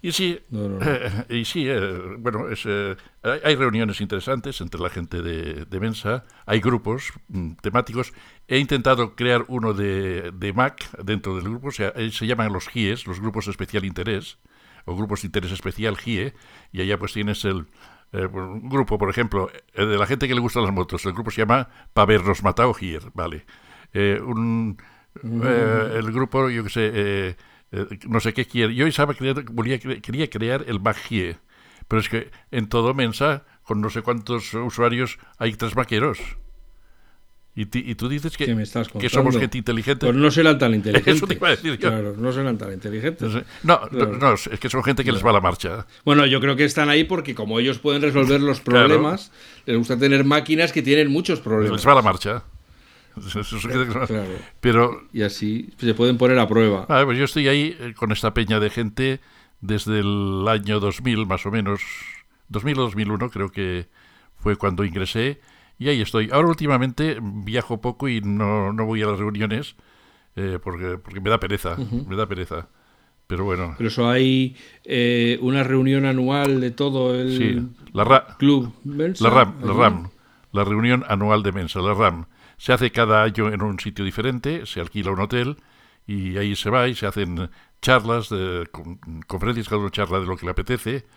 Y 0.02 0.12
sí, 0.14 0.40
y 1.30 1.46
sí 1.46 1.68
eh, 1.68 2.16
bueno, 2.18 2.46
eh, 2.50 2.96
hay 3.44 3.56
reuniones 3.56 4.00
interesantes 4.00 4.62
entre 4.62 4.80
la 4.80 4.90
gente 4.90 5.22
de, 5.22 5.66
de 5.66 5.80
Mensa, 5.80 6.24
hay 6.46 6.62
grupos 6.62 7.12
mm, 7.28 7.54
temáticos. 7.62 8.14
He 8.48 8.60
intentado 8.60 9.16
crear 9.16 9.44
uno 9.50 9.74
de, 9.74 10.32
de 10.32 10.54
Mac 10.54 10.90
dentro 11.04 11.36
del 11.36 11.44
grupo, 11.44 11.68
o 11.68 11.72
sea, 11.72 11.90
eh, 11.96 12.12
se 12.12 12.26
llaman 12.26 12.54
los 12.54 12.70
GIES, 12.70 13.06
los 13.08 13.20
grupos 13.20 13.46
de 13.46 13.52
especial 13.52 13.84
interés 13.84 14.38
o 14.86 14.96
grupos 14.96 15.22
de 15.22 15.28
interés 15.28 15.52
especial, 15.52 15.98
GIE, 15.98 16.34
y 16.72 16.82
allá 16.82 16.98
pues 16.98 17.14
tienes 17.14 17.46
el 17.46 17.68
eh, 18.14 18.26
un 18.26 18.68
grupo, 18.68 18.98
por 18.98 19.10
ejemplo, 19.10 19.50
eh, 19.74 19.86
de 19.86 19.98
la 19.98 20.06
gente 20.06 20.28
que 20.28 20.36
le 20.36 20.42
gustan 20.42 20.64
las 20.64 20.74
motos. 20.74 21.06
El 21.06 21.14
grupo 21.14 21.32
se 21.32 21.42
llama 21.42 21.70
Pavernos 21.94 22.44
Matao 22.44 22.74
GIER, 22.74 23.04
vale. 23.14 23.46
Eh, 23.94 24.20
un, 24.22 24.78
el 25.24 26.12
grupo, 26.12 26.50
yo 26.50 26.64
qué 26.64 26.70
sé, 26.70 27.38
no 28.08 28.20
sé 28.20 28.34
qué 28.34 28.46
quiere. 28.46 28.76
Yo 28.76 28.90
sabía 28.92 29.80
quería 30.02 30.30
crear 30.30 30.66
el 30.68 30.82
GIE, 30.94 31.38
pero 31.88 32.02
es 32.02 32.10
que 32.10 32.32
en 32.52 32.68
todo 32.68 32.94
Mensa, 32.94 33.46
con 33.64 33.82
no 33.82 33.90
sé 33.90 34.02
cuántos 34.02 34.54
usuarios, 34.54 35.18
hay 35.38 35.54
tres 35.54 35.76
maqueros. 35.76 36.20
Y, 37.54 37.66
tú 37.66 38.08
dices 38.08 38.38
que, 38.38 38.46
que, 38.46 39.10
somos 39.10 39.38
gente 39.38 39.58
inteligente. 39.58 40.06
Pues 40.06 40.16
no 40.16 40.32
serán 40.32 40.58
tan 40.58 40.74
inteligentes. 40.74 41.16
Eso 41.18 41.28
te 41.28 41.34
iba 41.34 41.50
a 41.50 41.52
decir 41.52 41.78
yo. 41.78 41.90
Claro, 41.90 42.16
no 42.18 42.32
serán 42.32 42.58
tan 42.58 42.72
inteligentes. 42.72 43.30
No, 43.64 43.82
no, 43.92 44.34
es 44.34 44.60
que 44.60 44.70
son 44.70 44.82
gente 44.86 45.04
que 45.04 45.12
les 45.12 45.24
va 45.24 45.32
a 45.32 45.34
la 45.34 45.42
marcha. 45.42 45.86
Bueno, 46.06 46.26
yo 46.26 46.40
creo 46.40 46.56
que 46.56 46.64
están 46.64 46.88
ahí 46.88 47.04
porque 47.04 47.36
como 47.36 47.60
ellos 47.60 47.78
pueden 47.80 48.02
resolver 48.02 48.40
los 48.40 48.62
problemas, 48.62 49.34
les 49.66 49.78
gusta 49.78 49.98
tener 49.98 50.24
máquinas 50.24 50.72
que 50.72 50.82
tienen 50.82 51.12
muchos 51.12 51.42
problemas. 51.42 51.80
Les 51.80 51.88
va 51.88 51.92
a 51.92 51.96
la 51.96 52.02
marcha. 52.02 52.44
Pero, 54.62 55.04
y 55.12 55.24
así 55.24 55.74
se 55.78 55.94
pueden 55.94 56.18
poner 56.18 56.40
a 56.40 56.48
prueba. 56.48 56.88
pues 56.88 57.18
yo 57.18 57.26
estoy 57.26 57.50
ahí 57.50 57.76
eh, 57.80 57.94
con 57.96 58.14
esta 58.14 58.34
peña 58.34 58.62
de 58.62 58.70
gente 58.70 59.20
desde 59.60 60.00
el 60.00 60.48
año 60.48 60.80
2000 60.80 61.26
más 61.26 61.46
o 61.46 61.52
menos, 61.52 61.82
2000 62.48 62.80
o 62.80 62.82
2001 62.84 63.30
creo 63.30 63.52
que 63.52 63.88
fue 64.38 64.56
cuando 64.56 64.86
ingresé 64.86 65.42
y 65.82 65.90
ahí 65.90 66.00
estoy. 66.00 66.30
Ahora 66.32 66.48
últimamente 66.48 67.18
viajo 67.20 67.82
poco 67.82 68.08
y 68.08 68.22
no, 68.22 68.72
no 68.72 68.86
voy 68.86 69.02
a 69.02 69.08
las 69.08 69.18
reuniones 69.18 69.76
eh, 70.36 70.60
porque, 70.64 71.00
porque 71.00 71.20
me 71.20 71.32
da 71.32 71.40
pereza, 71.40 71.76
me 72.08 72.16
da 72.16 72.28
pereza. 72.28 72.68
Pero 73.26 73.46
bueno. 73.46 73.74
Pero 73.80 73.88
eso 73.88 74.08
hay 74.08 74.56
eh, 74.84 75.40
una 75.42 75.64
reunión 75.64 76.06
anual 76.06 76.62
de 76.62 76.70
todo 76.70 77.20
el 77.20 77.72
la 77.94 78.28
club 78.38 78.72
Mensa. 78.84 79.24
La 79.24 79.30
RAM, 79.32 79.56
la 79.64 79.74
RAM, 79.74 80.10
la 80.52 80.64
reunión 80.64 81.04
anual 81.08 81.42
de 81.42 81.52
Mensa, 81.52 81.80
la 81.80 81.96
RAM. 81.96 82.28
Se 82.58 82.74
hace 82.74 82.92
cada 82.92 83.24
año 83.24 83.52
en 83.52 83.64
un 83.64 83.80
sitio 83.80 84.06
diferente, 84.06 84.68
se 84.68 84.82
alquila 84.82 85.10
un 85.10 85.22
hotel 85.22 85.58
y 86.06 86.38
ahí 86.38 86.56
se 86.56 86.70
va 86.70 86.90
y 86.90 86.94
se 86.94 87.08
hacen 87.08 87.50
charlas, 87.82 88.30
de, 88.30 88.70
conferencias, 89.26 89.68
cada 89.68 89.82
uno 89.82 89.90
charla 89.90 90.20
de 90.20 90.28
lo 90.28 90.38
que 90.38 90.46
le 90.46 90.52
apetece. 90.52 91.08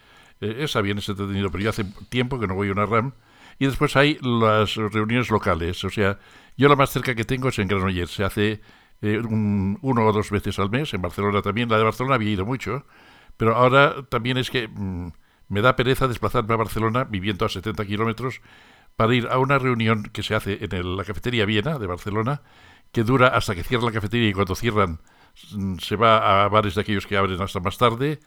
Eh, 0.41 0.57
está 0.61 0.81
bien, 0.81 0.97
es 0.97 1.09
entretenido, 1.11 1.51
pero 1.51 1.65
yo 1.65 1.69
hace 1.69 1.85
tiempo 2.09 2.41
que 2.41 2.47
no 2.47 2.55
voy 2.55 2.71
a 2.71 2.73
una 2.73 2.87
RAM 2.87 3.12
Y 3.59 3.66
después 3.66 3.96
hay 3.96 4.18
las 4.20 4.76
reuniones 4.76 5.30
locales. 5.30 5.82
O 5.84 5.90
sea, 5.90 6.18
yo 6.57 6.68
la 6.68 6.76
más 6.76 6.90
cerca 6.90 7.14
que 7.14 7.24
tengo 7.24 7.48
es 7.48 7.59
en 7.59 7.68
Granollers. 7.68 8.12
Se 8.12 8.24
hace 8.24 8.61
eh, 9.02 9.20
uno 9.20 10.07
o 10.07 10.12
dos 10.12 10.30
veces 10.30 10.59
al 10.59 10.70
mes. 10.70 10.92
En 10.94 11.02
Barcelona 11.02 11.42
también. 11.42 11.68
La 11.68 11.78
de 11.78 11.84
Barcelona 11.84 12.16
había 12.16 12.30
ido 12.30 12.44
mucho. 12.44 12.84
Pero 13.36 13.57
ahora 13.57 14.05
también 14.09 14.36
es 14.38 14.50
que 14.50 14.68
mm, 14.68 15.12
me 15.48 15.61
da 15.61 15.76
pereza 15.76 16.09
desplazarme 16.09 16.55
a 16.55 16.57
Barcelona 16.57 17.05
viviendo 17.05 17.44
a 17.44 17.48
70 17.48 17.84
kilómetros 17.84 18.40
para 18.96 19.14
ir 19.14 19.28
a 19.28 19.38
una 19.38 19.59
reunión 19.59 20.05
que 20.05 20.22
se 20.22 20.34
hace 20.34 20.59
en 20.61 20.96
la 20.96 21.05
cafetería 21.05 21.44
Viena 21.46 21.78
de 21.78 21.86
Barcelona, 21.86 22.42
que 22.92 23.02
dura 23.02 23.28
hasta 23.28 23.55
que 23.55 23.64
cierra 23.64 23.86
la 23.86 23.92
cafetería 23.92 24.28
y 24.28 24.32
cuando 24.32 24.55
cierran 24.55 25.00
mm, 25.52 25.78
se 25.78 25.96
va 25.96 26.44
a 26.44 26.48
bares 26.48 26.74
de 26.76 26.80
aquellos 26.82 27.07
que 27.07 27.16
abren 27.16 27.40
hasta 27.42 27.61
más 27.61 27.76
tarde 27.76 28.20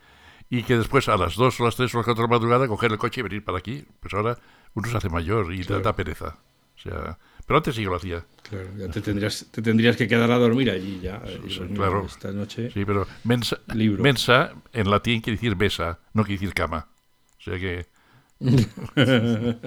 y 0.50 0.64
que 0.64 0.78
después 0.78 1.10
a 1.10 1.18
las 1.18 1.36
2 1.36 1.60
o 1.60 1.66
las 1.66 1.76
3 1.76 1.94
o 1.94 1.98
las 1.98 2.06
4 2.06 2.24
de 2.24 2.30
la 2.30 2.36
madrugada 2.36 2.68
coger 2.68 2.92
el 2.92 2.98
coche 2.98 3.22
y 3.22 3.24
venir 3.24 3.44
para 3.44 3.58
aquí. 3.58 3.86
Pues 4.00 4.14
ahora 4.14 4.38
uno 4.78 4.90
se 4.90 4.98
hace 4.98 5.10
mayor 5.10 5.52
y 5.54 5.64
te 5.64 5.80
da 5.80 5.96
pereza. 5.96 6.38
O 6.76 6.80
sea, 6.80 7.18
pero 7.46 7.58
antes 7.58 7.76
sí 7.76 7.82
yo 7.82 7.90
lo 7.90 7.96
hacía. 7.96 8.24
Claro, 8.48 8.68
ya 8.78 8.88
te 8.90 9.02
tendrías, 9.02 9.48
te 9.50 9.62
tendrías 9.64 9.98
que 9.98 10.08
quedar 10.08 10.30
a 10.32 10.38
dormir 10.38 10.70
allí 10.70 11.00
ya. 11.02 11.20
claro. 11.74 12.06
Esta 12.06 12.32
noche. 12.32 12.70
Sí, 12.72 12.86
pero 12.86 13.08
mensa, 13.24 13.58
mensa 13.74 14.54
en 14.74 14.92
latín 14.92 15.22
quiere 15.22 15.38
decir 15.38 15.56
besa, 15.56 16.00
no 16.14 16.24
quiere 16.24 16.40
decir 16.40 16.54
cama. 16.54 16.88
O 17.40 17.42
sea 17.42 17.58
que... 17.60 17.88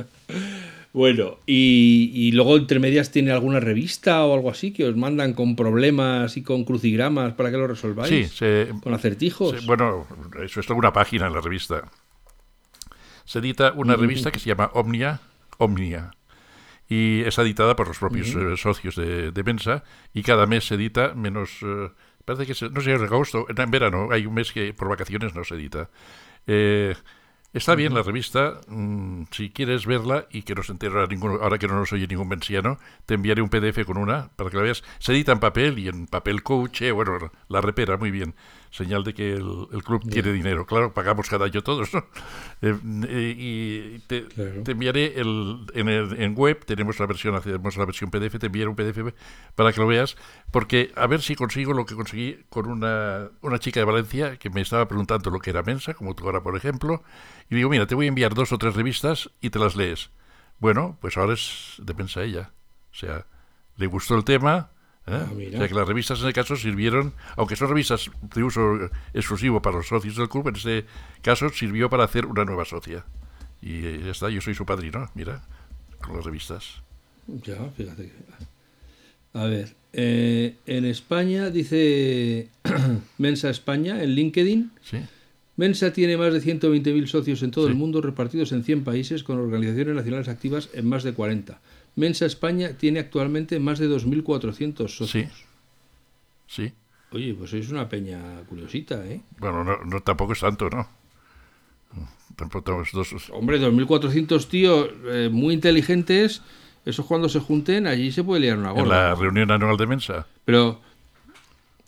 Bueno, 0.92 1.38
y, 1.46 2.32
luego 2.32 2.56
entre 2.56 2.80
medias 2.80 3.12
tiene 3.12 3.30
alguna 3.30 3.60
revista 3.60 4.24
o 4.24 4.34
algo 4.34 4.50
así 4.50 4.72
que 4.72 4.84
os 4.84 4.96
mandan 4.96 5.34
con 5.34 5.54
problemas 5.54 6.36
y 6.36 6.42
con 6.42 6.64
crucigramas 6.64 7.34
para 7.34 7.52
que 7.52 7.58
lo 7.58 7.68
resolváis. 7.68 8.32
Sí, 8.32 8.44
con 8.82 8.92
acertijos. 8.92 9.64
bueno, 9.66 10.04
eso 10.42 10.58
es 10.58 10.68
una 10.68 10.92
página 10.92 11.28
en 11.28 11.34
la 11.34 11.40
revista. 11.40 11.84
Se 13.30 13.38
edita 13.38 13.70
una 13.76 13.94
revista 13.94 14.32
que 14.32 14.40
se 14.40 14.48
llama 14.48 14.72
Omnia, 14.74 15.20
Omnia, 15.58 16.10
y 16.88 17.20
es 17.20 17.38
editada 17.38 17.76
por 17.76 17.86
los 17.86 18.00
propios 18.00 18.34
eh, 18.34 18.56
socios 18.56 18.96
de, 18.96 19.30
de, 19.30 19.44
Mensa 19.44 19.84
y 20.12 20.24
cada 20.24 20.46
mes 20.46 20.66
se 20.66 20.74
edita 20.74 21.14
menos... 21.14 21.58
Eh, 21.62 21.90
parece 22.24 22.44
que, 22.44 22.70
no 22.70 22.80
sé, 22.80 22.90
en 22.90 23.04
agosto, 23.04 23.46
en 23.48 23.70
verano 23.70 24.08
hay 24.10 24.26
un 24.26 24.34
mes 24.34 24.50
que 24.50 24.74
por 24.74 24.88
vacaciones 24.88 25.32
no 25.32 25.44
se 25.44 25.54
edita. 25.54 25.90
Eh, 26.48 26.96
Está 27.52 27.74
bien 27.74 27.94
la 27.94 28.04
revista, 28.04 28.60
mm, 28.68 29.24
si 29.32 29.50
quieres 29.50 29.84
verla 29.84 30.26
y 30.30 30.42
que 30.42 30.54
no 30.54 30.62
se 30.62 30.70
entera 30.70 31.06
ninguno, 31.08 31.40
ahora 31.42 31.58
que 31.58 31.66
no 31.66 31.74
nos 31.74 31.92
oye 31.92 32.06
ningún 32.06 32.28
venciano, 32.28 32.78
te 33.06 33.14
enviaré 33.14 33.42
un 33.42 33.48
PDF 33.48 33.84
con 33.84 33.96
una 33.96 34.30
para 34.36 34.50
que 34.50 34.56
la 34.56 34.62
veas. 34.62 34.84
Se 35.00 35.10
edita 35.12 35.32
en 35.32 35.40
papel 35.40 35.76
y 35.80 35.88
en 35.88 36.06
papel 36.06 36.44
coach, 36.44 36.82
bueno, 36.92 37.32
la 37.48 37.60
repera 37.60 37.96
muy 37.96 38.12
bien 38.12 38.34
señal 38.70 39.02
de 39.04 39.14
que 39.14 39.32
el, 39.32 39.82
club 39.84 40.08
tiene 40.08 40.32
dinero. 40.32 40.64
Claro, 40.64 40.94
pagamos 40.94 41.28
cada 41.28 41.46
año 41.46 41.62
todos, 41.62 41.92
¿no? 41.94 42.04
Eh, 42.62 42.76
eh, 43.08 43.34
y 43.38 43.98
te, 44.00 44.26
enviaré 44.70 45.18
el, 45.18 45.64
en, 45.72 45.88
el, 45.88 46.20
en 46.20 46.34
web, 46.34 46.62
tenemos 46.66 47.00
la 47.00 47.06
versión, 47.06 47.34
hacemos 47.34 47.74
la 47.78 47.86
versión 47.86 48.10
PDF, 48.10 48.38
te 48.38 48.46
enviaré 48.46 48.68
un 48.68 48.76
PDF 48.76 49.14
para 49.54 49.72
que 49.72 49.80
lo 49.80 49.86
veas, 49.86 50.18
porque 50.50 50.92
a 50.94 51.06
ver 51.06 51.22
si 51.22 51.36
consigo 51.36 51.72
lo 51.72 51.86
que 51.86 51.94
conseguí 51.94 52.44
con 52.50 52.66
una, 52.66 53.30
una 53.40 53.58
chica 53.58 53.80
de 53.80 53.84
Valencia 53.84 54.36
que 54.36 54.50
me 54.50 54.60
estaba 54.60 54.86
preguntando 54.86 55.30
lo 55.30 55.38
que 55.38 55.48
era 55.48 55.62
Mensa, 55.62 55.94
como 55.94 56.14
tú 56.14 56.26
ahora, 56.26 56.42
por 56.42 56.54
ejemplo, 56.54 57.02
y 57.48 57.54
digo, 57.54 57.70
mira, 57.70 57.86
te 57.86 57.94
voy 57.94 58.04
a 58.04 58.08
enviar 58.08 58.34
dos 58.34 58.52
o 58.52 58.58
tres 58.58 58.74
revistas 58.74 59.30
y 59.40 59.48
te 59.48 59.58
las 59.58 59.74
lees. 59.74 60.10
Bueno, 60.58 60.98
pues 61.00 61.16
ahora 61.16 61.32
es 61.32 61.76
de 61.78 61.94
Mensa 61.94 62.22
ella. 62.22 62.52
O 62.92 62.94
sea, 62.94 63.24
le 63.76 63.86
gustó 63.86 64.16
el 64.16 64.24
tema, 64.24 64.70
¿Eh? 65.10 65.14
Ah, 65.14 65.28
o 65.32 65.58
sea 65.58 65.68
que 65.68 65.74
las 65.74 65.88
revistas 65.88 66.20
en 66.20 66.26
ese 66.26 66.32
caso 66.32 66.56
sirvieron, 66.56 67.12
aunque 67.36 67.56
son 67.56 67.68
revistas 67.68 68.10
de 68.34 68.44
uso 68.44 68.90
exclusivo 69.12 69.60
para 69.60 69.78
los 69.78 69.88
socios 69.88 70.16
del 70.16 70.28
club, 70.28 70.48
en 70.48 70.56
este 70.56 70.84
caso 71.20 71.48
sirvió 71.50 71.90
para 71.90 72.04
hacer 72.04 72.26
una 72.26 72.44
nueva 72.44 72.64
socia. 72.64 73.04
Y 73.60 73.82
ya 73.82 74.12
está, 74.12 74.30
yo 74.30 74.40
soy 74.40 74.54
su 74.54 74.64
padrino, 74.64 75.10
mira, 75.14 75.42
con 76.00 76.16
las 76.16 76.24
revistas. 76.24 76.82
Ya, 77.26 77.56
fíjate. 77.76 78.12
A 79.32 79.44
ver, 79.44 79.74
eh, 79.92 80.56
en 80.66 80.84
España 80.84 81.50
dice 81.50 82.48
Mensa 83.18 83.50
España, 83.50 84.02
en 84.02 84.10
LinkedIn. 84.10 84.70
Sí. 84.82 84.98
Mensa 85.56 85.92
tiene 85.92 86.16
más 86.16 86.32
de 86.32 86.40
120.000 86.40 87.06
socios 87.06 87.42
en 87.42 87.50
todo 87.50 87.66
el 87.66 87.74
mundo, 87.74 88.00
repartidos 88.00 88.52
en 88.52 88.64
100 88.64 88.82
países, 88.82 89.22
con 89.22 89.38
organizaciones 89.38 89.94
nacionales 89.94 90.28
activas 90.28 90.70
en 90.72 90.88
más 90.88 91.02
de 91.02 91.12
40. 91.12 91.60
Mensa 91.96 92.26
España 92.26 92.76
tiene 92.78 93.00
actualmente 93.00 93.58
más 93.58 93.78
de 93.78 93.88
2.400 93.88 94.88
socios. 94.88 95.08
Sí. 95.08 95.28
Sí. 96.46 96.72
Oye, 97.12 97.34
pues 97.34 97.50
sois 97.50 97.70
una 97.70 97.88
peña 97.88 98.42
curiosita, 98.48 99.04
¿eh? 99.06 99.20
Bueno, 99.38 99.64
no, 99.64 100.00
tampoco 100.00 100.32
es 100.32 100.40
tanto, 100.40 100.70
¿no? 100.70 100.86
Tampoco 102.36 102.84
dos... 102.92 103.30
Hombre, 103.30 103.60
2.400 103.60 104.46
tíos 104.46 104.90
eh, 105.06 105.28
muy 105.30 105.54
inteligentes, 105.54 106.42
eso 106.86 107.04
cuando 107.04 107.28
se 107.28 107.40
junten, 107.40 107.86
allí 107.86 108.12
se 108.12 108.22
puede 108.22 108.42
liar 108.42 108.58
una 108.58 108.70
gorda. 108.70 108.82
En 108.82 108.88
la 108.88 109.14
reunión 109.14 109.50
anual 109.50 109.76
de 109.76 109.86
Mensa. 109.86 110.26
Pero, 110.44 110.80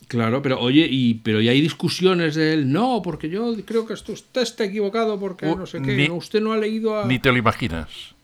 claro, 0.08 0.42
pero 0.42 0.60
oye, 0.60 0.86
y 0.90 1.14
pero 1.14 1.40
ya 1.40 1.52
hay 1.52 1.60
discusiones 1.60 2.34
de 2.34 2.54
él, 2.54 2.72
no, 2.72 3.00
porque 3.02 3.28
yo 3.28 3.54
creo 3.64 3.86
que 3.86 3.94
esto, 3.94 4.12
usted 4.12 4.42
está 4.42 4.64
equivocado 4.64 5.20
porque 5.20 5.46
no 5.46 5.66
sé 5.66 5.80
qué, 5.80 6.10
usted 6.10 6.40
no 6.40 6.52
ha 6.52 6.56
leído 6.56 7.00
a... 7.00 7.06
Ni 7.06 7.20
te 7.20 7.30
lo 7.30 7.38
imaginas. 7.38 8.14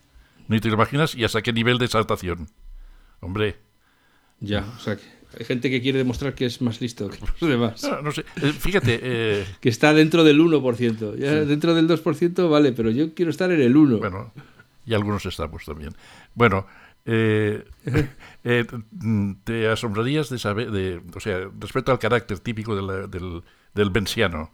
Ni 0.49 0.61
te 0.61 0.68
imaginas 0.68 1.14
y 1.14 1.24
hasta 1.24 1.42
qué 1.42 1.53
nivel 1.53 1.78
de 1.78 1.84
exaltación. 1.84 2.49
Hombre. 3.20 3.57
Ya, 4.40 4.66
o 4.76 4.80
sea, 4.80 4.96
que 4.96 5.03
hay 5.38 5.44
gente 5.44 5.70
que 5.70 5.82
quiere 5.82 5.99
demostrar 5.99 6.34
que 6.34 6.46
es 6.46 6.62
más 6.62 6.80
listo 6.80 7.09
que 7.11 7.18
los 7.20 7.51
demás. 7.51 7.88
No, 8.03 8.11
sé, 8.11 8.24
eh, 8.42 8.53
fíjate. 8.53 8.99
Eh, 9.03 9.46
que 9.61 9.68
está 9.68 9.92
dentro 9.92 10.24
del 10.24 10.40
1%. 10.40 11.16
Ya 11.16 11.44
Dentro 11.44 11.74
del 11.74 11.86
2%, 11.86 12.51
vale, 12.51 12.72
pero 12.72 12.90
yo 12.90 13.14
quiero 13.14 13.30
estar 13.30 13.51
en 13.53 13.61
el 13.61 13.74
1%. 13.74 13.99
Bueno, 13.99 14.32
y 14.86 14.94
algunos 14.94 15.26
estamos 15.26 15.64
también. 15.64 15.94
Bueno, 16.34 16.66
eh, 17.05 17.64
te 19.44 19.68
asombrarías 19.68 20.30
de 20.30 20.38
saber, 20.38 20.70
de, 20.70 21.03
o 21.14 21.20
sea, 21.20 21.51
respecto 21.59 21.92
al 21.92 21.99
carácter 21.99 22.38
típico 22.38 22.74
del, 22.74 23.42
del 23.74 23.90
venciano 23.90 24.53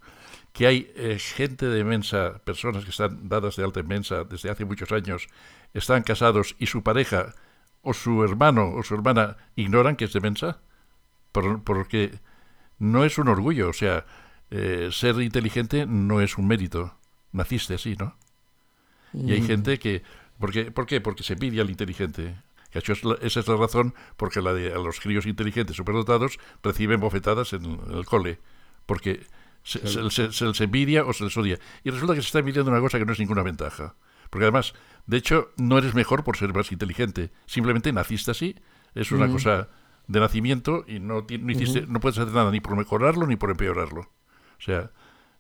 que 0.55 0.69
hay 0.69 1.19
gente 1.19 1.67
de 1.67 1.83
mensa, 1.83 2.39
personas 2.45 2.85
que 2.85 2.91
están 2.91 3.29
dadas 3.29 3.57
de 3.57 3.65
alta 3.65 3.81
en 3.81 3.89
mensa 3.89 4.23
desde 4.23 4.51
hace 4.51 4.65
muchos 4.65 4.93
años 4.93 5.27
están 5.75 6.05
casados 6.05 6.55
y 6.61 6.67
su 6.67 6.85
pareja 6.85 7.35
o 7.83 7.93
su 7.93 8.23
hermano 8.23 8.71
o 8.71 8.85
su 8.85 8.95
hermana 8.95 9.37
ignoran 9.57 9.97
que 9.97 10.05
es 10.05 10.13
de 10.13 10.21
Mensa, 10.21 10.61
porque 11.33 12.21
no 12.79 13.05
es 13.05 13.19
un 13.19 13.27
orgullo, 13.27 13.69
o 13.69 13.73
sea, 13.73 14.07
eh, 14.51 14.91
ser 14.93 15.21
inteligente 15.21 15.87
no 15.87 16.21
es 16.21 16.39
un 16.39 16.47
mérito, 16.47 16.97
naciste 17.33 17.75
así, 17.75 17.97
¿no? 17.97 18.17
Y 19.13 19.33
hay 19.33 19.43
mm. 19.43 19.47
gente 19.47 19.79
que... 19.81 20.03
¿por 20.39 20.53
qué? 20.53 20.71
¿Por 20.71 20.87
qué? 20.87 21.01
Porque 21.01 21.25
se 21.25 21.37
pide 21.37 21.61
al 21.61 21.71
inteligente. 21.71 22.37
Esa 22.71 22.93
es 23.41 23.49
la 23.49 23.57
razón 23.57 23.95
porque 24.17 24.41
la 24.41 24.55
de, 24.55 24.73
a 24.73 24.79
los 24.79 25.01
críos 25.01 25.27
inteligentes 25.27 25.77
superdotados 25.77 26.39
reciben 26.63 27.01
bofetadas 27.01 27.53
en 27.53 27.81
el 27.93 28.05
cole, 28.05 28.39
porque 28.87 29.27
se, 29.65 30.31
se, 30.31 30.45
les 30.45 30.61
envidia 30.61 31.05
o 31.05 31.13
se 31.13 31.25
les 31.25 31.37
odia. 31.37 31.59
Y 31.83 31.91
resulta 31.91 32.15
que 32.15 32.21
se 32.21 32.27
está 32.27 32.39
envidiando 32.39 32.71
una 32.71 32.81
cosa 32.81 32.99
que 32.99 33.07
no 33.07 33.13
es 33.13 33.19
ninguna 33.19 33.43
ventaja. 33.43 33.97
Porque 34.31 34.45
además, 34.45 34.75
de 35.07 35.17
hecho, 35.17 35.51
no 35.57 35.79
eres 35.79 35.95
mejor 35.95 36.23
por 36.23 36.37
ser 36.37 36.53
más 36.55 36.71
inteligente. 36.71 37.33
Simplemente 37.47 37.93
naciste 37.93 38.31
así. 38.31 38.57
Es 38.95 39.11
una 39.11 39.29
cosa 39.29 39.69
de 40.07 40.21
nacimiento 40.21 40.85
y 40.87 41.01
no, 41.01 41.27
no, 41.29 41.53
hiciste, 41.53 41.87
no 41.89 41.99
puedes 41.99 42.19
hacer 42.19 42.33
nada 42.33 42.51
ni 42.51 42.61
por 42.61 42.77
mejorarlo 42.77 43.27
ni 43.27 43.37
por 43.37 43.51
empeorarlo. 43.51 44.03
O 44.03 44.61
sea, 44.61 44.93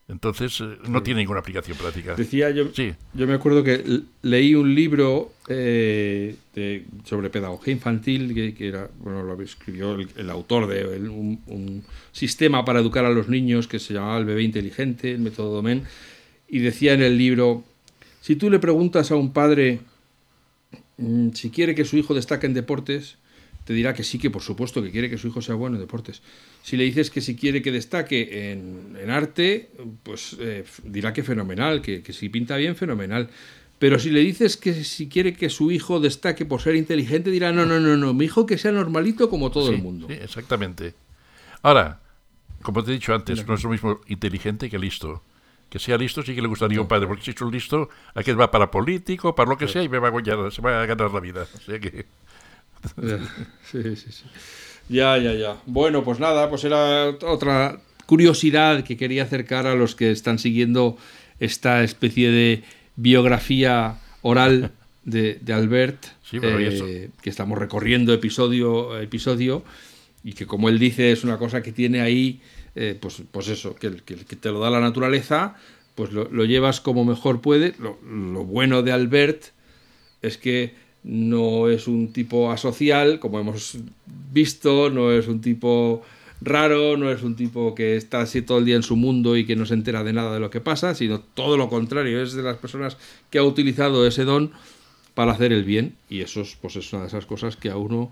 entonces 0.06 0.60
eh, 0.60 0.76
no 0.88 1.02
tiene 1.02 1.20
ninguna 1.20 1.40
aplicación 1.40 1.78
práctica. 1.78 2.14
Decía 2.14 2.50
yo, 2.50 2.70
yo 2.72 3.26
me 3.26 3.32
acuerdo 3.32 3.64
que 3.64 4.02
leí 4.22 4.54
un 4.54 4.74
libro 4.74 5.32
eh, 5.48 6.36
sobre 7.04 7.30
pedagogía 7.30 7.72
infantil 7.72 8.34
que, 8.34 8.68
era, 8.68 8.90
bueno, 9.00 9.22
lo 9.22 9.40
escribió 9.40 9.96
el, 9.96 10.30
autor 10.30 10.66
de 10.66 11.08
un, 11.08 11.40
un, 11.46 11.84
sistema 12.12 12.64
para 12.64 12.80
educar 12.80 13.04
a 13.06 13.10
los 13.10 13.28
niños 13.28 13.66
que 13.66 13.78
se 13.78 13.94
llamaba 13.94 14.18
el 14.18 14.26
bebé 14.26 14.42
inteligente, 14.42 15.12
el 15.12 15.20
método 15.20 15.54
Domen, 15.54 15.84
y 16.48 16.58
decía 16.58 16.92
en 16.92 17.02
el 17.02 17.16
libro 17.16 17.64
si 18.20 18.36
tú 18.36 18.50
le 18.50 18.58
preguntas 18.58 19.10
a 19.10 19.16
un 19.16 19.32
padre 19.32 19.80
mm, 20.98 21.30
si 21.32 21.50
quiere 21.50 21.74
que 21.74 21.84
su 21.84 21.96
hijo 21.96 22.14
destaque 22.14 22.46
en 22.46 22.54
deportes, 22.54 23.16
te 23.64 23.72
dirá 23.72 23.94
que 23.94 24.04
sí, 24.04 24.18
que 24.18 24.30
por 24.30 24.42
supuesto 24.42 24.82
que 24.82 24.90
quiere 24.90 25.08
que 25.08 25.18
su 25.18 25.28
hijo 25.28 25.40
sea 25.40 25.54
bueno 25.54 25.76
en 25.76 25.80
deportes. 25.80 26.22
Si 26.62 26.76
le 26.76 26.84
dices 26.84 27.10
que 27.10 27.20
si 27.20 27.34
quiere 27.34 27.62
que 27.62 27.72
destaque 27.72 28.52
en, 28.52 29.10
arte, 29.10 29.70
pues 30.02 30.36
eh, 30.38 30.64
dirá 30.84 31.12
que 31.12 31.22
fenomenal, 31.22 31.80
que, 31.80 32.02
si 32.12 32.28
pinta 32.28 32.56
bien, 32.56 32.76
fenomenal. 32.76 33.30
Pero 33.78 33.98
si 33.98 34.10
le 34.10 34.20
dices 34.20 34.56
que 34.56 34.84
si 34.84 35.08
quiere 35.08 35.34
que 35.34 35.50
su 35.50 35.70
hijo 35.70 35.98
destaque 35.98 36.44
por 36.44 36.60
ser 36.60 36.76
inteligente, 36.76 37.30
dirá, 37.30 37.52
no, 37.52 37.66
no, 37.66 37.80
no, 37.80 37.96
no, 37.96 38.14
mi 38.14 38.26
hijo 38.26 38.46
que 38.46 38.58
sea 38.58 38.72
normalito 38.72 39.28
como 39.28 39.50
todo 39.50 39.70
el 39.70 39.82
mundo. 39.82 40.06
Sí, 40.08 40.14
exactamente. 40.14 40.94
Ahora, 41.62 42.00
como 42.62 42.84
te 42.84 42.90
he 42.90 42.94
dicho 42.94 43.14
antes, 43.14 43.46
no 43.46 43.54
es 43.54 43.62
lo 43.64 43.70
mismo 43.70 44.00
inteligente 44.08 44.70
que 44.70 44.78
listo 44.78 45.22
que 45.74 45.80
sea 45.80 45.98
listo 45.98 46.22
sí 46.22 46.36
que 46.36 46.40
le 46.40 46.46
gustaría 46.46 46.80
un 46.80 46.86
padre, 46.86 47.08
porque 47.08 47.24
si 47.24 47.32
es 47.32 47.40
un 47.40 47.50
listo, 47.50 47.88
aquel 48.14 48.40
va 48.40 48.48
para 48.48 48.70
político, 48.70 49.34
para 49.34 49.50
lo 49.50 49.58
que 49.58 49.66
sea, 49.66 49.82
y 49.82 49.88
me 49.88 49.98
va 49.98 50.06
a 50.06 50.10
ganar, 50.12 50.52
se 50.52 50.62
va 50.62 50.80
a 50.80 50.86
ganar 50.86 51.10
la 51.10 51.18
vida. 51.18 51.48
O 51.52 51.58
sea 51.58 51.80
que... 51.80 52.06
Sí, 53.70 53.82
sí, 53.96 54.12
sí. 54.12 54.24
Ya, 54.88 55.16
ya, 55.18 55.32
ya. 55.34 55.56
Bueno, 55.66 56.04
pues 56.04 56.20
nada, 56.20 56.48
pues 56.50 56.64
era 56.64 57.08
otra 57.22 57.80
curiosidad 58.06 58.84
que 58.84 58.96
quería 58.96 59.22
acercar 59.22 59.66
a 59.66 59.74
los 59.74 59.94
que 59.94 60.10
están 60.10 60.38
siguiendo 60.38 60.96
esta 61.40 61.82
especie 61.82 62.30
de 62.30 62.62
biografía 62.96 63.98
oral 64.22 64.72
de, 65.04 65.40
Albert, 65.52 66.04
Sí, 66.22 66.38
eh, 66.42 67.10
que 67.22 67.30
estamos 67.30 67.58
recorriendo 67.58 68.12
episodio 68.12 68.92
a 68.92 69.02
episodio 69.02 69.62
y 70.22 70.32
que 70.32 70.46
como 70.46 70.68
él 70.68 70.78
dice 70.78 71.12
es 71.12 71.24
una 71.24 71.38
cosa 71.38 71.62
que 71.62 71.72
tiene 71.72 72.00
ahí, 72.00 72.40
eh, 72.74 72.96
pues, 73.00 73.22
pues 73.30 73.48
eso, 73.48 73.74
que, 73.74 73.96
que- 74.04 74.16
que 74.16 74.36
te 74.36 74.50
lo 74.50 74.60
da 74.60 74.70
la 74.70 74.80
naturaleza, 74.80 75.56
pues 75.94 76.12
lo, 76.12 76.24
lo 76.30 76.44
llevas 76.44 76.80
como 76.80 77.04
mejor 77.04 77.40
puede. 77.40 77.74
Lo, 77.78 77.98
lo 78.02 78.44
bueno 78.44 78.82
de 78.82 78.92
Albert 78.92 79.44
es 80.22 80.38
que 80.38 80.74
no 81.04 81.68
es 81.68 81.86
un 81.86 82.12
tipo 82.12 82.50
asocial, 82.50 83.18
como 83.20 83.38
hemos 83.38 83.76
visto, 84.32 84.90
no 84.90 85.12
es 85.12 85.28
un 85.28 85.40
tipo 85.40 86.02
raro, 86.40 86.96
no 86.96 87.10
es 87.10 87.22
un 87.22 87.36
tipo 87.36 87.74
que 87.74 87.96
está 87.96 88.20
así 88.22 88.42
todo 88.42 88.58
el 88.58 88.64
día 88.64 88.76
en 88.76 88.82
su 88.82 88.96
mundo 88.96 89.36
y 89.36 89.46
que 89.46 89.56
no 89.56 89.64
se 89.66 89.74
entera 89.74 90.02
de 90.04 90.12
nada 90.12 90.34
de 90.34 90.40
lo 90.40 90.50
que 90.50 90.60
pasa, 90.60 90.94
sino 90.94 91.20
todo 91.20 91.56
lo 91.56 91.68
contrario, 91.68 92.22
es 92.22 92.32
de 92.34 92.42
las 92.42 92.56
personas 92.58 92.96
que 93.30 93.38
ha 93.38 93.44
utilizado 93.44 94.06
ese 94.06 94.24
don 94.24 94.52
para 95.14 95.32
hacer 95.32 95.52
el 95.52 95.64
bien 95.64 95.94
y 96.10 96.20
eso 96.20 96.40
es, 96.40 96.56
pues 96.60 96.76
es 96.76 96.92
una 96.92 97.02
de 97.02 97.08
esas 97.08 97.26
cosas 97.26 97.56
que 97.56 97.70
a 97.70 97.76
uno 97.76 98.10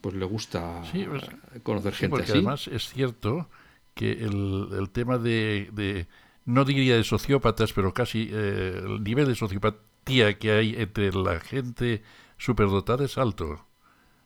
pues 0.00 0.14
le 0.14 0.24
gusta 0.24 0.82
Sí, 0.90 1.04
pues, 1.08 1.22
conocer 1.62 1.92
Sí, 1.94 1.98
gente 2.00 2.10
porque 2.10 2.22
así. 2.24 2.32
además 2.32 2.68
es 2.68 2.88
cierto 2.88 3.48
que 3.94 4.12
el, 4.12 4.68
el 4.78 4.90
tema 4.90 5.18
de, 5.18 5.68
de- 5.72 6.06
no 6.46 6.64
diría 6.64 6.96
de 6.96 7.04
sociópatas, 7.04 7.72
pero 7.72 7.92
casi 7.94 8.28
eh, 8.32 8.80
el 8.84 9.04
nivel 9.04 9.26
de 9.28 9.34
sociopatía 9.34 10.38
que 10.38 10.50
hay 10.52 10.74
entre 10.76 11.12
la 11.12 11.38
gente 11.38 12.02
superdotada 12.40 13.04
es 13.04 13.18
alto. 13.18 13.66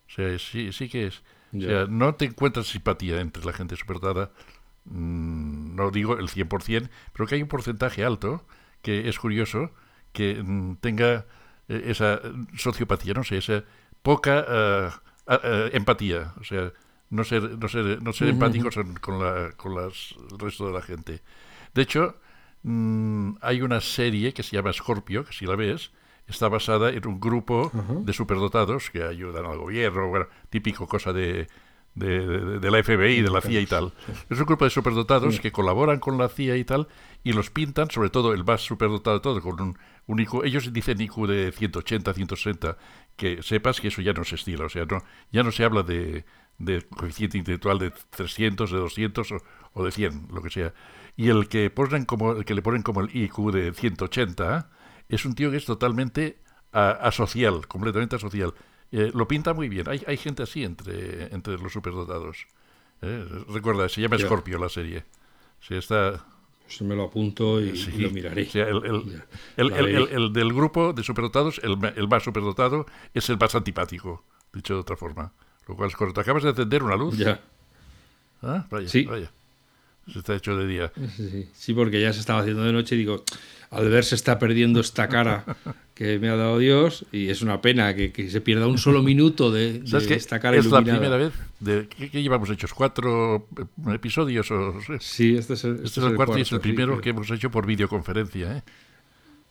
O 0.07 0.11
sea, 0.11 0.39
sí, 0.39 0.73
sí 0.73 0.89
que 0.89 1.09
es. 1.09 1.23
O 1.55 1.61
sea, 1.61 1.87
no 1.89 2.15
te 2.15 2.25
encuentras 2.27 2.67
simpatía 2.67 3.21
entre 3.21 3.45
la 3.45 3.53
gente 3.53 3.77
superdotada, 3.77 4.31
mm, 4.87 5.77
no 5.77 5.91
digo 5.91 6.19
el 6.19 6.29
100%, 6.29 6.89
pero 7.13 7.27
que 7.27 7.37
hay 7.37 7.43
un 7.43 7.49
porcentaje 7.49 8.05
alto 8.05 8.45
que 8.83 9.09
es 9.09 9.19
curioso 9.19 9.71
que 10.13 10.43
mm, 10.43 10.77
tenga 10.77 11.27
eh, 11.69 11.83
esa 11.87 12.21
sociopatía, 12.57 13.15
no 13.15 13.25
sé, 13.25 13.39
esa 13.39 13.65
poca 14.03 14.45
eh, 15.29 15.71
empatía, 15.73 16.35
o 16.41 16.45
sea, 16.45 16.73
no 17.11 17.25
ser, 17.25 17.59
no 17.59 17.69
ser, 17.69 18.03
no 18.03 18.13
ser 18.13 18.29
empáticos 18.29 18.77
con, 19.01 19.19
la, 19.23 19.53
con 19.57 19.75
las, 19.75 20.15
el 20.31 20.39
resto 20.39 20.67
de 20.67 20.73
la 20.73 20.83
gente. 20.83 21.23
De 21.73 21.83
hecho, 21.83 22.17
mm, 22.63 23.37
hay 23.41 23.63
una 23.63 23.81
serie 23.81 24.35
que 24.35 24.43
se 24.43 24.57
llama 24.57 24.73
Scorpio, 24.73 25.25
que 25.25 25.33
si 25.33 25.47
la 25.47 25.57
ves, 25.57 25.93
está 26.27 26.49
basada 26.49 26.91
en 26.91 27.07
un 27.07 27.21
grupo 27.21 27.71
de 28.05 28.13
superdotados 28.13 28.91
que 28.91 29.03
ayudan 29.03 29.47
al 29.47 29.59
gobierno, 29.59 30.09
bueno, 30.09 30.27
típico 30.51 30.87
cosa 30.87 31.13
de, 31.13 31.49
de, 31.95 32.27
de- 32.27 32.59
de 32.61 32.71
la 32.71 32.83
FBI, 32.83 33.23
de 33.23 33.31
la 33.31 33.41
CIA 33.41 33.61
y 33.61 33.67
tal. 33.67 33.93
Es 34.31 34.39
un 34.39 34.47
grupo 34.47 34.65
de 34.65 34.71
superdotados 34.71 35.39
que 35.41 35.53
colaboran 35.53 36.01
con 36.01 36.17
la 36.19 36.29
CIA 36.29 36.57
y 36.57 36.65
tal, 36.65 36.89
y 37.23 37.33
los 37.33 37.51
pintan, 37.51 37.91
sobre 37.91 38.11
todo 38.11 38.33
el 38.33 38.45
más 38.45 38.63
superdotado 38.63 39.17
de 39.17 39.23
todo, 39.23 39.41
con 39.43 39.61
un, 39.61 39.79
un 40.07 40.19
IQ, 40.21 40.45
ellos 40.45 40.73
dicen 40.73 41.01
IQ 41.01 41.27
de 41.27 41.53
180, 41.53 42.13
160, 42.15 42.77
que 43.17 43.43
sepas 43.43 43.81
que 43.81 43.89
eso 43.89 44.03
ya 44.03 44.13
no 44.13 44.25
se 44.25 44.35
estila, 44.37 44.65
o 44.65 44.69
sea, 44.69 44.85
no, 44.87 45.03
ya 45.31 45.43
no 45.43 45.53
se 45.53 45.65
habla 45.65 45.83
de, 45.83 46.25
de 46.59 46.83
coeficiente 46.83 47.39
intelectual 47.39 47.79
de 47.79 47.93
300, 48.11 48.71
de 48.71 48.79
200 48.79 49.33
o, 49.33 49.37
o 49.75 49.85
de 49.85 49.91
100, 49.93 50.29
lo 50.33 50.43
que 50.43 50.51
sea. 50.51 50.73
Y 51.17 51.29
el 51.29 51.49
que 51.49 51.71
ponen 51.71 52.07
como 52.07 52.33
el 52.33 52.45
que 52.45 52.55
le 52.55 52.63
ponen 52.63 52.83
como 52.83 53.01
el 53.03 53.15
IQ 53.15 53.53
de 53.53 53.73
180 53.73 54.69
es 55.09 55.25
un 55.25 55.35
tío 55.35 55.51
que 55.51 55.57
es 55.59 55.65
totalmente 55.65 56.39
a- 56.73 56.91
asocial, 56.91 57.67
completamente 57.69 58.17
asocial. 58.17 58.55
Eh, 58.93 59.11
lo 59.15 59.27
pinta 59.29 59.55
muy 59.55 59.69
bien. 59.69 59.89
Hay, 59.89 60.03
hay 60.07 60.17
gente 60.17 60.43
así 60.43 60.63
entre, 60.65 61.33
entre 61.35 61.59
los 61.59 61.73
superdotados. 61.73 62.47
Eh, 63.03 63.27
recuerda, 63.49 63.89
se 63.89 64.01
llama. 64.01 64.19
Scorpio 64.19 64.59
la 64.59 64.69
serie. 64.69 65.05
Sí, 65.61 65.75
está, 65.75 66.25
Pues 66.65 66.81
me 66.83 66.95
lo 66.95 67.05
apunto 67.05 67.61
y, 67.61 67.73
lo 67.99 68.11
miraré. 68.11 68.43
o 68.43 68.51
sea, 68.51 68.69
el, 68.69 69.23
el- 69.57 70.09
el- 70.11 70.33
del 70.33 70.53
grupo 70.53 70.93
de 70.93 71.03
superdotados, 71.03 71.61
el, 71.63 71.77
más 72.09 72.23
superdotado, 72.23 72.87
es 73.13 73.29
el 73.31 73.39
más 73.39 73.55
antipático, 73.55 74.25
dicho 74.53 74.75
de 74.75 74.81
otra 74.81 74.97
forma. 74.97 75.33
Lo 75.67 75.75
cual 75.77 75.89
es 75.91 75.97
correcto. 75.97 76.21
Acabas 76.21 76.43
de 76.43 76.51
encender 76.51 76.83
una 76.83 76.97
luz. 76.97 77.17
Ya. 77.17 77.41
Ah, 78.43 78.67
Vaya, 78.71 78.89
Sí. 78.89 79.05
vaya. 79.05 79.31
Se 80.13 80.19
está 80.19 80.35
hecho 80.35 80.57
de 80.57 80.67
día. 80.67 80.93
Sí, 81.17 81.29
sí. 81.31 81.49
Sí, 81.55 81.75
porque 81.75 82.01
ya 82.01 82.13
se 82.13 82.21
estaba 82.21 82.41
haciendo 82.41 82.63
de 82.65 82.73
noche 82.73 82.95
y 82.95 82.99
digo, 82.99 83.25
al 83.71 83.89
ver 83.89 84.05
se 84.05 84.15
está 84.15 84.39
perdiendo 84.39 84.81
esta 84.81 85.09
cara 85.09 85.45
que 85.95 86.19
me 86.19 86.29
ha 86.29 86.37
dado 86.37 86.59
Dios 86.59 87.07
y 87.13 87.29
es 87.31 87.41
una 87.43 87.61
pena 87.63 87.95
que, 87.95 88.13
que 88.13 88.29
se 88.31 88.41
pierda 88.41 88.67
un 88.67 88.79
solo 88.79 89.03
minuto 89.03 89.51
de, 89.51 89.81
de 89.81 89.87
¿Sabes 89.87 90.11
esta 90.11 90.41
cara 90.41 90.57
Es 90.57 90.65
la 90.67 90.81
iluminada. 90.81 90.99
primera 90.99 91.17
vez 91.17 91.33
de, 91.61 91.89
¿qué, 91.89 92.11
qué 92.11 92.23
llevamos 92.23 92.51
hechos? 92.51 92.75
¿Cuatro 92.75 93.49
eh, 93.59 93.95
episodios? 93.95 94.51
O, 94.51 94.79
este, 94.81 94.99
Sí, 95.01 95.37
este 95.37 95.55
es 95.55 95.65
el, 95.65 95.81
es 95.85 95.97
el 95.97 96.15
cuarto 96.15 96.37
y 96.39 96.43
es 96.43 96.53
el 96.53 96.59
sí, 96.59 96.63
primero 96.63 96.93
creo. 96.93 97.01
que 97.01 97.11
hemos 97.11 97.31
hecho 97.31 97.51
por 97.51 97.67
videoconferencia. 97.67 98.59
¿eh? 98.59 98.63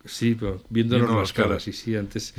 Sí, 0.06 0.36
pero 0.40 0.62
viéndonos 0.70 1.10
las 1.10 1.18
las 1.18 1.34
caras. 1.34 1.48
caras, 1.50 1.64
sí, 1.64 1.74
sí, 1.74 1.96
antes 1.96 2.34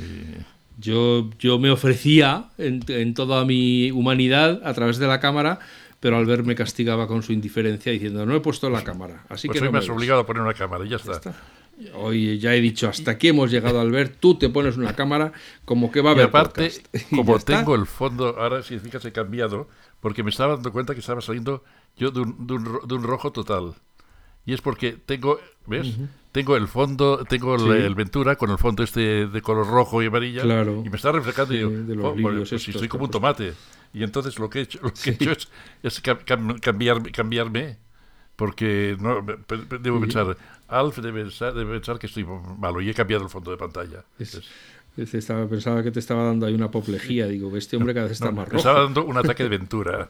yo, 0.77 1.29
yo 1.39 1.57
me 1.57 1.71
ofrecía 1.71 2.49
en, 2.57 2.83
en 2.89 3.13
toda 3.13 3.45
mi 3.45 3.91
humanidad 3.91 4.61
a 4.65 4.73
través 4.73 4.97
de 4.97 5.07
la 5.07 5.19
cámara, 5.19 5.59
pero 5.99 6.17
al 6.17 6.25
ver 6.25 6.43
me 6.43 6.55
castigaba 6.55 7.07
con 7.07 7.23
su 7.23 7.33
indiferencia 7.33 7.91
diciendo, 7.91 8.25
no 8.25 8.35
he 8.35 8.39
puesto 8.41 8.69
la 8.69 8.83
cámara, 8.83 9.25
así 9.29 9.47
Pues 9.47 9.59
que 9.59 9.65
no 9.65 9.71
me 9.71 9.79
ves". 9.79 9.89
obligado 9.89 10.21
a 10.21 10.25
poner 10.25 10.43
una 10.43 10.53
cámara 10.53 10.85
y 10.85 10.89
ya 10.89 10.97
está. 10.97 11.13
está. 11.13 11.35
Hoy 11.93 12.39
ya 12.39 12.55
he 12.55 12.61
dicho, 12.61 12.87
hasta 12.87 13.11
aquí 13.11 13.27
hemos 13.27 13.51
llegado 13.51 13.81
al 13.81 13.91
ver, 13.91 14.07
tú 14.09 14.35
te 14.37 14.47
pones 14.49 14.77
una 14.77 14.95
cámara 14.95 15.33
como 15.65 15.91
que 15.91 15.99
va 16.01 16.11
a 16.11 16.13
Y 16.13 16.15
haber 16.15 16.27
aparte, 16.29 16.69
podcast. 16.69 16.95
Y 17.11 17.15
como 17.17 17.33
ya 17.33 17.37
está. 17.39 17.57
tengo 17.57 17.75
el 17.75 17.85
fondo, 17.85 18.35
ahora 18.39 18.63
si 18.63 18.79
fijas 18.79 19.03
he 19.03 19.11
cambiado, 19.11 19.67
porque 19.99 20.23
me 20.23 20.29
estaba 20.29 20.53
dando 20.55 20.71
cuenta 20.71 20.93
que 20.93 21.01
estaba 21.01 21.19
saliendo 21.21 21.63
yo 21.97 22.11
de 22.11 22.21
un, 22.21 22.47
de 22.47 22.53
un 22.53 22.65
ro- 22.65 22.81
de 22.87 22.95
un 22.95 23.03
rojo 23.03 23.31
total. 23.33 23.73
Y 24.45 24.53
es 24.53 24.61
porque 24.61 24.93
tengo, 24.93 25.39
¿ves? 25.65 25.87
Tengo 26.31 26.55
el 26.57 26.67
fondo, 26.67 27.23
tengo 27.25 27.55
el, 27.55 27.61
Sí. 27.61 27.69
el 27.85 27.95
Ventura 27.95 28.35
con 28.35 28.51
el 28.51 28.57
fondo 28.57 28.83
este 28.83 29.25
de 29.27 29.41
color 29.41 29.67
rojo 29.67 30.03
y 30.03 30.07
amarilla. 30.07 30.41
Claro. 30.43 30.83
Y 30.85 30.89
me 30.89 30.97
está 30.97 31.11
reflejando 31.11 31.53
y 31.53 31.57
Sí, 31.57 31.63
digo, 31.63 31.71
de 31.83 31.95
los 31.95 32.05
"Oh, 32.05 32.11
bueno, 32.13 32.39
pues 32.39 32.51
estos 32.53 32.75
estoy 32.75 32.87
como 32.87 33.05
un 33.05 33.11
tomate. 33.11 33.53
Y 33.93 34.03
entonces 34.03 34.37
lo 34.37 34.49
que 34.49 34.59
he 34.59 34.61
hecho, 34.63 34.79
lo 34.83 34.91
que 34.93 35.11
he 35.11 35.13
hecho 35.13 35.31
es, 35.31 35.47
es 35.81 36.03
cam- 36.03 36.23
cam- 36.25 36.59
cambiarme, 36.59 37.11
cambiarme, 37.11 37.77
porque 38.35 38.97
no, 38.99 39.25
debo 39.79 40.01
pensar, 40.01 40.35
Alf 40.67 40.97
debe 40.97 41.21
pensar, 41.23 41.53
debe 41.53 41.75
pensar 41.75 41.97
que 41.97 42.07
estoy 42.07 42.25
malo 42.59 42.81
y 42.81 42.89
he 42.89 42.93
cambiado 42.93 43.23
el 43.23 43.29
fondo 43.29 43.51
de 43.51 43.57
pantalla. 43.57 44.03
Es- 44.19 44.41
Es- 44.97 45.13
estaba, 45.13 45.45
pensaba 45.47 45.83
que 45.83 45.91
te 45.91 45.99
estaba 45.99 46.23
dando 46.23 46.45
ahí 46.45 46.53
una 46.53 46.65
apoplejía. 46.67 47.27
Digo, 47.27 47.55
este 47.57 47.75
hombre 47.77 47.93
cada 47.93 48.05
vez 48.07 48.13
está 48.13 48.27
no, 48.27 48.31
más 48.33 48.49
me 48.51 48.57
estaba 48.57 48.75
rojo. 48.79 48.85
dando 48.93 49.05
un 49.05 49.17
ataque 49.17 49.43
de 49.43 49.49
Ventura. 49.57 50.09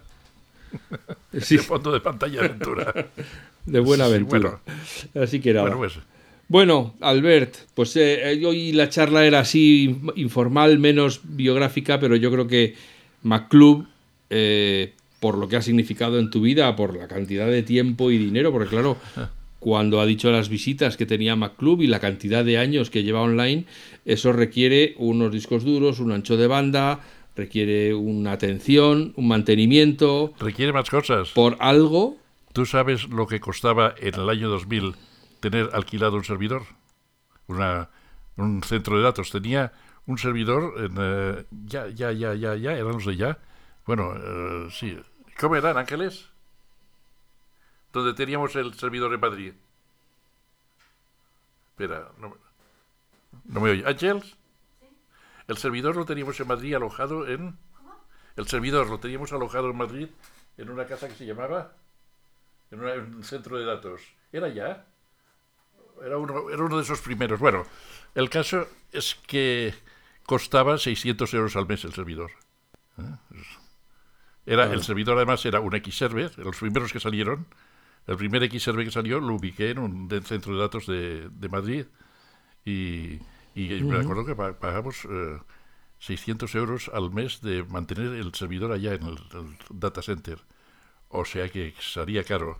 Sí, 1.41 1.57
de 1.57 1.63
fondo 1.63 1.91
de 1.91 1.99
pantalla 1.99 2.39
de 2.41 2.45
aventura. 2.47 2.93
de 3.65 3.79
buena 3.79 4.05
Sí, 4.05 4.13
aventura. 4.13 4.59
Así 5.15 5.39
que 5.41 5.53
nada. 5.53 5.63
Bueno, 5.63 5.77
pues, 5.79 5.99
Bueno, 6.47 6.93
Albert, 7.01 7.55
pues 7.73 7.95
eh, 7.97 8.31
eh, 8.33 8.45
hoy 8.45 8.71
la 8.71 8.87
charla 8.89 9.25
era 9.25 9.39
así 9.39 9.97
informal, 10.15 10.79
menos 10.79 11.21
biográfica, 11.23 11.99
pero 11.99 12.15
yo 12.15 12.31
creo 12.31 12.47
que 12.47 12.75
MacClub, 13.23 13.87
eh, 14.29 14.93
por 15.19 15.37
lo 15.37 15.47
que 15.49 15.57
ha 15.57 15.61
significado 15.61 16.19
en 16.19 16.29
tu 16.29 16.41
vida, 16.41 16.73
por 16.75 16.95
la 16.95 17.07
cantidad 17.07 17.47
de 17.47 17.63
tiempo 17.63 18.11
y 18.11 18.17
dinero, 18.17 18.51
porque 18.51 18.69
claro, 18.69 18.97
cuando 19.59 19.99
ha 19.99 20.05
dicho 20.05 20.31
las 20.31 20.47
visitas 20.47 20.95
que 20.95 21.05
tenía 21.05 21.35
MacClub 21.35 21.81
y 21.81 21.87
la 21.87 21.99
cantidad 21.99 22.45
de 22.45 22.59
años 22.59 22.89
que 22.89 23.03
lleva 23.03 23.21
online, 23.21 23.65
eso 24.05 24.31
requiere 24.31 24.93
unos 24.99 25.33
discos 25.33 25.65
duros, 25.65 25.99
un 25.99 26.11
ancho 26.11 26.37
de 26.37 26.47
banda, 26.47 27.01
requiere 27.35 27.93
una 27.93 28.31
atención, 28.33 29.13
un 29.15 29.27
mantenimiento, 29.27 30.33
requiere 30.39 30.71
más 30.73 30.89
cosas. 30.89 31.29
por 31.31 31.57
algo 31.59 32.17
¿Tú 32.53 32.65
sabes 32.65 33.09
lo 33.09 33.27
que 33.27 33.39
costaba 33.41 33.93
en 33.97 34.15
el 34.15 34.29
año 34.29 34.47
2000 34.49 34.95
tener 35.41 35.69
alquilado 35.73 36.15
un 36.15 36.23
servidor? 36.23 36.63
Una, 37.47 37.89
un 38.37 38.63
centro 38.63 38.95
de 38.97 39.03
datos. 39.03 39.29
Tenía 39.29 39.73
un 40.05 40.17
servidor 40.17 40.73
en... 40.77 40.95
eh, 40.97 41.45
ya, 41.65 41.87
ya, 41.89 42.13
ya, 42.13 42.33
ya, 42.33 42.55
ya, 42.55 42.71
eran 42.71 42.93
los 42.93 43.05
de 43.05 43.17
ya. 43.17 43.37
Bueno, 43.85 44.13
eh, 44.15 44.67
sí. 44.71 44.97
¿Cómo 45.37 45.57
eran, 45.57 45.77
Ángeles? 45.77 46.29
Donde 47.91 48.13
teníamos 48.13 48.55
el 48.55 48.73
servidor 48.75 49.13
en 49.13 49.19
Madrid. 49.19 49.53
Espera, 51.71 52.09
no, 52.19 52.29
me- 52.29 52.35
no 53.45 53.59
me 53.59 53.69
oye. 53.71 53.83
¿Ángeles? 53.85 54.37
El 55.47 55.57
servidor 55.57 55.95
lo 55.95 56.05
teníamos 56.05 56.39
en 56.39 56.47
Madrid 56.47 56.73
alojado 56.75 57.27
en... 57.27 57.57
El 58.35 58.47
servidor 58.47 58.89
lo 58.89 58.99
teníamos 58.99 59.31
alojado 59.31 59.69
en 59.69 59.77
Madrid 59.77 60.07
en 60.57 60.69
una 60.69 60.85
casa 60.85 61.07
que 61.07 61.15
se 61.15 61.25
llamaba... 61.25 61.73
En, 62.71 62.79
una- 62.79 62.93
en 62.95 63.15
un 63.15 63.23
centro 63.23 63.57
de 63.57 63.65
datos. 63.65 64.01
¿Era 64.31 64.49
ya? 64.49 64.85
Era 66.03 66.17
uno, 66.17 66.49
era 66.49 66.63
uno 66.63 66.77
de 66.77 66.83
esos 66.83 66.99
primeros. 67.01 67.39
Bueno, 67.39 67.63
el 68.15 68.29
caso 68.29 68.67
es 68.91 69.15
que 69.27 69.73
costaba 70.25 70.77
600 70.77 71.33
euros 71.35 71.55
al 71.55 71.67
mes 71.67 71.83
el 71.85 71.93
servidor. 71.93 72.31
¿Eh? 72.97 73.03
Era, 74.47 74.71
El 74.71 74.83
servidor 74.83 75.17
además 75.17 75.43
era 75.45 75.59
un 75.59 75.73
X-Server, 75.75 76.37
los 76.39 76.57
primeros 76.57 76.91
que 76.93 76.99
salieron. 76.99 77.47
El 78.07 78.17
primer 78.17 78.43
X-Server 78.43 78.85
que 78.85 78.91
salió 78.91 79.19
lo 79.19 79.35
ubiqué 79.35 79.71
en 79.71 79.79
un 79.79 80.09
centro 80.23 80.53
de 80.53 80.59
datos 80.59 80.85
de, 80.85 81.29
de 81.31 81.49
Madrid 81.49 81.85
y, 82.63 83.19
y 83.55 83.83
me 83.83 83.97
acuerdo 83.97 84.25
que 84.25 84.35
pa- 84.35 84.59
pagamos 84.59 85.05
eh, 85.09 85.39
600 85.99 86.53
euros 86.55 86.91
al 86.93 87.11
mes 87.11 87.41
de 87.41 87.63
mantener 87.63 88.13
el 88.13 88.33
servidor 88.33 88.71
allá 88.71 88.93
en 88.93 89.03
el, 89.03 89.17
el 89.33 89.57
data 89.69 90.01
center. 90.01 90.39
O 91.09 91.25
sea 91.25 91.49
que 91.49 91.73
salía 91.79 92.23
caro. 92.23 92.59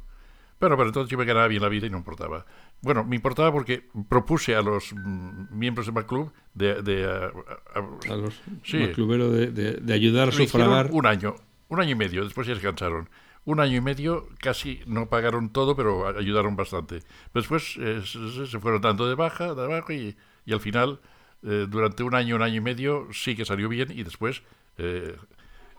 Bueno, 0.59 0.77
pero 0.77 0.87
entonces 0.89 1.11
yo 1.11 1.17
me 1.17 1.25
ganaba 1.25 1.47
bien 1.47 1.61
la 1.61 1.69
vida 1.69 1.87
y 1.87 1.89
no 1.89 1.97
importaba. 1.97 2.45
Bueno, 2.81 3.03
me 3.03 3.15
importaba 3.17 3.51
porque 3.51 3.83
propuse 4.09 4.55
a 4.55 4.61
los 4.61 4.93
mm, 4.93 5.47
miembros 5.51 5.85
de 5.87 5.91
MacClub 5.91 6.31
de... 6.53 6.81
de 6.81 7.05
a, 7.05 8.15
los 8.15 8.41
sí, 8.63 8.77
de, 8.77 9.51
de, 9.51 9.73
de, 9.73 9.93
ayudar 9.93 10.29
a 10.29 10.31
sufragar... 10.31 10.89
Un 10.91 11.05
año, 11.05 11.35
un 11.67 11.79
año 11.81 11.91
y 11.91 11.95
medio, 11.95 12.23
después 12.23 12.47
ya 12.47 12.55
se 12.55 12.61
cansaron. 12.61 13.09
Un 13.43 13.59
año 13.59 13.77
y 13.77 13.81
medio 13.81 14.27
casi 14.39 14.81
no 14.87 15.07
pagaron 15.09 15.49
todo, 15.49 15.75
pero 15.75 16.07
ayudaron 16.07 16.55
bastante. 16.55 17.01
Después 17.33 17.75
eh, 17.79 18.01
se 18.05 18.59
fueron 18.59 18.81
dando 18.81 19.07
de 19.07 19.15
baja, 19.15 19.53
de 19.53 19.63
abajo 19.63 19.93
y, 19.93 20.15
y 20.45 20.53
al 20.53 20.59
final, 20.59 20.99
eh, 21.43 21.67
durante 21.69 22.03
un 22.03 22.15
año, 22.15 22.35
un 22.35 22.41
año 22.41 22.55
y 22.55 22.61
medio, 22.61 23.07
sí 23.13 23.35
que 23.35 23.45
salió 23.45 23.69
bien 23.69 23.91
y 23.91 24.03
después 24.03 24.41
eh, 24.77 25.15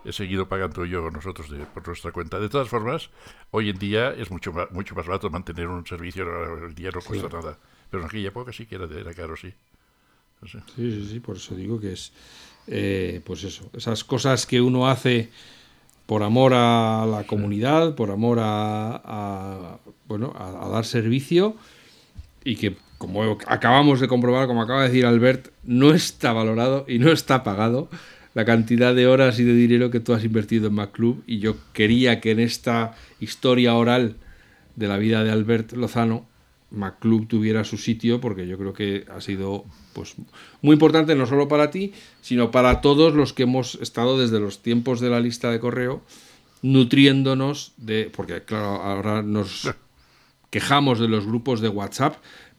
he 0.04 0.12
seguido 0.12 0.48
pagando 0.48 0.84
yo 0.84 1.10
nosotros 1.10 1.48
por 1.74 1.86
nuestra 1.86 2.12
cuenta. 2.12 2.38
De 2.38 2.48
todas 2.48 2.68
formas, 2.68 3.10
hoy 3.50 3.70
en 3.70 3.78
día 3.78 4.10
es 4.10 4.30
mucho 4.30 4.52
más, 4.52 4.70
mucho 4.70 4.94
más 4.94 5.06
barato 5.06 5.30
mantener 5.30 5.68
un 5.68 5.86
servicio, 5.86 6.66
el 6.66 6.74
día 6.74 6.90
no 6.92 7.00
cuesta 7.00 7.28
nada. 7.28 7.58
Pero 7.90 8.02
en 8.02 8.08
aquella 8.08 8.28
época 8.28 8.52
sí 8.52 8.66
que 8.66 8.76
era, 8.76 8.84
era 8.84 9.14
caro, 9.14 9.36
sí. 9.36 9.52
Sí, 10.44 10.60
sí, 10.76 11.08
sí, 11.10 11.20
por 11.20 11.36
eso 11.36 11.54
digo 11.54 11.80
que 11.80 11.92
es, 11.92 12.12
eh, 12.66 13.20
pues 13.24 13.42
eso, 13.44 13.70
esas 13.72 14.04
cosas 14.04 14.46
que 14.46 14.60
uno 14.60 14.88
hace 14.88 15.30
por 16.06 16.22
amor 16.22 16.52
a 16.54 17.06
la 17.06 17.24
comunidad, 17.26 17.94
por 17.94 18.10
amor 18.10 18.38
a, 18.40 19.78
bueno, 20.06 20.32
a, 20.36 20.68
dar 20.68 20.84
servicio 20.84 21.56
y 22.44 22.56
que 22.56 22.76
como 22.98 23.38
acabamos 23.46 24.00
de 24.00 24.08
comprobar, 24.08 24.46
como 24.46 24.62
acaba 24.62 24.82
de 24.82 24.88
decir 24.88 25.06
Albert, 25.06 25.48
no 25.64 25.92
está 25.92 26.32
valorado 26.32 26.84
y 26.88 26.98
no 26.98 27.12
está 27.12 27.44
pagado 27.44 27.88
la 28.36 28.44
cantidad 28.44 28.94
de 28.94 29.06
horas 29.06 29.38
y 29.40 29.44
de 29.44 29.54
dinero 29.54 29.90
que 29.90 29.98
tú 29.98 30.12
has 30.12 30.22
invertido 30.22 30.68
en 30.68 30.74
MacClub 30.74 31.22
y 31.26 31.38
yo 31.38 31.56
quería 31.72 32.20
que 32.20 32.32
en 32.32 32.40
esta 32.40 32.94
historia 33.18 33.74
oral 33.74 34.16
de 34.76 34.88
la 34.88 34.98
vida 34.98 35.24
de 35.24 35.30
Albert 35.30 35.72
Lozano 35.72 36.26
MacClub 36.70 37.28
tuviera 37.28 37.64
su 37.64 37.78
sitio 37.78 38.20
porque 38.20 38.46
yo 38.46 38.58
creo 38.58 38.74
que 38.74 39.06
ha 39.14 39.22
sido 39.22 39.64
pues 39.94 40.16
muy 40.60 40.74
importante 40.74 41.14
no 41.14 41.24
solo 41.24 41.48
para 41.48 41.70
ti 41.70 41.94
sino 42.20 42.50
para 42.50 42.82
todos 42.82 43.14
los 43.14 43.32
que 43.32 43.44
hemos 43.44 43.76
estado 43.76 44.18
desde 44.18 44.38
los 44.38 44.62
tiempos 44.62 45.00
de 45.00 45.08
la 45.08 45.20
lista 45.20 45.50
de 45.50 45.58
correo 45.58 46.02
nutriéndonos 46.60 47.72
de 47.78 48.10
porque 48.14 48.42
claro 48.42 48.82
ahora 48.82 49.22
nos 49.22 49.70
quejamos 50.50 50.98
de 50.98 51.08
los 51.08 51.26
grupos 51.26 51.60
de 51.60 51.68
WhatsApp 51.68 52.16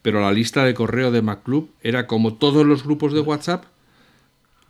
pero 0.08 0.22
la 0.22 0.32
lista 0.32 0.64
de 0.64 0.74
correo 0.74 1.12
de 1.12 1.22
MacClub 1.22 1.70
era 1.84 2.08
como 2.08 2.36
todos 2.36 2.66
los 2.66 2.86
grupos 2.86 3.12
de 3.12 3.20
WhatsApp 3.20 3.66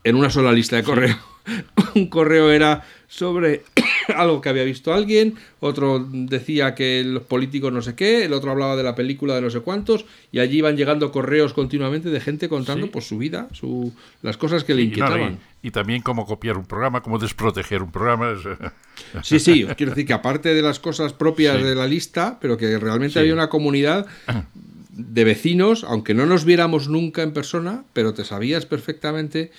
en 0.04 0.16
una 0.16 0.32
sola 0.32 0.52
lista 0.52 0.78
de 0.78 0.84
correo. 0.84 1.16
Un 1.94 2.08
correo 2.08 2.50
era 2.50 2.84
sobre 3.08 3.62
algo 4.16 4.42
que 4.42 4.50
había 4.50 4.64
visto 4.64 4.96
alguien, 4.96 5.36
otro 5.60 6.04
decía 6.10 6.74
que 6.74 7.04
los 7.06 7.22
políticos 7.22 7.72
no 7.72 7.84
sé 7.84 7.94
qué, 7.94 8.26
el 8.26 8.34
otro 8.34 8.50
hablaba 8.50 8.76
de 8.76 8.82
la 8.82 8.96
película 8.96 9.36
de 9.36 9.42
no 9.42 9.52
sé 9.52 9.60
cuántos, 9.60 10.06
y 10.32 10.40
allí 10.40 10.58
iban 10.58 10.76
llegando 10.76 11.12
correos 11.12 11.54
continuamente 11.54 12.10
de 12.10 12.20
gente 12.20 12.50
contando 12.50 12.90
pues 12.90 13.08
su 13.08 13.20
vida, 13.20 13.48
su, 13.52 13.94
las 14.24 14.38
cosas 14.38 14.64
que 14.64 14.74
le 14.74 14.82
inquietaban. 14.82 15.38
Y, 15.62 15.70
también 15.70 16.02
cómo 16.02 16.26
copiar 16.26 16.58
un 16.58 16.66
programa, 16.66 17.02
cómo 17.02 17.20
desproteger 17.20 17.84
un 17.84 17.92
programa. 17.92 18.34
Sí, 19.22 19.40
sí, 19.40 19.68
quiero 19.78 19.92
decir 19.92 20.08
que 20.08 20.14
aparte 20.14 20.56
de 20.56 20.64
las 20.64 20.80
cosas 20.80 21.14
propias 21.14 21.62
de 21.62 21.76
la 21.76 21.86
lista, 21.86 22.40
pero 22.42 22.58
que 22.58 22.80
realmente 22.80 23.20
había 23.20 23.36
una 23.36 23.48
comunidad 23.48 24.08
de 24.98 25.24
vecinos, 25.24 25.84
aunque 25.84 26.14
no 26.14 26.26
nos 26.26 26.44
viéramos 26.44 26.90
nunca 26.90 27.22
en 27.22 27.32
persona, 27.32 27.86
pero 27.94 28.14
te 28.14 28.26
sabías 28.26 28.66
perfectamente 28.66 29.52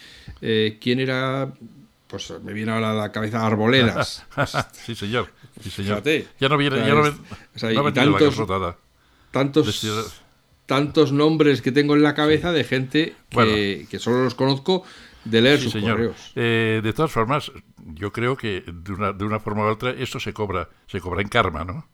eh, 0.43 0.79
quién 0.81 1.01
era. 1.01 1.53
Pues 2.09 2.33
me 2.43 2.55
viene 2.55 2.73
ahora 2.73 2.93
a 2.93 2.95
la 2.95 3.13
cabeza 3.13 3.47
Arboledas. 3.47 4.25
sí, 4.73 4.95
señor. 4.95 5.31
Sí, 5.63 5.71
señor. 5.71 6.03
ya 6.41 6.49
no 6.49 6.57
viene. 6.57 6.79
Ya 6.79 6.95
no, 6.95 7.93
tantos, 7.93 8.47
tantos, 9.31 10.23
tantos 10.67 11.13
nombres 11.13 11.63
que 11.63 11.71
tengo 11.71 11.95
en 11.95 12.03
la 12.03 12.15
cabeza 12.15 12.51
de 12.51 12.65
gente 12.65 13.15
que, 13.29 13.87
que 13.91 13.99
solo 13.99 14.25
los 14.25 14.35
conozco 14.35 14.85
de 15.25 15.43
leer 15.43 15.61
sus 15.61 15.75
correos. 15.75 16.33
Eh, 16.35 16.81
de 16.83 16.93
todas 16.93 17.13
formas, 17.13 17.53
yo 17.77 18.13
creo 18.13 18.37
que 18.37 18.65
de 18.67 18.93
una, 18.93 19.13
de 19.13 19.25
una 19.25 19.39
forma 19.39 19.65
u 19.65 19.69
otra 19.69 19.91
esto 19.91 20.19
se 20.19 20.33
cobra, 20.33 20.69
se 20.87 21.01
cobra 21.01 21.23
en 21.23 21.29
karma, 21.29 21.65
¿no? 21.65 21.87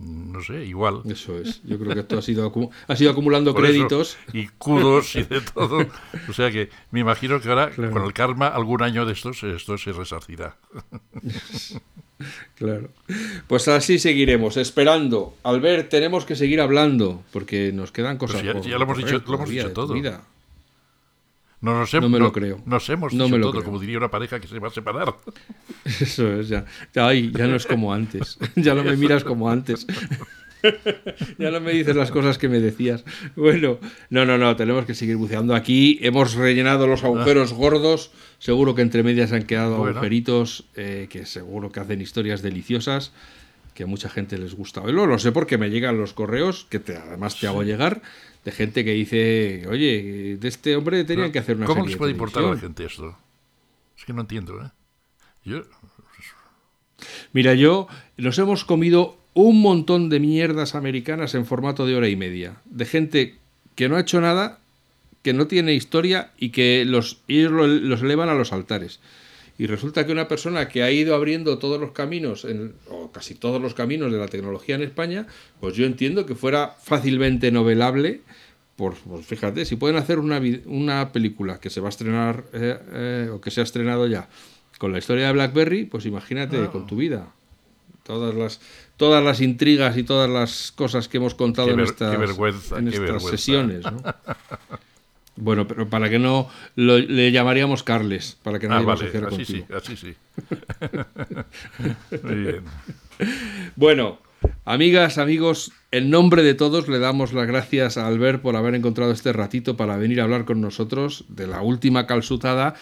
No 0.00 0.42
sé, 0.42 0.64
igual. 0.64 1.02
Eso 1.04 1.38
es. 1.38 1.60
Yo 1.64 1.78
creo 1.78 1.92
que 1.92 2.00
esto 2.00 2.18
ha 2.18 2.22
sido, 2.22 2.50
ha 2.88 2.96
sido 2.96 3.10
acumulando 3.10 3.54
créditos. 3.54 4.16
y 4.32 4.46
kudos 4.46 5.14
y 5.14 5.24
de 5.24 5.42
todo. 5.42 5.86
O 6.28 6.32
sea 6.32 6.50
que 6.50 6.70
me 6.90 7.00
imagino 7.00 7.40
que 7.40 7.50
ahora, 7.50 7.70
con 7.70 8.04
el 8.04 8.12
karma, 8.14 8.48
algún 8.48 8.82
año 8.82 9.04
de 9.04 9.12
estos, 9.12 9.42
esto 9.42 9.76
se 9.76 9.92
resarcirá. 9.92 10.56
claro. 12.56 12.88
Pues 13.46 13.68
así 13.68 13.98
seguiremos, 13.98 14.56
esperando. 14.56 15.34
Al 15.42 15.60
ver, 15.60 15.90
tenemos 15.90 16.24
que 16.24 16.34
seguir 16.34 16.62
hablando, 16.62 17.22
porque 17.30 17.70
nos 17.72 17.92
quedan 17.92 18.16
pues 18.16 18.32
cosas. 18.32 18.64
ya, 18.64 18.78
lo 18.78 18.84
hemos 18.84 18.96
dicho, 18.96 19.22
lo 19.26 19.34
hemos 19.34 19.50
dicho 19.50 19.72
todo. 19.72 19.94
No, 21.60 21.78
nos 21.78 21.92
no 21.92 22.08
me 22.08 22.18
lo 22.18 22.32
creo. 22.32 22.62
Nos 22.64 22.88
hemos 22.88 23.12
no 23.12 23.26
dicho 23.26 23.40
todo, 23.40 23.62
como 23.62 23.78
diría 23.78 23.98
una 23.98 24.10
pareja 24.10 24.40
que 24.40 24.48
se 24.48 24.58
va 24.58 24.68
a 24.68 24.70
separar. 24.70 25.14
Eso 25.84 26.32
es, 26.40 26.48
ya. 26.48 26.64
Ya, 26.94 27.12
ya 27.12 27.46
no 27.46 27.56
es 27.56 27.66
como 27.66 27.92
antes. 27.92 28.38
ya 28.56 28.74
no 28.74 28.82
me 28.82 28.96
miras 28.96 29.24
como 29.24 29.50
antes. 29.50 29.86
ya 31.38 31.50
no 31.50 31.60
me 31.60 31.72
dices 31.72 31.94
las 31.94 32.10
cosas 32.10 32.38
que 32.38 32.48
me 32.48 32.60
decías. 32.60 33.04
Bueno, 33.36 33.78
no, 34.08 34.24
no, 34.24 34.38
no, 34.38 34.56
tenemos 34.56 34.86
que 34.86 34.94
seguir 34.94 35.16
buceando 35.16 35.54
aquí. 35.54 35.98
Hemos 36.00 36.32
rellenado 36.32 36.86
los 36.86 37.04
agujeros 37.04 37.52
gordos. 37.52 38.10
Seguro 38.38 38.74
que 38.74 38.80
entre 38.80 39.02
medias 39.02 39.32
han 39.32 39.42
quedado 39.42 39.84
agujeritos 39.84 40.64
eh, 40.76 41.08
que 41.10 41.26
seguro 41.26 41.70
que 41.70 41.80
hacen 41.80 42.00
historias 42.00 42.40
deliciosas 42.40 43.12
que 43.74 43.84
a 43.84 43.86
mucha 43.86 44.08
gente 44.08 44.38
les 44.38 44.54
gusta 44.54 44.80
oírlo. 44.80 45.06
Lo 45.06 45.18
sé 45.18 45.30
porque 45.30 45.56
me 45.58 45.70
llegan 45.70 45.98
los 45.98 46.12
correos 46.12 46.66
que 46.68 46.80
te, 46.80 46.96
además 46.96 47.38
te 47.38 47.46
hago 47.46 47.62
llegar 47.62 48.02
de 48.44 48.52
gente 48.52 48.84
que 48.84 48.92
dice, 48.92 49.66
oye, 49.68 50.36
de 50.40 50.48
este 50.48 50.76
hombre 50.76 51.04
tenían 51.04 51.32
que 51.32 51.38
hacer 51.38 51.56
una 51.56 51.66
¿Cómo 51.66 51.86
les 51.86 51.96
puede 51.96 52.12
importar 52.12 52.44
a 52.44 52.54
la 52.54 52.56
gente 52.56 52.84
esto? 52.84 53.16
Es 53.96 54.04
que 54.04 54.12
no 54.12 54.22
entiendo, 54.22 54.62
¿eh? 54.62 54.70
Yo... 55.44 55.62
Mira, 57.32 57.54
yo 57.54 57.86
nos 58.16 58.38
hemos 58.38 58.64
comido 58.64 59.18
un 59.34 59.60
montón 59.62 60.08
de 60.08 60.20
mierdas 60.20 60.74
americanas 60.74 61.34
en 61.34 61.46
formato 61.46 61.86
de 61.86 61.96
hora 61.96 62.08
y 62.08 62.16
media, 62.16 62.60
de 62.64 62.84
gente 62.84 63.36
que 63.74 63.88
no 63.88 63.96
ha 63.96 64.00
hecho 64.00 64.20
nada, 64.20 64.58
que 65.22 65.32
no 65.32 65.46
tiene 65.46 65.74
historia 65.74 66.32
y 66.38 66.50
que 66.50 66.84
los, 66.86 67.22
los 67.28 68.02
elevan 68.02 68.28
a 68.28 68.34
los 68.34 68.52
altares. 68.52 69.00
Y 69.60 69.66
resulta 69.66 70.06
que 70.06 70.12
una 70.12 70.26
persona 70.26 70.70
que 70.70 70.82
ha 70.82 70.90
ido 70.90 71.14
abriendo 71.14 71.58
todos 71.58 71.78
los 71.78 71.90
caminos, 71.90 72.46
o 72.88 73.12
casi 73.12 73.34
todos 73.34 73.60
los 73.60 73.74
caminos 73.74 74.10
de 74.10 74.16
la 74.16 74.26
tecnología 74.26 74.74
en 74.74 74.80
España, 74.80 75.26
pues 75.60 75.74
yo 75.74 75.84
entiendo 75.84 76.24
que 76.24 76.34
fuera 76.34 76.76
fácilmente 76.82 77.52
novelable. 77.52 78.22
Por, 78.74 78.94
pues 78.94 79.26
fíjate, 79.26 79.66
si 79.66 79.76
pueden 79.76 79.98
hacer 79.98 80.18
una, 80.18 80.40
una 80.64 81.12
película 81.12 81.60
que 81.60 81.68
se 81.68 81.82
va 81.82 81.88
a 81.88 81.90
estrenar 81.90 82.44
eh, 82.54 82.78
eh, 82.90 83.30
o 83.30 83.42
que 83.42 83.50
se 83.50 83.60
ha 83.60 83.64
estrenado 83.64 84.06
ya 84.06 84.30
con 84.78 84.92
la 84.92 84.98
historia 84.98 85.26
de 85.26 85.32
BlackBerry, 85.34 85.84
pues 85.84 86.06
imagínate 86.06 86.56
ah. 86.56 86.70
con 86.70 86.86
tu 86.86 86.96
vida. 86.96 87.30
Todas 88.02 88.34
las, 88.34 88.62
todas 88.96 89.22
las 89.22 89.42
intrigas 89.42 89.94
y 89.98 90.04
todas 90.04 90.30
las 90.30 90.72
cosas 90.72 91.06
que 91.06 91.18
hemos 91.18 91.34
contado 91.34 91.68
en 91.68 91.80
estas, 91.80 92.16
en 92.78 92.88
estas 92.88 93.24
sesiones. 93.24 93.82
¿no? 93.84 94.02
Bueno, 95.40 95.66
pero 95.66 95.88
para 95.88 96.08
que 96.10 96.18
no 96.18 96.48
le 96.76 97.32
llamaríamos 97.32 97.82
Carles, 97.82 98.38
para 98.42 98.58
que 98.58 98.68
no 98.68 98.74
ah, 98.74 98.82
vale, 98.82 99.10
así 99.26 99.44
sí, 99.44 99.64
así 99.74 99.96
sí. 99.96 100.14
Muy 102.22 102.34
bien. 102.34 102.64
Bueno, 103.76 104.18
amigas, 104.64 105.18
amigos, 105.18 105.72
en 105.90 106.10
nombre 106.10 106.42
de 106.42 106.54
todos 106.54 106.88
le 106.88 106.98
damos 106.98 107.32
las 107.32 107.46
gracias 107.46 107.96
a 107.96 108.06
Albert 108.06 108.42
por 108.42 108.56
haber 108.56 108.74
encontrado 108.74 109.12
este 109.12 109.32
ratito 109.32 109.76
para 109.76 109.96
venir 109.96 110.20
a 110.20 110.24
hablar 110.24 110.44
con 110.44 110.60
nosotros 110.60 111.24
de 111.28 111.46
la 111.46 111.62
última 111.62 112.06
calzutada 112.06 112.74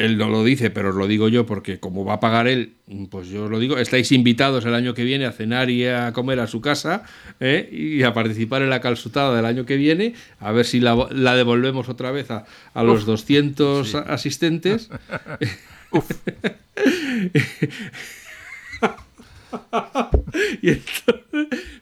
él 0.00 0.16
no 0.16 0.28
lo 0.28 0.42
dice, 0.42 0.70
pero 0.70 0.90
os 0.90 0.94
lo 0.94 1.06
digo 1.06 1.28
yo 1.28 1.46
porque 1.46 1.78
como 1.78 2.04
va 2.04 2.14
a 2.14 2.20
pagar 2.20 2.48
él, 2.48 2.72
pues 3.10 3.28
yo 3.28 3.44
os 3.44 3.50
lo 3.50 3.58
digo, 3.58 3.78
estáis 3.78 4.10
invitados 4.12 4.64
el 4.64 4.74
año 4.74 4.94
que 4.94 5.04
viene 5.04 5.26
a 5.26 5.32
cenar 5.32 5.68
y 5.68 5.86
a 5.86 6.12
comer 6.12 6.40
a 6.40 6.46
su 6.46 6.60
casa 6.60 7.04
¿eh? 7.38 7.68
y 7.70 8.02
a 8.02 8.14
participar 8.14 8.62
en 8.62 8.70
la 8.70 8.80
calzutada 8.80 9.36
del 9.36 9.44
año 9.44 9.66
que 9.66 9.76
viene, 9.76 10.14
a 10.38 10.52
ver 10.52 10.64
si 10.64 10.80
la, 10.80 10.96
devolvemos 11.36 11.88
otra 11.88 12.10
vez 12.10 12.30
a, 12.30 12.46
los 12.82 13.04
200 13.04 13.94
asistentes. 13.94 14.90
y 20.62 20.72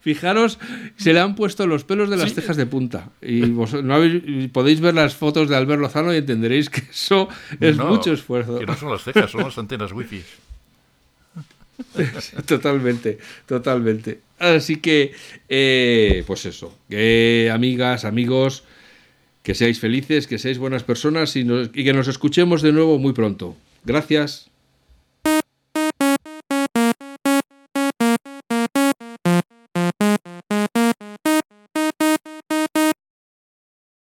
fijaros, 0.00 0.58
se 0.96 1.12
le 1.12 1.20
han 1.20 1.34
puesto 1.34 1.66
los 1.66 1.84
pelos 1.84 2.10
de 2.10 2.16
las 2.16 2.34
cejas 2.34 2.56
de 2.56 2.66
punta. 2.66 3.10
Y 3.20 3.42
vos, 3.42 3.74
no 3.74 3.96
podéis 4.52 4.80
ver 4.80 4.94
las 4.94 5.14
fotos 5.14 5.48
de 5.48 5.56
Albert 5.56 5.80
Lozano 5.80 6.12
y 6.12 6.18
entenderéis 6.18 6.70
que 6.70 6.82
eso 6.90 7.28
es 7.60 7.76
mucho 7.76 8.12
esfuerzo. 8.12 8.58
Que 8.58 8.66
no 8.66 8.76
son 8.76 8.90
las 8.90 9.02
cejas, 9.02 9.30
son 9.30 9.42
las 9.42 9.58
antenas 9.58 9.92
wifi. 9.92 10.22
totalmente, 12.46 13.18
totalmente. 13.46 14.20
Así 14.38 14.76
que, 14.76 15.12
eh, 15.48 16.24
pues 16.26 16.46
eso, 16.46 16.76
que 16.88 17.50
amigas, 17.52 18.04
amigos, 18.04 18.64
que 19.42 19.54
seáis 19.54 19.80
felices, 19.80 20.26
que 20.26 20.38
seáis 20.38 20.58
buenas 20.58 20.82
personas 20.82 21.34
y 21.36 21.44
que 21.44 21.92
nos 21.92 22.08
escuchemos 22.08 22.62
de 22.62 22.72
nuevo 22.72 22.98
muy 22.98 23.12
pronto. 23.12 23.56
Gracias. 23.84 24.50